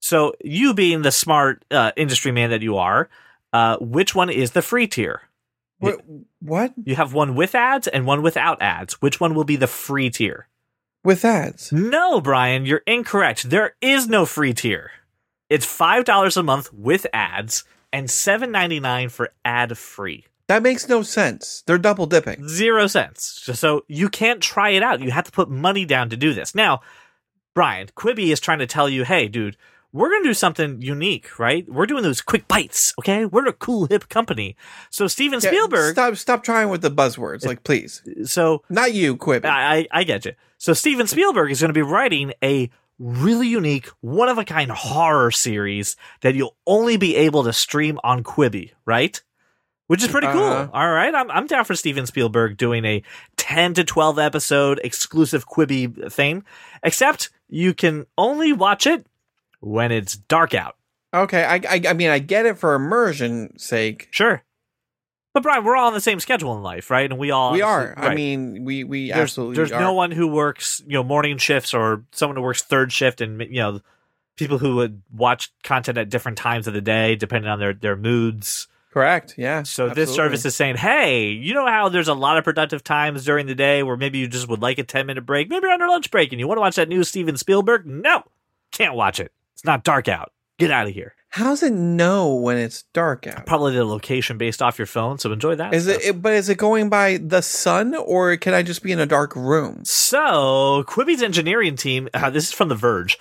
So 0.00 0.34
you 0.42 0.74
being 0.74 1.02
the 1.02 1.12
smart 1.12 1.64
uh, 1.70 1.92
industry 1.96 2.32
man 2.32 2.50
that 2.50 2.62
you 2.62 2.76
are, 2.78 3.08
uh, 3.52 3.76
which 3.78 4.14
one 4.14 4.30
is 4.30 4.50
the 4.52 4.62
free 4.62 4.86
tier? 4.88 5.22
What? 5.78 6.00
What? 6.40 6.72
You 6.84 6.96
have 6.96 7.14
one 7.14 7.34
with 7.34 7.54
ads 7.54 7.86
and 7.88 8.04
one 8.04 8.22
without 8.22 8.60
ads. 8.60 9.00
Which 9.00 9.20
one 9.20 9.34
will 9.34 9.44
be 9.44 9.56
the 9.56 9.66
free 9.66 10.10
tier? 10.10 10.48
With 11.02 11.24
ads? 11.24 11.72
No, 11.72 12.20
Brian, 12.20 12.66
you're 12.66 12.82
incorrect. 12.86 13.48
There 13.48 13.74
is 13.80 14.06
no 14.06 14.26
free 14.26 14.52
tier. 14.52 14.90
It's 15.48 15.64
five 15.64 16.04
dollars 16.04 16.36
a 16.36 16.42
month 16.42 16.70
with 16.74 17.06
ads 17.14 17.64
and 17.90 18.10
seven 18.10 18.52
ninety 18.52 18.80
nine 18.80 19.08
for 19.08 19.30
ad 19.42 19.78
free. 19.78 20.26
That 20.48 20.62
makes 20.62 20.90
no 20.90 21.02
sense. 21.02 21.62
They're 21.66 21.78
double 21.78 22.04
dipping. 22.04 22.46
Zero 22.46 22.86
cents. 22.86 23.48
So 23.54 23.84
you 23.88 24.10
can't 24.10 24.42
try 24.42 24.70
it 24.70 24.82
out. 24.82 25.00
You 25.00 25.10
have 25.10 25.24
to 25.24 25.32
put 25.32 25.48
money 25.48 25.86
down 25.86 26.10
to 26.10 26.18
do 26.18 26.34
this. 26.34 26.54
Now, 26.54 26.82
Brian, 27.54 27.88
Quibi 27.96 28.30
is 28.30 28.40
trying 28.40 28.58
to 28.58 28.66
tell 28.66 28.88
you, 28.88 29.04
hey, 29.04 29.26
dude, 29.26 29.56
we're 29.92 30.08
going 30.08 30.22
to 30.22 30.28
do 30.28 30.34
something 30.34 30.80
unique, 30.80 31.38
right? 31.38 31.68
We're 31.68 31.86
doing 31.86 32.02
those 32.02 32.20
quick 32.20 32.46
bites, 32.46 32.94
okay? 33.00 33.24
We're 33.24 33.46
a 33.48 33.52
cool, 33.52 33.86
hip 33.86 34.08
company. 34.08 34.56
So 34.90 35.06
Steven 35.06 35.40
Yeah, 35.42 35.50
Spielberg, 35.50 35.92
Stop 35.94 36.16
stop 36.16 36.44
trying 36.44 36.68
with 36.68 36.82
the 36.82 36.90
buzzwords. 36.90 37.44
Like, 37.44 37.64
please. 37.64 38.02
so 38.24 38.62
Not 38.68 38.92
you, 38.94 39.16
Quibi. 39.16 39.46
I, 39.46 39.78
I 39.78 39.86
I 39.92 40.04
get 40.04 40.24
you. 40.24 40.32
So 40.58 40.72
Steven 40.74 41.06
Spielberg 41.06 41.50
is 41.50 41.60
going 41.60 41.70
to 41.70 41.74
be 41.74 41.82
writing 41.82 42.32
a 42.42 42.70
really 42.98 43.48
unique, 43.48 43.88
one 44.00 44.28
of 44.28 44.38
a 44.38 44.44
kind 44.44 44.70
horror 44.70 45.30
series 45.30 45.96
that 46.20 46.34
you'll 46.34 46.56
only 46.66 46.96
be 46.96 47.16
able 47.16 47.44
to 47.44 47.52
stream 47.52 47.98
on 48.04 48.22
Quibi, 48.22 48.72
right? 48.84 49.20
Which 49.86 50.04
is 50.04 50.08
pretty 50.08 50.28
cool. 50.28 50.44
Uh-huh. 50.44 50.68
All 50.72 50.88
right, 50.88 51.12
I'm 51.12 51.28
I'm 51.32 51.46
down 51.48 51.64
for 51.64 51.74
Steven 51.74 52.06
Spielberg 52.06 52.56
doing 52.56 52.84
a 52.84 53.02
10 53.38 53.74
to 53.74 53.82
12 53.82 54.20
episode 54.20 54.80
exclusive 54.84 55.48
Quibi 55.48 56.12
thing. 56.12 56.44
Except 56.84 57.30
you 57.48 57.74
can 57.74 58.06
only 58.16 58.52
watch 58.52 58.86
it 58.86 59.04
when 59.60 59.92
it's 59.92 60.16
dark 60.16 60.54
out. 60.54 60.76
Okay, 61.12 61.44
I, 61.44 61.56
I 61.56 61.82
I 61.88 61.92
mean 61.92 62.10
I 62.10 62.18
get 62.18 62.46
it 62.46 62.58
for 62.58 62.74
immersion 62.74 63.58
sake. 63.58 64.08
Sure. 64.10 64.42
But 65.32 65.44
Brian, 65.44 65.62
we're 65.62 65.76
all 65.76 65.86
on 65.86 65.94
the 65.94 66.00
same 66.00 66.18
schedule 66.18 66.56
in 66.56 66.62
life, 66.62 66.90
right? 66.90 67.08
And 67.08 67.18
we 67.18 67.30
all 67.30 67.52
we 67.52 67.62
are. 67.62 67.94
I 67.96 68.14
mean, 68.14 68.64
we 68.64 68.82
we 68.82 69.08
there's, 69.08 69.20
absolutely 69.20 69.56
there's 69.56 69.72
are. 69.72 69.80
no 69.80 69.92
one 69.92 70.10
who 70.10 70.26
works 70.26 70.82
you 70.86 70.94
know 70.94 71.04
morning 71.04 71.38
shifts 71.38 71.72
or 71.72 72.04
someone 72.12 72.36
who 72.36 72.42
works 72.42 72.62
third 72.62 72.92
shift 72.92 73.20
and 73.20 73.40
you 73.40 73.60
know 73.60 73.80
people 74.36 74.58
who 74.58 74.76
would 74.76 75.02
watch 75.14 75.52
content 75.62 75.98
at 75.98 76.08
different 76.08 76.38
times 76.38 76.66
of 76.66 76.74
the 76.74 76.80
day 76.80 77.14
depending 77.14 77.50
on 77.50 77.58
their 77.58 77.74
their 77.74 77.94
moods 77.94 78.68
correct. 78.90 79.34
Yeah. 79.36 79.62
so 79.64 79.90
this 79.90 80.12
service 80.14 80.44
is 80.44 80.56
saying 80.56 80.76
hey 80.76 81.28
you 81.28 81.52
know 81.52 81.66
how 81.66 81.90
there's 81.90 82.08
a 82.08 82.14
lot 82.14 82.38
of 82.38 82.44
productive 82.44 82.82
times 82.82 83.24
during 83.24 83.46
the 83.46 83.54
day 83.54 83.82
where 83.82 83.98
maybe 83.98 84.18
you 84.18 84.26
just 84.26 84.48
would 84.48 84.62
like 84.62 84.78
a 84.78 84.82
10 84.82 85.06
minute 85.06 85.26
break 85.26 85.48
maybe 85.50 85.64
you're 85.64 85.72
on 85.72 85.78
your 85.78 85.90
lunch 85.90 86.10
break 86.10 86.32
and 86.32 86.40
you 86.40 86.48
want 86.48 86.56
to 86.56 86.62
watch 86.62 86.76
that 86.76 86.88
new 86.88 87.04
steven 87.04 87.36
spielberg 87.36 87.86
no 87.86 88.22
can't 88.72 88.94
watch 88.94 89.20
it 89.20 89.30
it's 89.60 89.66
not 89.66 89.84
dark 89.84 90.08
out 90.08 90.32
get 90.58 90.70
out 90.70 90.86
of 90.86 90.94
here 90.94 91.14
How 91.28 91.44
does 91.44 91.62
it 91.62 91.72
know 91.72 92.34
when 92.34 92.56
it's 92.56 92.84
dark 92.94 93.26
out? 93.26 93.44
probably 93.44 93.74
the 93.74 93.84
location 93.84 94.38
based 94.38 94.62
off 94.62 94.78
your 94.78 94.86
phone 94.86 95.18
so 95.18 95.30
enjoy 95.32 95.54
that 95.56 95.74
Is 95.74 95.86
it, 95.86 96.00
it? 96.02 96.22
But 96.22 96.32
is 96.32 96.48
it 96.48 96.56
going 96.56 96.88
by 96.88 97.18
the 97.18 97.42
sun, 97.42 97.94
or 97.94 98.36
can 98.38 98.54
I 98.54 98.62
just 98.62 98.82
be 98.82 98.90
in 98.92 98.98
a 99.00 99.06
dark 99.06 99.36
room? 99.36 99.82
So, 99.84 100.82
Quibi's 100.86 101.22
engineering 101.22 101.76
team, 101.76 102.08
uh, 102.14 102.30
this 102.30 102.48
is 102.48 102.52
from 102.52 102.68
The 102.68 102.74
Verge. 102.74 103.18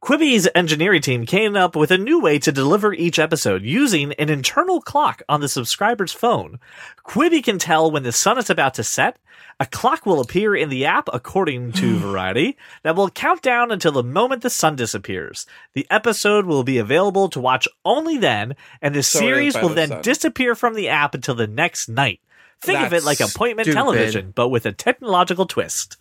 Quibi's 0.00 0.48
engineering 0.54 1.02
team 1.02 1.26
came 1.26 1.56
up 1.56 1.74
with 1.74 1.90
a 1.90 1.98
new 1.98 2.20
way 2.20 2.38
to 2.38 2.52
deliver 2.52 2.94
each 2.94 3.18
episode 3.18 3.64
using 3.64 4.12
an 4.12 4.30
internal 4.30 4.80
clock 4.80 5.22
on 5.28 5.40
the 5.40 5.48
subscriber's 5.48 6.12
phone. 6.12 6.60
Quibi 7.04 7.42
can 7.42 7.58
tell 7.58 7.90
when 7.90 8.04
the 8.04 8.12
sun 8.12 8.38
is 8.38 8.48
about 8.48 8.74
to 8.74 8.84
set. 8.84 9.18
A 9.58 9.66
clock 9.66 10.06
will 10.06 10.20
appear 10.20 10.54
in 10.54 10.68
the 10.68 10.84
app, 10.86 11.08
according 11.12 11.72
to 11.72 11.98
Variety, 11.98 12.56
that 12.84 12.94
will 12.94 13.10
count 13.10 13.42
down 13.42 13.72
until 13.72 13.90
the 13.90 14.04
moment 14.04 14.42
the 14.42 14.50
sun 14.50 14.76
disappears. 14.76 15.46
The 15.74 15.86
episode 15.90 16.46
will 16.46 16.62
be 16.62 16.78
available 16.78 17.28
to 17.30 17.40
watch 17.40 17.66
only 17.84 18.18
then, 18.18 18.54
and 18.80 18.94
the 18.94 19.02
series 19.02 19.56
will 19.56 19.70
the 19.70 19.74
then 19.74 19.88
sun. 19.88 20.02
disappear 20.02 20.54
from 20.54 20.74
the 20.74 20.88
app 20.88 21.16
until 21.16 21.34
the 21.34 21.48
next 21.48 21.88
night. 21.88 22.20
Think 22.60 22.80
of 22.80 22.92
it 22.92 23.02
like 23.04 23.20
appointment 23.20 23.66
stupid. 23.66 23.76
television, 23.76 24.32
but 24.34 24.48
with 24.48 24.64
a 24.64 24.72
technological 24.72 25.46
twist. 25.46 25.96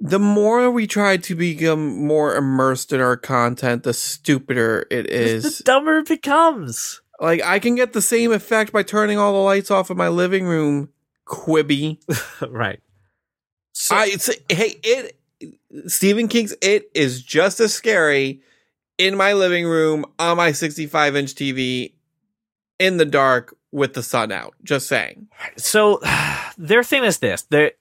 The 0.00 0.18
more 0.18 0.70
we 0.70 0.86
try 0.86 1.16
to 1.16 1.34
become 1.34 2.06
more 2.06 2.36
immersed 2.36 2.92
in 2.92 3.00
our 3.00 3.16
content, 3.16 3.82
the 3.82 3.92
stupider 3.92 4.86
it 4.90 5.10
is. 5.10 5.58
the 5.58 5.64
dumber 5.64 5.98
it 5.98 6.08
becomes. 6.08 7.00
like 7.20 7.42
I 7.42 7.58
can 7.58 7.74
get 7.74 7.92
the 7.92 8.02
same 8.02 8.32
effect 8.32 8.72
by 8.72 8.82
turning 8.82 9.18
all 9.18 9.32
the 9.32 9.38
lights 9.38 9.70
off 9.70 9.90
in 9.90 9.96
my 9.96 10.08
living 10.08 10.46
room. 10.46 10.90
Quibi. 11.26 11.98
right. 12.48 12.80
So, 13.72 13.96
I 13.96 14.06
it's, 14.06 14.30
hey 14.48 14.80
it 14.82 15.18
Stephen 15.86 16.28
King's 16.28 16.54
It 16.62 16.90
is 16.94 17.22
just 17.22 17.60
as 17.60 17.74
scary 17.74 18.40
in 18.96 19.16
my 19.16 19.32
living 19.34 19.66
room 19.66 20.04
on 20.18 20.36
my 20.36 20.52
65 20.52 21.16
inch 21.16 21.34
TV 21.34 21.92
in 22.78 22.96
the 22.96 23.04
dark 23.04 23.57
with 23.72 23.94
the 23.94 24.02
sun 24.02 24.32
out. 24.32 24.54
Just 24.62 24.86
saying. 24.86 25.28
so 25.56 26.00
their 26.58 26.82
thing 26.82 27.04
is 27.04 27.18
this: 27.18 27.42
they 27.42 27.72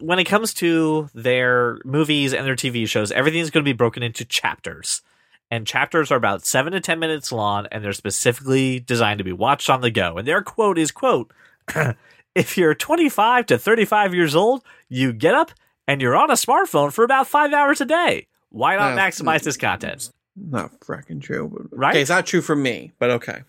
when 0.00 0.18
it 0.18 0.24
comes 0.24 0.54
to 0.54 1.08
their 1.14 1.78
movies 1.84 2.32
and 2.32 2.46
their 2.46 2.56
TV 2.56 2.88
shows, 2.88 3.12
everything's 3.12 3.50
going 3.50 3.64
to 3.64 3.68
be 3.68 3.76
broken 3.76 4.02
into 4.02 4.24
chapters, 4.24 5.02
and 5.50 5.66
chapters 5.66 6.10
are 6.10 6.16
about 6.16 6.44
seven 6.44 6.72
to 6.72 6.80
ten 6.80 6.98
minutes 6.98 7.32
long, 7.32 7.66
and 7.70 7.84
they're 7.84 7.92
specifically 7.92 8.80
designed 8.80 9.18
to 9.18 9.24
be 9.24 9.32
watched 9.32 9.70
on 9.70 9.80
the 9.80 9.90
go. 9.90 10.16
And 10.18 10.26
their 10.26 10.42
quote 10.42 10.78
is 10.78 10.90
quote. 10.90 11.32
If 12.34 12.58
you're 12.58 12.74
25 12.74 13.46
to 13.46 13.58
35 13.58 14.12
years 14.12 14.34
old, 14.34 14.64
you 14.88 15.12
get 15.12 15.34
up 15.34 15.52
and 15.86 16.02
you're 16.02 16.16
on 16.16 16.30
a 16.30 16.34
smartphone 16.34 16.92
for 16.92 17.04
about 17.04 17.28
five 17.28 17.52
hours 17.52 17.80
a 17.80 17.84
day. 17.84 18.26
Why 18.50 18.74
not 18.76 18.98
maximize 18.98 19.44
this 19.44 19.56
content? 19.56 20.10
Not 20.36 20.80
freaking 20.80 21.22
true. 21.22 21.68
Right? 21.70 21.90
Okay, 21.90 22.00
it's 22.00 22.10
not 22.10 22.26
true 22.26 22.40
for 22.40 22.56
me, 22.56 22.92
but 22.98 23.10
okay. 23.10 23.42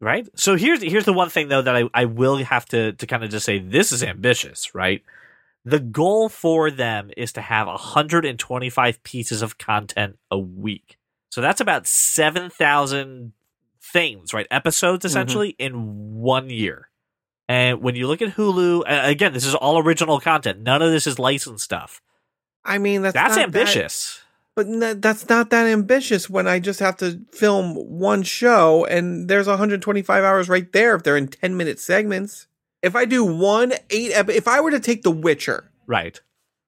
Right? 0.00 0.28
So 0.34 0.56
here's 0.56 0.82
here's 0.82 1.04
the 1.04 1.12
one 1.12 1.28
thing 1.28 1.48
though 1.48 1.62
that 1.62 1.76
I, 1.76 1.84
I 1.94 2.04
will 2.04 2.36
have 2.38 2.66
to 2.66 2.92
to 2.92 3.06
kind 3.06 3.24
of 3.24 3.30
just 3.30 3.46
say 3.46 3.58
this 3.58 3.92
is 3.92 4.02
ambitious, 4.02 4.74
right? 4.74 5.02
The 5.64 5.80
goal 5.80 6.28
for 6.28 6.70
them 6.70 7.10
is 7.16 7.32
to 7.32 7.40
have 7.40 7.66
125 7.66 9.02
pieces 9.02 9.42
of 9.42 9.58
content 9.58 10.16
a 10.30 10.38
week. 10.38 10.96
So 11.30 11.40
that's 11.40 11.60
about 11.60 11.88
7,000 11.88 13.32
things, 13.82 14.32
right? 14.32 14.46
Episodes 14.50 15.00
mm-hmm. 15.00 15.06
essentially 15.08 15.56
in 15.58 16.14
one 16.14 16.50
year. 16.50 16.88
And 17.48 17.80
when 17.82 17.96
you 17.96 18.06
look 18.06 18.22
at 18.22 18.34
Hulu, 18.34 18.84
again, 18.86 19.32
this 19.32 19.44
is 19.44 19.54
all 19.54 19.78
original 19.78 20.20
content. 20.20 20.60
None 20.60 20.82
of 20.82 20.90
this 20.90 21.06
is 21.06 21.18
licensed 21.18 21.64
stuff. 21.64 22.00
I 22.64 22.78
mean, 22.78 23.02
that's 23.02 23.14
That's 23.14 23.36
ambitious. 23.36 24.16
That, 24.16 24.25
but 24.56 24.66
n- 24.66 25.00
that's 25.00 25.28
not 25.28 25.50
that 25.50 25.66
ambitious 25.66 26.28
when 26.28 26.48
I 26.48 26.58
just 26.58 26.80
have 26.80 26.96
to 26.98 27.20
film 27.32 27.74
one 27.76 28.22
show 28.24 28.84
and 28.86 29.28
there's 29.28 29.46
125 29.46 30.24
hours 30.24 30.48
right 30.48 30.70
there 30.72 30.96
if 30.96 31.02
they're 31.04 31.16
in 31.16 31.28
10 31.28 31.56
minute 31.56 31.78
segments. 31.78 32.48
If 32.82 32.96
I 32.96 33.04
do 33.04 33.24
one 33.24 33.72
eight, 33.90 34.12
ep- 34.12 34.28
if 34.30 34.48
I 34.48 34.60
were 34.60 34.70
to 34.70 34.80
take 34.80 35.02
The 35.02 35.10
Witcher 35.10 35.70
Right. 35.86 36.20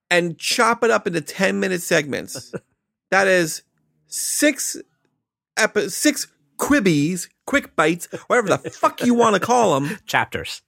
and 0.09 0.37
chop 0.37 0.83
it 0.83 0.91
up 0.91 1.07
into 1.07 1.19
10 1.21 1.59
minute 1.59 1.81
segments, 1.81 2.53
that 3.11 3.27
is 3.27 3.63
six 4.07 4.77
epi- 5.57 5.89
six 5.89 6.27
quibbies, 6.57 7.27
quick 7.45 7.75
bites, 7.75 8.07
whatever 8.27 8.49
the 8.49 8.57
fuck 8.69 9.03
you 9.05 9.13
want 9.13 9.35
to 9.35 9.39
call 9.39 9.79
them, 9.79 9.97
Chapters. 10.05 10.61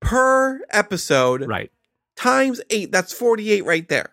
per 0.00 0.60
episode 0.70 1.46
Right. 1.46 1.70
times 2.16 2.60
eight. 2.70 2.90
That's 2.92 3.12
48 3.12 3.64
right 3.64 3.88
there. 3.88 4.10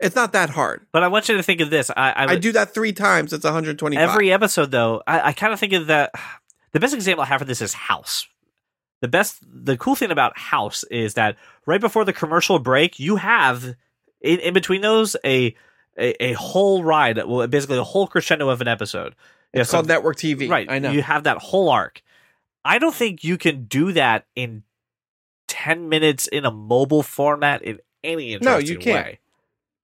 It's 0.00 0.16
not 0.16 0.32
that 0.32 0.50
hard. 0.50 0.86
But 0.92 1.02
I 1.02 1.08
want 1.08 1.28
you 1.28 1.36
to 1.36 1.42
think 1.42 1.60
of 1.60 1.68
this. 1.70 1.90
I, 1.90 2.10
I, 2.12 2.24
I 2.32 2.36
do 2.36 2.52
that 2.52 2.72
three 2.72 2.92
times. 2.92 3.32
It's 3.32 3.44
120. 3.44 3.96
every 3.96 4.32
episode 4.32 4.70
though 4.70 5.02
i, 5.06 5.28
I 5.28 5.32
kind 5.32 5.52
of 5.52 5.60
think 5.60 5.72
of 5.74 5.86
that 5.88 6.10
the 6.72 6.80
best 6.80 6.94
example 6.94 7.22
i 7.22 7.26
have 7.26 7.40
for 7.40 7.44
this 7.44 7.60
is 7.60 7.74
house 7.74 8.26
the 9.00 9.08
best 9.08 9.38
the 9.42 9.76
cool 9.76 9.94
thing 9.94 10.10
about 10.10 10.38
house 10.38 10.84
is 10.84 11.14
that 11.14 11.36
right 11.66 11.80
before 11.80 12.04
the 12.04 12.12
commercial 12.12 12.58
break 12.58 12.98
you 12.98 13.16
have 13.16 13.64
in, 14.20 14.38
in 14.40 14.54
between 14.54 14.80
those 14.82 15.16
a, 15.24 15.54
a 15.98 16.24
a 16.30 16.32
whole 16.34 16.82
ride 16.84 17.16
well 17.26 17.46
basically 17.46 17.78
a 17.78 17.84
whole 17.84 18.06
crescendo 18.06 18.48
of 18.48 18.60
an 18.60 18.68
episode 18.68 19.14
Yeah, 19.52 19.62
It's 19.62 19.70
so- 19.70 19.78
called 19.78 19.88
network 19.88 20.16
TV. 20.16 20.48
right 20.50 20.66
I 20.70 20.78
know. 20.78 20.90
you 20.92 21.02
have 21.02 21.24
that 21.24 21.38
whole 21.38 21.68
arc 21.70 22.02
i 22.64 22.78
don't 22.78 22.94
think 22.94 23.24
you 23.24 23.36
can 23.38 23.64
do 23.64 23.92
that 23.92 24.26
in 24.36 24.62
10 25.48 25.88
minutes 25.88 26.26
in 26.28 26.44
a 26.44 26.50
mobile 26.50 27.02
format 27.02 27.62
in 27.62 27.80
any 28.04 28.38
No, 28.38 28.56
you 28.58 28.78
can't. 28.78 29.06
way 29.06 29.18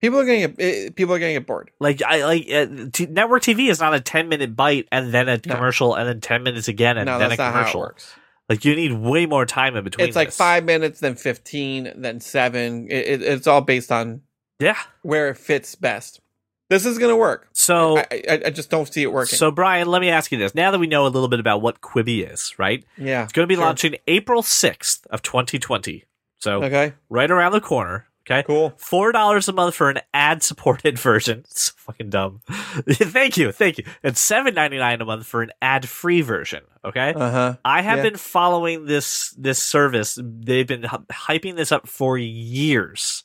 people 0.00 0.18
are 0.20 0.24
getting 0.24 0.54
eh, 0.58 0.90
people 0.94 1.14
are 1.14 1.18
getting 1.18 1.42
bored. 1.42 1.70
like 1.80 2.02
I 2.02 2.24
like 2.24 2.50
uh, 2.52 2.86
t- 2.92 3.06
network 3.06 3.42
TV 3.42 3.68
is 3.70 3.80
not 3.80 3.94
a 3.94 4.00
ten 4.00 4.28
minute 4.28 4.54
bite 4.56 4.86
and 4.92 5.12
then 5.12 5.28
a 5.28 5.36
No. 5.44 5.54
commercial 5.54 5.94
and 5.94 6.08
then 6.08 6.20
ten 6.20 6.42
minutes 6.42 6.68
again 6.68 6.96
and 6.98 7.06
no, 7.06 7.18
then 7.18 7.32
a 7.32 7.36
not 7.36 7.38
how 7.38 7.48
it 7.48 7.52
commercial. 7.52 7.80
works. 7.80 8.14
Like 8.48 8.64
you 8.64 8.76
need 8.76 8.92
way 8.92 9.26
more 9.26 9.44
time 9.46 9.74
in 9.76 9.82
between. 9.84 10.06
It's 10.06 10.14
like 10.16 10.28
this. 10.28 10.36
five 10.36 10.64
minutes, 10.64 11.00
then 11.00 11.16
fifteen, 11.16 11.92
then 11.96 12.20
seven. 12.20 12.86
It, 12.90 13.06
it, 13.08 13.22
it's 13.22 13.46
all 13.46 13.60
based 13.60 13.90
on 13.90 14.22
Yeah. 14.60 14.76
where 15.02 15.28
it 15.30 15.36
fits 15.38 15.74
best. 15.74 16.20
This 16.68 16.84
is 16.84 16.98
going 16.98 17.10
to 17.10 17.16
work. 17.16 17.48
So 17.52 17.98
I, 17.98 18.22
I, 18.28 18.40
I 18.46 18.50
just 18.50 18.70
don't 18.70 18.92
see 18.92 19.02
it 19.04 19.12
working. 19.12 19.36
so 19.36 19.52
Brian, 19.52 19.86
let 19.86 20.00
me 20.00 20.10
ask 20.10 20.32
you 20.32 20.38
this. 20.38 20.52
Now 20.52 20.72
that 20.72 20.80
we 20.80 20.88
know 20.88 21.06
a 21.06 21.08
little 21.08 21.28
bit 21.28 21.38
about 21.38 21.62
what 21.62 21.80
Quibi 21.80 22.28
is, 22.28 22.54
right? 22.58 22.84
yeah, 22.98 23.22
It's 23.22 23.32
going 23.32 23.44
to 23.44 23.48
be 23.48 23.54
Sure. 23.54 23.64
launching 23.64 23.94
April 24.08 24.42
6th 24.42 25.06
of 25.06 25.22
2020. 25.22 26.04
So 26.40 26.64
Okay, 26.64 26.94
right 27.08 27.30
around 27.30 27.52
the 27.52 27.60
corner, 27.60 28.08
okay? 28.28 28.42
cool. 28.42 28.74
Four 28.76 29.12
dollars 29.12 29.48
a 29.48 29.52
month 29.52 29.74
for 29.74 29.88
an 29.90 30.00
ad-supported 30.12 30.98
version. 30.98 31.40
It's 31.40 31.70
fucking 31.70 32.10
dumb. 32.10 32.40
thank 32.88 33.36
you, 33.36 33.52
thank 33.52 33.78
you. 33.78 33.84
And 34.02 34.16
seven 34.16 34.54
ninety 34.54 34.78
nine 34.78 35.00
a 35.00 35.04
month 35.04 35.26
for 35.26 35.42
an 35.42 35.50
ad-free 35.62 36.20
version. 36.22 36.62
Okay. 36.84 37.12
Uh 37.14 37.30
huh. 37.30 37.56
I 37.64 37.82
have 37.82 37.98
yeah. 37.98 38.04
been 38.04 38.16
following 38.16 38.86
this 38.86 39.30
this 39.38 39.58
service. 39.58 40.18
They've 40.22 40.66
been 40.66 40.84
hy- 40.84 40.98
hyping 41.10 41.56
this 41.56 41.72
up 41.72 41.88
for 41.88 42.18
years. 42.18 43.24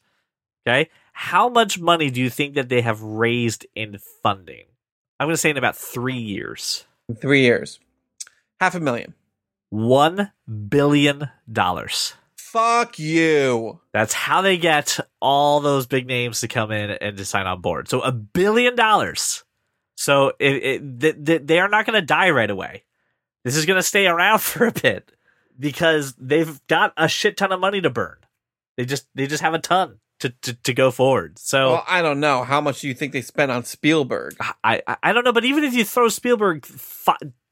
Okay, 0.67 0.89
how 1.13 1.49
much 1.49 1.79
money 1.79 2.11
do 2.11 2.21
you 2.21 2.29
think 2.29 2.53
that 2.55 2.69
they 2.69 2.81
have 2.81 3.01
raised 3.01 3.65
in 3.75 3.97
funding? 4.21 4.65
I'm 5.19 5.27
going 5.27 5.33
to 5.33 5.37
say 5.37 5.49
in 5.49 5.57
about 5.57 5.75
three 5.75 6.17
years, 6.17 6.85
Three 7.19 7.41
years, 7.41 7.79
half 8.59 8.75
a 8.75 8.79
million. 8.79 9.13
one 9.69 10.31
billion 10.69 11.29
dollars. 11.51 12.13
Fuck 12.51 12.99
you. 12.99 13.79
That's 13.93 14.13
how 14.13 14.41
they 14.41 14.57
get 14.57 14.99
all 15.21 15.61
those 15.61 15.87
big 15.87 16.05
names 16.05 16.41
to 16.41 16.49
come 16.49 16.69
in 16.69 16.89
and 16.91 17.15
to 17.15 17.23
sign 17.23 17.47
on 17.47 17.61
board. 17.61 17.87
So 17.87 18.01
a 18.01 18.11
billion 18.11 18.75
dollars. 18.75 19.45
So 19.95 20.33
it, 20.37 20.55
it, 20.55 20.99
th- 20.99 21.25
th- 21.25 21.41
they 21.45 21.59
are 21.59 21.69
not 21.69 21.85
going 21.85 21.97
to 21.97 22.05
die 22.05 22.31
right 22.31 22.49
away. 22.49 22.83
This 23.45 23.55
is 23.55 23.65
going 23.65 23.79
to 23.79 23.83
stay 23.83 24.05
around 24.05 24.39
for 24.41 24.65
a 24.65 24.71
bit 24.73 25.13
because 25.57 26.13
they've 26.17 26.59
got 26.67 26.91
a 26.97 27.07
shit 27.07 27.37
ton 27.37 27.53
of 27.53 27.61
money 27.61 27.79
to 27.79 27.89
burn. 27.89 28.17
They 28.75 28.83
just 28.83 29.07
they 29.15 29.27
just 29.27 29.43
have 29.43 29.53
a 29.53 29.59
ton 29.59 29.99
to 30.19 30.31
to, 30.41 30.53
to 30.53 30.73
go 30.73 30.91
forward. 30.91 31.39
So 31.39 31.71
Well, 31.71 31.85
I 31.87 32.01
don't 32.01 32.19
know. 32.19 32.43
How 32.43 32.59
much 32.59 32.81
do 32.81 32.89
you 32.89 32.93
think 32.93 33.13
they 33.13 33.21
spent 33.21 33.51
on 33.51 33.63
Spielberg? 33.63 34.35
I, 34.61 34.81
I 34.85 34.97
I 35.01 35.13
don't 35.13 35.23
know, 35.23 35.31
but 35.33 35.45
even 35.45 35.63
if 35.63 35.73
you 35.73 35.85
throw 35.85 36.09
Spielberg 36.09 36.67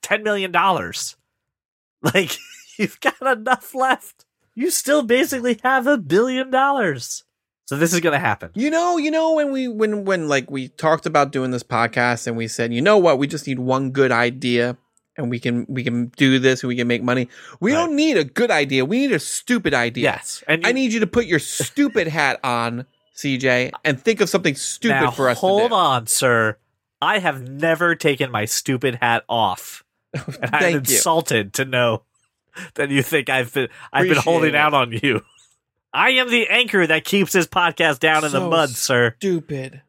ten 0.02 0.24
million 0.24 0.52
dollars, 0.52 1.16
like 2.02 2.38
you've 2.78 3.00
got 3.00 3.22
enough 3.22 3.74
left. 3.74 4.26
You 4.60 4.72
still 4.72 5.04
basically 5.04 5.58
have 5.64 5.88
a 5.88 5.98
billion 5.98 6.52
dollars. 6.52 7.24
So 7.66 7.78
this 7.78 7.94
is 7.94 8.02
going 8.02 8.12
to 8.14 8.20
happen. 8.20 8.50
You 8.56 8.70
know, 8.70 8.98
you 8.98 9.10
know 9.10 9.34
when 9.36 9.52
we 9.54 9.68
when 9.70 10.04
when 10.04 10.28
like 10.28 10.52
we 10.52 10.68
talked 10.68 11.06
about 11.06 11.32
doing 11.32 11.52
this 11.52 11.64
podcast 11.64 12.28
and 12.28 12.36
we 12.36 12.48
said, 12.50 12.74
you 12.74 12.82
know 12.82 12.98
what, 12.98 13.20
we 13.20 13.26
just 13.28 13.48
need 13.48 13.60
one 13.60 13.92
good 13.92 14.12
idea 14.12 14.76
and 15.16 15.30
we 15.30 15.40
can 15.40 15.66
we 15.70 15.84
can 15.84 16.08
do 16.18 16.40
this 16.40 16.62
and 16.62 16.68
we 16.68 16.76
can 16.76 16.88
make 16.88 17.02
money. 17.04 17.30
We 17.62 17.72
Right. 17.72 17.78
don't 17.80 17.96
need 17.96 18.18
a 18.18 18.26
good 18.26 18.52
idea. 18.52 18.84
We 18.84 18.98
need 19.00 19.14
a 19.14 19.20
stupid 19.20 19.74
idea. 19.74 20.04
Yes, 20.04 20.44
and 20.46 20.66
I 20.68 20.74
need 20.74 20.92
you 20.92 21.00
to 21.00 21.08
put 21.08 21.26
your 21.26 21.40
stupid 21.40 22.08
hat 22.20 22.40
on, 22.44 22.86
CJ, 23.16 23.72
and 23.86 24.02
think 24.02 24.20
of 24.20 24.30
something 24.30 24.56
stupid 24.56 24.96
now, 25.02 25.12
for 25.12 25.30
us 25.30 25.38
Hold 25.40 25.62
to 25.64 25.68
do. 25.70 25.74
on, 25.76 26.08
sir. 26.08 26.58
I 27.02 27.20
have 27.20 27.48
never 27.48 27.96
taken 27.96 28.30
my 28.30 28.44
stupid 28.44 28.96
hat 29.02 29.24
off, 29.30 29.86
and 30.14 30.26
I'm 30.44 30.50
Thank 30.60 30.90
you. 30.90 30.96
insulted 30.96 31.54
to 31.54 31.64
know 31.66 32.04
that 32.76 32.90
you 32.90 33.02
think 33.04 33.30
I've 33.30 33.54
been 33.54 33.70
I've 33.94 34.08
been 34.08 34.18
holding 34.18 34.50
it. 34.50 34.56
out 34.56 34.74
on 34.74 34.92
you. 34.92 35.22
I 35.94 36.12
am 36.12 36.30
the 36.30 36.48
anchor 36.50 36.86
that 36.86 37.04
keeps 37.04 37.32
this 37.34 37.48
podcast 37.48 38.00
down 38.00 38.24
in 38.24 38.32
the 38.32 38.40
mud, 38.42 38.70
sir. 38.70 39.16
Stupid. 39.18 39.82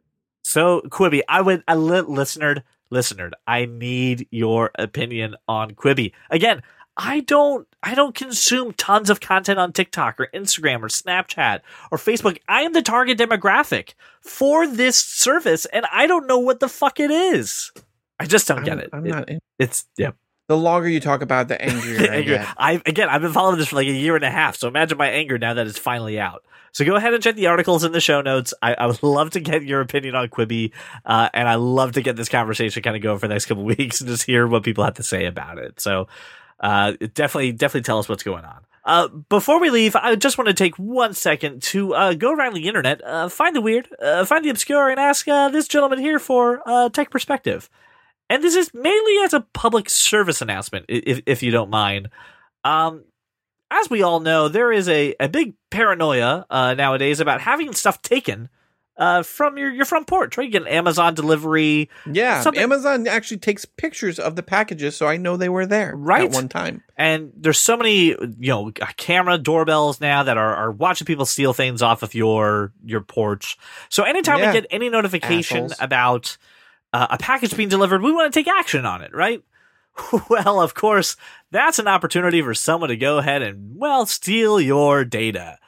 So, 0.42 0.80
Quibi, 0.88 1.20
I 1.28 1.42
would, 1.42 1.62
I 1.68 1.74
li- 1.74 2.00
listener, 2.00 2.64
listener, 2.90 3.30
I 3.46 3.66
need 3.66 4.26
your 4.30 4.70
opinion 4.78 5.36
on 5.46 5.72
Quibi. 5.72 6.12
Again, 6.30 6.62
I 6.96 7.20
don't, 7.20 7.68
I 7.82 7.94
don't 7.94 8.14
consume 8.14 8.72
tons 8.72 9.10
of 9.10 9.20
content 9.20 9.58
on 9.58 9.72
TikTok 9.74 10.18
or 10.18 10.28
Instagram 10.34 10.80
or 10.82 10.88
Snapchat 10.88 11.60
or 11.92 11.98
Facebook. 11.98 12.38
I 12.48 12.62
am 12.62 12.72
the 12.72 12.82
target 12.82 13.18
demographic 13.18 13.92
for 14.22 14.66
this 14.66 14.96
service, 14.96 15.66
and 15.66 15.84
I 15.92 16.06
don't 16.06 16.26
know 16.26 16.38
what 16.38 16.60
the 16.60 16.68
fuck 16.68 16.98
it 16.98 17.10
is. 17.10 17.70
I 18.18 18.24
just 18.24 18.48
don't 18.48 18.64
get 18.64 18.72
I'm, 18.72 18.78
it. 18.80 18.90
I'm 18.94 19.06
It- 19.06 19.10
not 19.10 19.28
in. 19.28 19.38
It's 19.58 19.86
yeah. 19.98 20.12
The 20.50 20.56
longer 20.56 20.88
you 20.88 20.98
talk 20.98 21.22
about, 21.22 21.42
it, 21.42 21.48
the 21.50 21.62
angrier 21.64 22.10
I 22.12 22.22
get. 22.22 22.48
I 22.58 22.82
again, 22.84 23.08
I've 23.08 23.22
been 23.22 23.32
following 23.32 23.56
this 23.56 23.68
for 23.68 23.76
like 23.76 23.86
a 23.86 23.92
year 23.92 24.16
and 24.16 24.24
a 24.24 24.30
half. 24.32 24.56
So 24.56 24.66
imagine 24.66 24.98
my 24.98 25.08
anger 25.08 25.38
now 25.38 25.54
that 25.54 25.68
it's 25.68 25.78
finally 25.78 26.18
out. 26.18 26.44
So 26.72 26.84
go 26.84 26.96
ahead 26.96 27.14
and 27.14 27.22
check 27.22 27.36
the 27.36 27.46
articles 27.46 27.84
in 27.84 27.92
the 27.92 28.00
show 28.00 28.20
notes. 28.20 28.52
I, 28.60 28.74
I 28.74 28.86
would 28.86 29.00
love 29.00 29.30
to 29.30 29.40
get 29.40 29.62
your 29.62 29.80
opinion 29.80 30.16
on 30.16 30.26
Quibi, 30.26 30.72
uh, 31.06 31.28
and 31.32 31.48
I 31.48 31.54
love 31.54 31.92
to 31.92 32.02
get 32.02 32.16
this 32.16 32.28
conversation 32.28 32.82
kind 32.82 32.96
of 32.96 33.02
going 33.02 33.20
for 33.20 33.28
the 33.28 33.34
next 33.34 33.46
couple 33.46 33.62
weeks 33.76 34.00
and 34.00 34.10
just 34.10 34.24
hear 34.24 34.44
what 34.48 34.64
people 34.64 34.82
have 34.82 34.94
to 34.94 35.04
say 35.04 35.26
about 35.26 35.58
it. 35.58 35.78
So 35.78 36.08
uh, 36.58 36.94
definitely, 37.14 37.52
definitely 37.52 37.82
tell 37.82 38.00
us 38.00 38.08
what's 38.08 38.24
going 38.24 38.44
on. 38.44 38.58
Uh, 38.84 39.06
before 39.06 39.60
we 39.60 39.70
leave, 39.70 39.94
I 39.94 40.16
just 40.16 40.36
want 40.36 40.48
to 40.48 40.54
take 40.54 40.74
one 40.74 41.14
second 41.14 41.62
to 41.62 41.94
uh, 41.94 42.14
go 42.14 42.32
around 42.32 42.54
the 42.54 42.66
internet, 42.66 43.00
uh, 43.04 43.28
find 43.28 43.54
the 43.54 43.60
weird, 43.60 43.88
uh, 44.02 44.24
find 44.24 44.44
the 44.44 44.50
obscure, 44.50 44.90
and 44.90 44.98
ask 44.98 45.28
uh, 45.28 45.48
this 45.48 45.68
gentleman 45.68 46.00
here 46.00 46.18
for 46.18 46.60
uh, 46.66 46.88
tech 46.88 47.10
perspective. 47.10 47.70
And 48.30 48.42
this 48.42 48.54
is 48.56 48.72
mainly 48.72 49.18
as 49.24 49.34
a 49.34 49.40
public 49.52 49.90
service 49.90 50.40
announcement, 50.40 50.86
if, 50.88 51.20
if 51.26 51.42
you 51.42 51.50
don't 51.50 51.68
mind. 51.68 52.08
Um, 52.64 53.04
as 53.70 53.90
we 53.90 54.02
all 54.02 54.20
know, 54.20 54.48
there 54.48 54.72
is 54.72 54.88
a, 54.88 55.14
a 55.20 55.28
big 55.28 55.54
paranoia 55.70 56.46
uh, 56.48 56.74
nowadays 56.74 57.20
about 57.20 57.40
having 57.40 57.72
stuff 57.72 58.00
taken 58.02 58.48
uh, 58.96 59.22
from 59.22 59.56
your, 59.56 59.70
your 59.70 59.84
front 59.86 60.06
porch, 60.06 60.36
right? 60.36 60.44
You 60.44 60.50
get 60.50 60.62
an 60.62 60.68
Amazon 60.68 61.14
delivery, 61.14 61.88
Yeah, 62.10 62.42
Something- 62.42 62.62
Amazon 62.62 63.06
actually 63.08 63.38
takes 63.38 63.64
pictures 63.64 64.18
of 64.18 64.36
the 64.36 64.42
packages, 64.42 64.94
so 64.96 65.06
I 65.06 65.16
know 65.16 65.36
they 65.36 65.48
were 65.48 65.64
there 65.66 65.94
Right. 65.96 66.24
at 66.26 66.32
one 66.32 66.48
time. 66.48 66.82
and 66.98 67.32
there's 67.34 67.58
so 67.58 67.76
many, 67.78 68.08
you 68.08 68.16
know, 68.40 68.70
camera 68.96 69.38
doorbells 69.38 70.00
now 70.00 70.22
that 70.24 70.36
are, 70.36 70.54
are 70.54 70.70
watching 70.70 71.06
people 71.06 71.24
steal 71.24 71.52
things 71.54 71.80
off 71.82 72.02
of 72.02 72.14
your 72.14 72.72
your 72.84 73.00
porch. 73.00 73.56
So 73.88 74.02
anytime 74.02 74.38
Yeah. 74.40 74.52
we 74.52 74.60
get 74.60 74.66
any 74.70 74.88
notification 74.90 75.64
Assholes. 75.64 75.76
about 75.80 76.36
uh, 76.92 77.08
a 77.10 77.18
package 77.18 77.56
being 77.56 77.68
delivered, 77.68 78.02
we 78.02 78.12
want 78.12 78.32
to 78.32 78.38
take 78.38 78.48
action 78.48 78.84
on 78.84 79.02
it, 79.02 79.14
right? 79.14 79.42
well, 80.30 80.60
of 80.60 80.74
course, 80.74 81.16
that's 81.50 81.78
an 81.78 81.88
opportunity 81.88 82.42
for 82.42 82.54
someone 82.54 82.88
to 82.90 82.96
go 82.96 83.18
ahead 83.18 83.42
and 83.42 83.76
well 83.76 84.06
steal 84.06 84.60
your 84.60 85.04
data. 85.04 85.58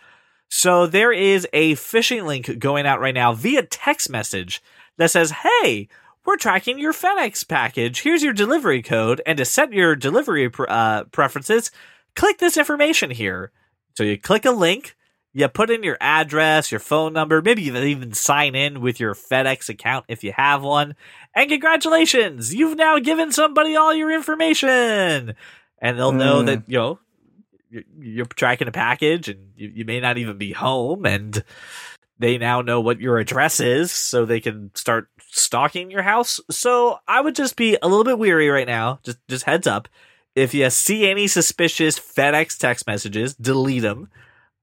So 0.48 0.86
there 0.86 1.12
is 1.12 1.48
a 1.52 1.74
phishing 1.74 2.26
link 2.26 2.58
going 2.58 2.86
out 2.86 3.00
right 3.00 3.14
now 3.14 3.32
via 3.32 3.62
text 3.62 4.10
message 4.10 4.62
that 4.98 5.10
says, 5.10 5.30
"Hey, 5.30 5.88
we're 6.24 6.36
tracking 6.36 6.78
your 6.78 6.92
FedEx 6.92 7.48
package. 7.48 8.02
Here's 8.02 8.22
your 8.22 8.34
delivery 8.34 8.82
code, 8.82 9.22
and 9.26 9.38
to 9.38 9.44
set 9.44 9.72
your 9.72 9.96
delivery 9.96 10.50
uh, 10.68 11.04
preferences, 11.04 11.70
click 12.14 12.38
this 12.38 12.56
information 12.56 13.10
here." 13.10 13.50
So 13.96 14.04
you 14.04 14.18
click 14.18 14.44
a 14.44 14.50
link, 14.50 14.94
you 15.32 15.48
put 15.48 15.70
in 15.70 15.82
your 15.82 15.96
address, 16.00 16.70
your 16.70 16.80
phone 16.80 17.12
number, 17.12 17.40
maybe 17.42 17.62
even 17.64 18.12
sign 18.12 18.54
in 18.54 18.80
with 18.80 19.00
your 19.00 19.14
FedEx 19.14 19.68
account 19.68 20.04
if 20.08 20.22
you 20.24 20.32
have 20.36 20.62
one, 20.62 20.94
and 21.34 21.48
congratulations, 21.50 22.54
you've 22.54 22.76
now 22.76 22.98
given 22.98 23.32
somebody 23.32 23.74
all 23.76 23.94
your 23.94 24.10
information, 24.10 25.34
and 25.78 25.98
they'll 25.98 26.12
know 26.12 26.42
Mm. 26.42 26.46
that 26.46 26.62
you 26.66 26.78
know 26.78 26.98
you're, 27.70 27.82
you're 27.98 28.26
tracking 28.26 28.68
a 28.68 28.72
package 28.72 29.28
and 29.28 29.52
you, 29.56 29.70
you 29.76 29.84
may 29.84 29.98
not 30.00 30.18
even 30.18 30.36
be 30.36 30.52
home. 30.52 31.06
And 31.06 31.42
they 32.18 32.36
now 32.38 32.60
know 32.60 32.80
what 32.80 33.00
your 33.00 33.18
address 33.18 33.58
is 33.60 33.90
so 33.90 34.24
they 34.24 34.40
can 34.40 34.70
start 34.74 35.08
stalking 35.30 35.90
your 35.90 36.02
house. 36.02 36.38
So 36.50 36.98
i 37.08 37.20
would 37.20 37.34
just 37.34 37.56
be 37.56 37.78
a 37.82 37.88
little 37.88 38.04
bit 38.04 38.18
weary 38.18 38.48
right 38.48 38.66
now. 38.66 39.00
Just 39.02 39.18
just 39.28 39.44
heads 39.46 39.66
up. 39.66 39.88
If 40.34 40.52
you 40.54 40.68
see 40.70 41.08
any 41.08 41.26
suspicious 41.26 41.98
fedex 41.98 42.58
text 42.58 42.86
messages 42.86 43.34
delete 43.34 43.82
them 43.82 44.08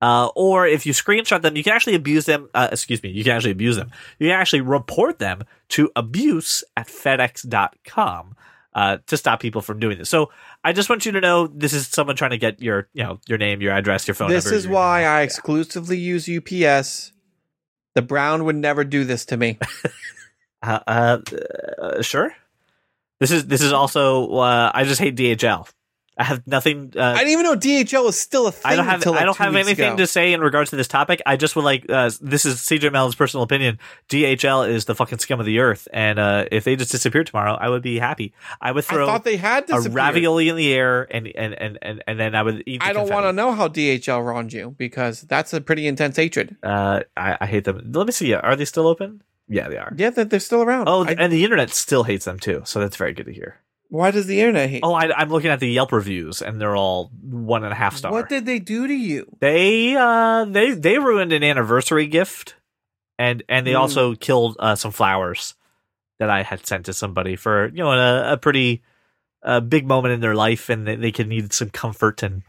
uh, 0.02 0.30
or 0.36 0.66
if 0.66 0.86
you 0.86 0.94
screenshot 0.94 1.42
them, 1.42 1.56
you 1.58 1.64
can 1.64 1.74
actually 1.74 1.96
abuse 1.96 2.26
them. 2.26 2.50
Uh, 2.54 2.70
excuse 2.72 3.04
me, 3.04 3.10
you 3.10 3.24
can 3.24 3.34
actually 3.36 3.52
abuse 3.52 3.76
them. 3.76 3.92
You 4.18 4.30
can 4.30 4.40
actually 4.40 4.62
report 4.62 5.20
them 5.20 5.44
to 5.70 5.92
abuse 5.96 6.64
at 6.78 6.88
fedex.com 6.88 8.36
uh, 8.74 8.98
to 9.08 9.18
stop 9.18 9.40
people 9.42 9.62
from 9.62 9.80
doing 9.80 9.98
this. 9.98 10.10
So 10.10 10.32
I 10.64 10.74
just 10.74 10.90
want 10.90 11.06
you 11.06 11.12
to 11.14 11.22
know 11.22 11.48
this 11.48 11.74
is 11.74 11.88
someone 11.88 12.16
trying 12.16 12.32
to 12.32 12.38
get 12.38 12.62
your, 12.62 12.88
you 12.94 13.04
know, 13.04 13.20
your 13.28 13.38
name, 13.38 13.62
your 13.62 13.74
address, 13.74 14.08
your 14.08 14.16
phone 14.16 14.30
This 14.30 14.46
number. 14.46 14.58
is 14.58 14.66
your- 14.66 14.74
why 14.74 15.04
I 15.04 15.22
exclusively 15.22 15.98
use 15.98 16.30
UPS. 16.30 17.12
The 17.96 18.02
Brown 18.02 18.46
would 18.46 18.56
never 18.56 18.84
do 18.86 19.04
this 19.04 19.26
to 19.26 19.38
me. 19.38 19.58
Uh, 20.62 20.80
uh, 20.88 21.18
uh, 21.82 22.02
sure. 22.02 22.34
This 23.20 23.32
is 23.32 23.48
this 23.48 23.62
is 23.62 23.74
also. 23.74 24.32
Uh, 24.38 24.72
I 24.74 24.86
just 24.86 25.02
hate 25.02 25.18
DHL. 25.18 25.68
I 26.20 26.24
have 26.26 26.46
nothing. 26.46 26.92
Uh, 26.96 27.02
I 27.02 27.20
didn't 27.20 27.32
even 27.32 27.44
know 27.46 27.56
DHL 27.56 28.04
was 28.04 28.20
still 28.20 28.46
a 28.48 28.52
thing. 28.52 28.70
I 28.72 28.76
don't 28.76 28.86
have 28.86 29.06
like, 29.06 29.22
I 29.22 29.24
don't 29.24 29.38
have 29.38 29.56
anything 29.56 29.86
ago. 29.86 29.96
to 29.96 30.06
say 30.06 30.34
in 30.34 30.42
regards 30.42 30.70
to 30.72 30.76
this 30.76 30.88
topic. 30.90 31.22
I 31.26 31.38
just 31.38 31.56
would 31.56 31.64
like 31.64 31.86
uh, 31.90 32.12
this 32.20 32.46
is 32.46 32.58
CJ 32.58 32.92
Mellon's 32.92 33.16
personal 33.16 33.44
opinion. 33.44 33.80
DHL 34.10 34.68
is 34.70 34.84
the 34.86 34.96
fucking 34.96 35.20
scum 35.20 35.40
of 35.40 35.46
the 35.46 35.60
earth, 35.60 35.88
and 35.94 36.20
uh, 36.20 36.46
if 36.52 36.66
they 36.66 36.76
just 36.76 36.92
disappeared 36.92 37.28
tomorrow, 37.28 37.54
I 37.54 37.70
would 37.70 37.82
be 37.82 38.00
happy. 38.00 38.34
I 38.60 38.74
would 38.74 38.84
I 38.90 38.94
throw 38.94 39.06
thought 39.06 39.24
they 39.24 39.38
had 39.38 39.70
a 39.70 39.80
ravioli 39.80 40.50
in 40.50 40.56
the 40.58 40.74
air, 40.74 41.08
and 41.10 41.28
and 41.36 41.54
and 41.54 41.78
and, 41.82 42.04
and 42.06 42.20
then 42.20 42.36
I 42.36 42.44
would 42.44 42.64
eat. 42.66 42.82
I 42.84 42.92
don't 42.92 43.10
want 43.10 43.26
to 43.26 43.32
know 43.34 43.54
how 43.54 43.70
DHL 43.70 44.24
wronged 44.26 44.52
you 44.52 44.76
because 44.78 45.22
that's 45.22 45.54
a 45.54 45.62
pretty 45.62 45.88
intense 45.88 46.18
hatred. 46.18 46.58
Uh, 46.62 47.02
I, 47.16 47.38
I 47.42 47.46
hate 47.46 47.64
them. 47.64 47.92
Let 47.94 48.06
me 48.08 48.12
see. 48.12 48.34
Are 48.34 48.56
they 48.58 48.66
still 48.66 48.88
open? 48.88 49.24
Yeah, 49.48 49.70
they 49.70 49.78
are. 49.78 49.94
Yeah, 49.96 50.10
they're 50.12 50.40
still 50.40 50.62
around. 50.64 50.90
Oh, 50.90 51.06
I- 51.06 51.16
and 51.18 51.32
the 51.32 51.44
internet 51.44 51.70
still 51.72 52.04
hates 52.04 52.26
them 52.26 52.40
too. 52.40 52.62
So 52.66 52.80
that's 52.80 52.98
very 52.98 53.14
good 53.14 53.26
to 53.26 53.34
hear. 53.34 53.60
Why 53.90 54.12
does 54.12 54.28
the 54.28 54.40
internet 54.40 54.70
hate? 54.70 54.82
Oh, 54.84 54.94
I, 54.94 55.12
I'm 55.16 55.30
looking 55.30 55.50
at 55.52 55.60
the 55.60 55.68
Yelp 55.70 55.92
reviews, 55.92 56.42
and 56.42 56.60
they're 56.62 56.76
all 56.76 57.10
one 57.22 57.64
and 57.64 57.74
a 57.74 57.76
half 57.76 57.96
star. 57.98 58.12
what 58.12 58.30
did 58.30 58.46
they 58.46 58.60
do 58.60 58.88
to 58.88 58.94
you? 58.94 59.26
they 59.40 59.96
uh 59.96 60.46
they 60.46 60.72
they 60.72 60.98
ruined 61.00 61.34
an 61.34 61.44
anniversary 61.44 62.08
gift 62.08 62.56
and 63.18 63.44
and 63.50 63.66
they 63.68 63.74
Mm. 63.74 63.80
also 63.80 64.16
killed 64.16 64.56
uh, 64.60 64.76
some 64.76 64.92
flowers 64.92 65.56
that 66.20 66.30
I 66.30 66.44
had 66.44 66.66
sent 66.66 66.86
to 66.86 66.94
somebody 66.94 67.36
for 67.36 67.68
you 67.68 67.84
know 67.84 67.92
a, 67.92 68.34
a 68.34 68.38
pretty 68.38 68.82
uh, 69.44 69.60
big 69.62 69.88
moment 69.88 70.14
in 70.14 70.20
their 70.20 70.36
life, 70.36 70.70
and 70.70 70.86
they, 70.86 70.96
they 70.96 71.12
could 71.12 71.28
need 71.28 71.52
some 71.54 71.70
comfort. 71.70 72.22
And 72.24 72.44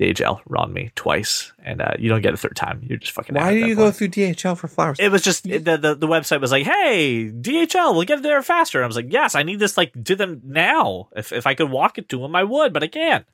DHL 0.00 0.40
wronged 0.46 0.74
me 0.74 0.90
twice, 0.94 1.52
and 1.64 1.80
uh, 1.80 1.92
you 1.98 2.08
don't 2.08 2.22
get 2.22 2.34
a 2.34 2.36
third 2.36 2.56
time. 2.56 2.82
You're 2.82 2.98
just 2.98 3.12
fucking. 3.12 3.34
Why 3.34 3.52
do 3.52 3.58
you 3.58 3.76
point. 3.76 3.78
go 3.78 3.90
through 3.90 4.08
DHL 4.08 4.56
for 4.56 4.66
flowers? 4.66 4.98
It 4.98 5.10
was 5.10 5.22
just 5.22 5.44
the, 5.44 5.58
the 5.58 5.94
the 5.94 6.08
website 6.08 6.40
was 6.40 6.50
like, 6.50 6.64
"Hey, 6.64 7.30
DHL, 7.30 7.94
we'll 7.94 8.04
get 8.04 8.22
there 8.22 8.42
faster." 8.42 8.78
And 8.78 8.84
I 8.84 8.86
was 8.86 8.96
like, 8.96 9.12
"Yes, 9.12 9.34
I 9.34 9.42
need 9.42 9.58
this 9.58 9.76
like 9.76 9.92
to 10.04 10.16
them 10.16 10.40
now. 10.44 11.08
If 11.14 11.32
if 11.32 11.46
I 11.46 11.54
could 11.54 11.70
walk 11.70 11.98
it 11.98 12.08
to 12.08 12.18
them, 12.18 12.34
I 12.34 12.42
would, 12.42 12.72
but 12.72 12.82
I 12.82 12.88
can't." 12.88 13.26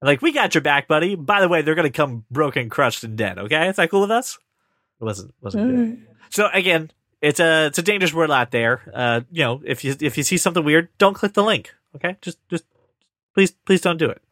And 0.00 0.08
like, 0.08 0.22
we 0.22 0.32
got 0.32 0.54
your 0.54 0.62
back, 0.62 0.86
buddy. 0.86 1.14
By 1.14 1.40
the 1.40 1.48
way, 1.48 1.62
they're 1.62 1.74
gonna 1.74 1.90
come 1.90 2.24
broken, 2.30 2.68
crushed, 2.68 3.02
and 3.02 3.16
dead. 3.16 3.38
Okay, 3.38 3.68
is 3.68 3.76
that 3.76 3.90
cool 3.90 4.02
with 4.02 4.10
us? 4.10 4.38
It 5.00 5.04
wasn't 5.04 5.34
wasn't 5.40 5.76
good. 5.76 6.06
So 6.28 6.48
again, 6.52 6.90
it's 7.20 7.40
a 7.40 7.66
it's 7.66 7.78
a 7.78 7.82
dangerous 7.82 8.14
world 8.14 8.30
out 8.30 8.50
there. 8.50 8.90
Uh, 8.94 9.22
you 9.30 9.44
know, 9.44 9.60
if 9.64 9.82
you 9.82 9.96
if 10.00 10.16
you 10.16 10.22
see 10.22 10.36
something 10.36 10.64
weird, 10.64 10.88
don't 10.98 11.14
click 11.14 11.32
the 11.32 11.42
link. 11.42 11.74
Okay, 11.96 12.16
just 12.22 12.38
just 12.48 12.64
please 13.34 13.50
please 13.50 13.80
don't 13.80 13.98
do 13.98 14.08
it. 14.08 14.22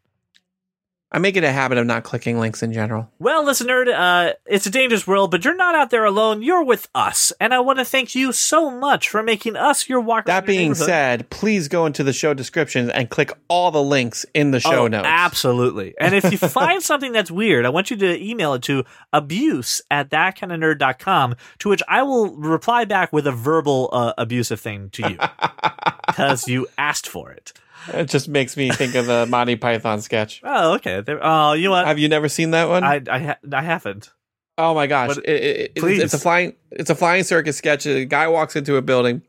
I 1.10 1.18
make 1.18 1.36
it 1.36 1.44
a 1.44 1.50
habit 1.50 1.78
of 1.78 1.86
not 1.86 2.04
clicking 2.04 2.38
links 2.38 2.62
in 2.62 2.70
general. 2.70 3.10
Well, 3.18 3.42
listener, 3.42 3.82
uh, 3.90 4.32
it's 4.44 4.66
a 4.66 4.70
dangerous 4.70 5.06
world, 5.06 5.30
but 5.30 5.42
you're 5.42 5.56
not 5.56 5.74
out 5.74 5.88
there 5.88 6.04
alone. 6.04 6.42
You're 6.42 6.64
with 6.64 6.86
us, 6.94 7.32
and 7.40 7.54
I 7.54 7.60
want 7.60 7.78
to 7.78 7.84
thank 7.86 8.14
you 8.14 8.30
so 8.32 8.70
much 8.70 9.08
for 9.08 9.22
making 9.22 9.56
us 9.56 9.88
your 9.88 10.00
walk. 10.00 10.26
That 10.26 10.44
being 10.44 10.74
said, 10.74 11.30
please 11.30 11.68
go 11.68 11.86
into 11.86 12.04
the 12.04 12.12
show 12.12 12.34
descriptions 12.34 12.90
and 12.90 13.08
click 13.08 13.32
all 13.48 13.70
the 13.70 13.82
links 13.82 14.26
in 14.34 14.50
the 14.50 14.60
show 14.60 14.84
oh, 14.84 14.88
notes. 14.88 15.06
absolutely. 15.08 15.94
And 15.98 16.14
if 16.14 16.30
you 16.30 16.36
find 16.48 16.82
something 16.82 17.12
that's 17.12 17.30
weird, 17.30 17.64
I 17.64 17.70
want 17.70 17.90
you 17.90 17.96
to 17.96 18.22
email 18.22 18.52
it 18.52 18.62
to 18.64 18.84
abuse 19.10 19.80
at 19.90 20.10
thatkindofnerd.com, 20.10 21.36
to 21.60 21.68
which 21.70 21.82
I 21.88 22.02
will 22.02 22.36
reply 22.36 22.84
back 22.84 23.14
with 23.14 23.26
a 23.26 23.32
verbal 23.32 23.88
uh, 23.92 24.12
abusive 24.18 24.60
thing 24.60 24.90
to 24.90 25.10
you 25.10 25.18
because 26.06 26.46
you 26.48 26.66
asked 26.76 27.08
for 27.08 27.30
it. 27.30 27.54
It 27.94 28.08
just 28.08 28.28
makes 28.28 28.56
me 28.56 28.70
think 28.70 28.94
of 28.94 29.06
the 29.06 29.26
Monty 29.30 29.56
Python 29.56 30.00
sketch. 30.00 30.40
Oh, 30.44 30.74
okay. 30.74 31.00
There, 31.00 31.18
oh, 31.22 31.52
you 31.52 31.64
know 31.64 31.70
what? 31.72 31.86
Have 31.86 31.98
you 31.98 32.08
never 32.08 32.28
seen 32.28 32.50
that 32.52 32.68
one? 32.68 32.84
I 32.84 33.02
I, 33.10 33.18
ha- 33.18 33.38
I 33.52 33.62
haven't. 33.62 34.10
oh 34.56 34.74
my 34.74 34.86
gosh! 34.86 35.08
What- 35.08 35.18
It- 35.18 35.42
it- 35.42 35.72
it- 35.74 35.76
Please. 35.76 36.02
it's 36.02 36.14
a 36.14 36.18
flying 36.18 36.54
it's 36.70 36.90
a 36.90 36.94
flying 36.94 37.24
circus 37.24 37.56
sketch. 37.56 37.86
A 37.86 38.04
guy 38.04 38.28
walks 38.28 38.56
into 38.56 38.76
a 38.76 38.82
building, 38.82 39.22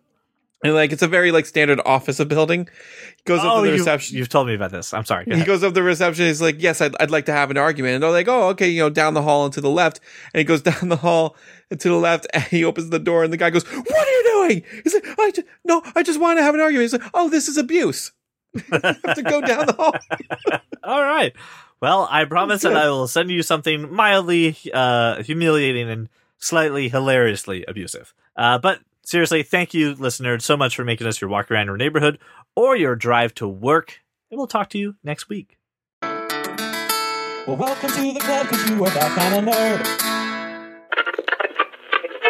and 0.64 0.74
like 0.74 0.92
it's 0.92 1.02
a 1.04 1.08
very 1.08 1.32
like 1.32 1.46
standard 1.46 1.80
office 1.86 2.24
building. 2.24 2.68
He 3.18 3.24
goes 3.26 3.40
up 3.40 3.46
oh, 3.52 3.56
to 3.58 3.62
the 3.64 3.68
you, 3.68 3.74
reception. 3.80 4.18
you've 4.18 4.30
told 4.30 4.48
me 4.48 4.56
about 4.56 4.72
this. 4.72 4.94
I'm 4.94 5.06
sorry. 5.06 5.26
Go 5.26 5.32
he 5.32 5.36
ahead. 5.36 5.48
goes 5.48 5.64
up 5.64 5.70
to 5.72 5.74
the 5.76 5.84
reception. 5.84 6.26
He's 6.26 6.42
like, 6.42 6.62
"Yes, 6.62 6.82
I'd, 6.82 6.96
I'd 7.00 7.12
like 7.12 7.26
to 7.26 7.34
have 7.34 7.52
an 7.52 7.58
argument." 7.58 7.96
And 7.96 8.04
they're 8.04 8.12
like, 8.12 8.28
"Oh, 8.28 8.48
okay, 8.50 8.70
you 8.70 8.80
know, 8.82 8.90
down 8.90 9.14
the 9.14 9.22
hall 9.22 9.46
and 9.46 9.54
to 9.54 9.62
the 9.62 9.70
left." 9.70 10.00
And 10.34 10.40
he 10.40 10.44
goes 10.44 10.62
down 10.70 10.90
the 10.90 10.96
hall 10.98 11.36
and 11.70 11.80
to 11.80 11.90
the 11.90 11.96
left, 11.96 12.26
and 12.34 12.44
he 12.44 12.64
opens 12.64 12.90
the 12.90 13.00
door, 13.00 13.24
and 13.24 13.32
the 13.32 13.38
guy 13.38 13.50
goes, 13.52 13.66
"What 13.66 13.92
are 14.08 14.12
you 14.12 14.24
doing?" 14.48 14.64
He's 14.84 14.94
like, 14.96 15.08
"I 15.20 15.32
just, 15.32 15.48
no, 15.66 15.82
I 15.96 16.02
just 16.04 16.20
want 16.20 16.40
to 16.40 16.44
have 16.44 16.56
an 16.56 16.62
argument." 16.62 16.84
He's 16.84 16.94
like, 17.00 17.10
"Oh, 17.14 17.30
this 17.30 17.48
is 17.48 17.58
abuse." 17.58 18.12
You 18.54 18.62
have 18.72 19.16
to 19.16 19.24
go 19.24 19.42
down 19.42 19.66
the 19.68 19.74
hall. 19.74 19.94
All 20.84 21.04
right. 21.04 21.34
Well, 21.82 22.08
I 22.10 22.26
promise 22.26 22.64
that. 22.64 22.76
I 22.76 22.90
will 22.90 23.08
send 23.08 23.32
you 23.32 23.42
something 23.42 23.94
mildly 23.94 24.58
uh, 24.74 25.24
humiliating 25.24 25.90
and 25.90 26.10
slightly 26.38 26.90
hilariously 26.90 27.64
abusive. 27.68 28.14
Uh, 28.36 28.58
but 28.58 28.80
seriously, 29.06 29.44
thank 29.44 29.74
you, 29.74 29.96
listener, 29.96 30.40
so 30.40 30.58
much 30.58 30.76
for 30.76 30.84
making 30.84 31.08
us 31.08 31.22
your 31.22 31.30
walk 31.30 31.50
around 31.50 31.68
your 31.68 31.78
neighborhood 31.78 32.20
or 32.56 32.76
your 32.76 32.96
drive 32.96 33.34
to 33.36 33.48
work. 33.48 34.02
And 34.30 34.38
we'll 34.38 34.48
talk 34.48 34.70
to 34.72 34.78
you 34.78 34.96
next 35.04 35.30
week. 35.30 35.58
Well, 36.02 37.58
welcome 37.58 37.90
to 37.90 38.14
the 38.14 38.20
club 38.20 38.48
because 38.50 38.70
you 38.70 38.84
are 38.84 38.90
that 38.90 39.18
kind 39.18 39.48
of 39.48 39.54
nerd. 39.54 40.10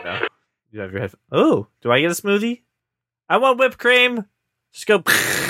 No. 0.06 0.28
You 0.72 0.80
have 0.82 0.92
your 0.92 1.02
head. 1.02 1.12
Oh, 1.32 1.68
do 1.82 1.92
I 1.92 2.00
get 2.00 2.12
a 2.12 2.14
smoothie? 2.14 2.62
I 3.28 3.38
want 3.38 3.60
whipped 3.60 3.78
cream. 3.80 4.26
Just 4.72 4.86
go 4.88 5.00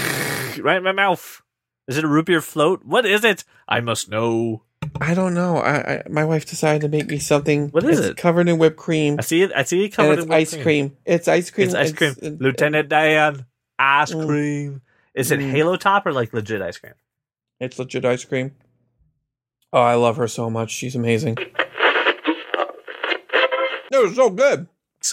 right 0.64 0.78
in 0.78 0.84
my 0.84 0.92
mouth. 0.92 1.42
Is 1.88 1.98
it 1.98 2.04
a 2.04 2.08
root 2.08 2.26
beer 2.28 2.42
float? 2.42 2.86
What 2.86 3.06
is 3.06 3.24
it? 3.24 3.44
I 3.68 3.80
must 3.82 4.10
know. 4.10 4.64
I 5.02 5.14
don't 5.14 5.34
know. 5.34 5.58
I, 5.58 5.76
I 5.96 6.04
my 6.10 6.24
wife 6.24 6.46
decided 6.46 6.82
to 6.82 6.88
make 6.90 7.08
me 7.08 7.20
something. 7.20 7.70
What 7.70 7.84
is 7.84 8.00
it's 8.00 8.08
it? 8.10 8.18
Covered 8.18 8.48
in 8.48 8.58
whipped 8.60 8.78
cream, 8.78 9.16
I 9.20 9.22
see 9.24 9.42
it. 9.42 9.52
I 9.56 9.64
see 9.64 9.84
it 9.86 9.90
covered 9.90 10.14
it's 10.20 10.24
in 10.24 10.30
whipped 10.30 10.54
ice 10.54 10.56
cream. 10.64 10.98
It's 11.06 11.28
ice 11.28 11.50
cream. 11.52 11.66
It's 11.66 11.76
ice 11.76 11.92
cream. 11.92 12.16
it- 12.22 12.40
Lieutenant 12.42 12.90
Dan, 12.90 13.46
ice 13.78 14.12
Mm. 14.14 14.26
cream. 14.28 14.82
Is 15.16 15.32
it 15.32 15.40
Mm. 15.40 15.50
Halo 15.52 15.76
Top 15.78 16.06
or 16.06 16.14
like 16.14 16.34
legit 16.34 16.62
ice 16.62 16.78
cream? 16.78 16.94
It's 17.60 17.78
legit 17.80 18.06
ice 18.06 18.24
cream. 18.24 18.56
Oh, 19.74 19.82
I 19.82 19.96
love 19.96 20.18
her 20.18 20.28
so 20.28 20.50
much. 20.50 20.72
She's 20.72 20.96
amazing. 20.96 21.38
It 23.92 23.98
was 24.04 24.16
so 24.16 24.30
good. 24.30 24.68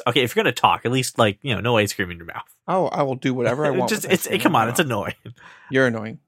Okay, 0.07 0.22
if 0.22 0.34
you're 0.34 0.42
gonna 0.44 0.53
talk, 0.53 0.84
at 0.84 0.92
least 0.92 1.18
like 1.18 1.38
you 1.42 1.55
know, 1.55 1.61
no 1.61 1.76
ice 1.76 1.92
cream 1.92 2.11
in 2.11 2.18
your 2.18 2.26
mouth. 2.26 2.56
Oh, 2.69 2.89
I 2.89 3.03
will 3.03 3.14
do 3.14 3.33
whatever 3.35 3.64
I 3.64 3.71
want. 3.79 3.91
Just 3.91 4.05
it's 4.07 4.27
it, 4.27 4.41
come 4.41 4.57
on, 4.57 4.69
it's 4.69 4.81
annoying. 4.81 5.14
You're 5.71 5.87
annoying. 5.87 6.19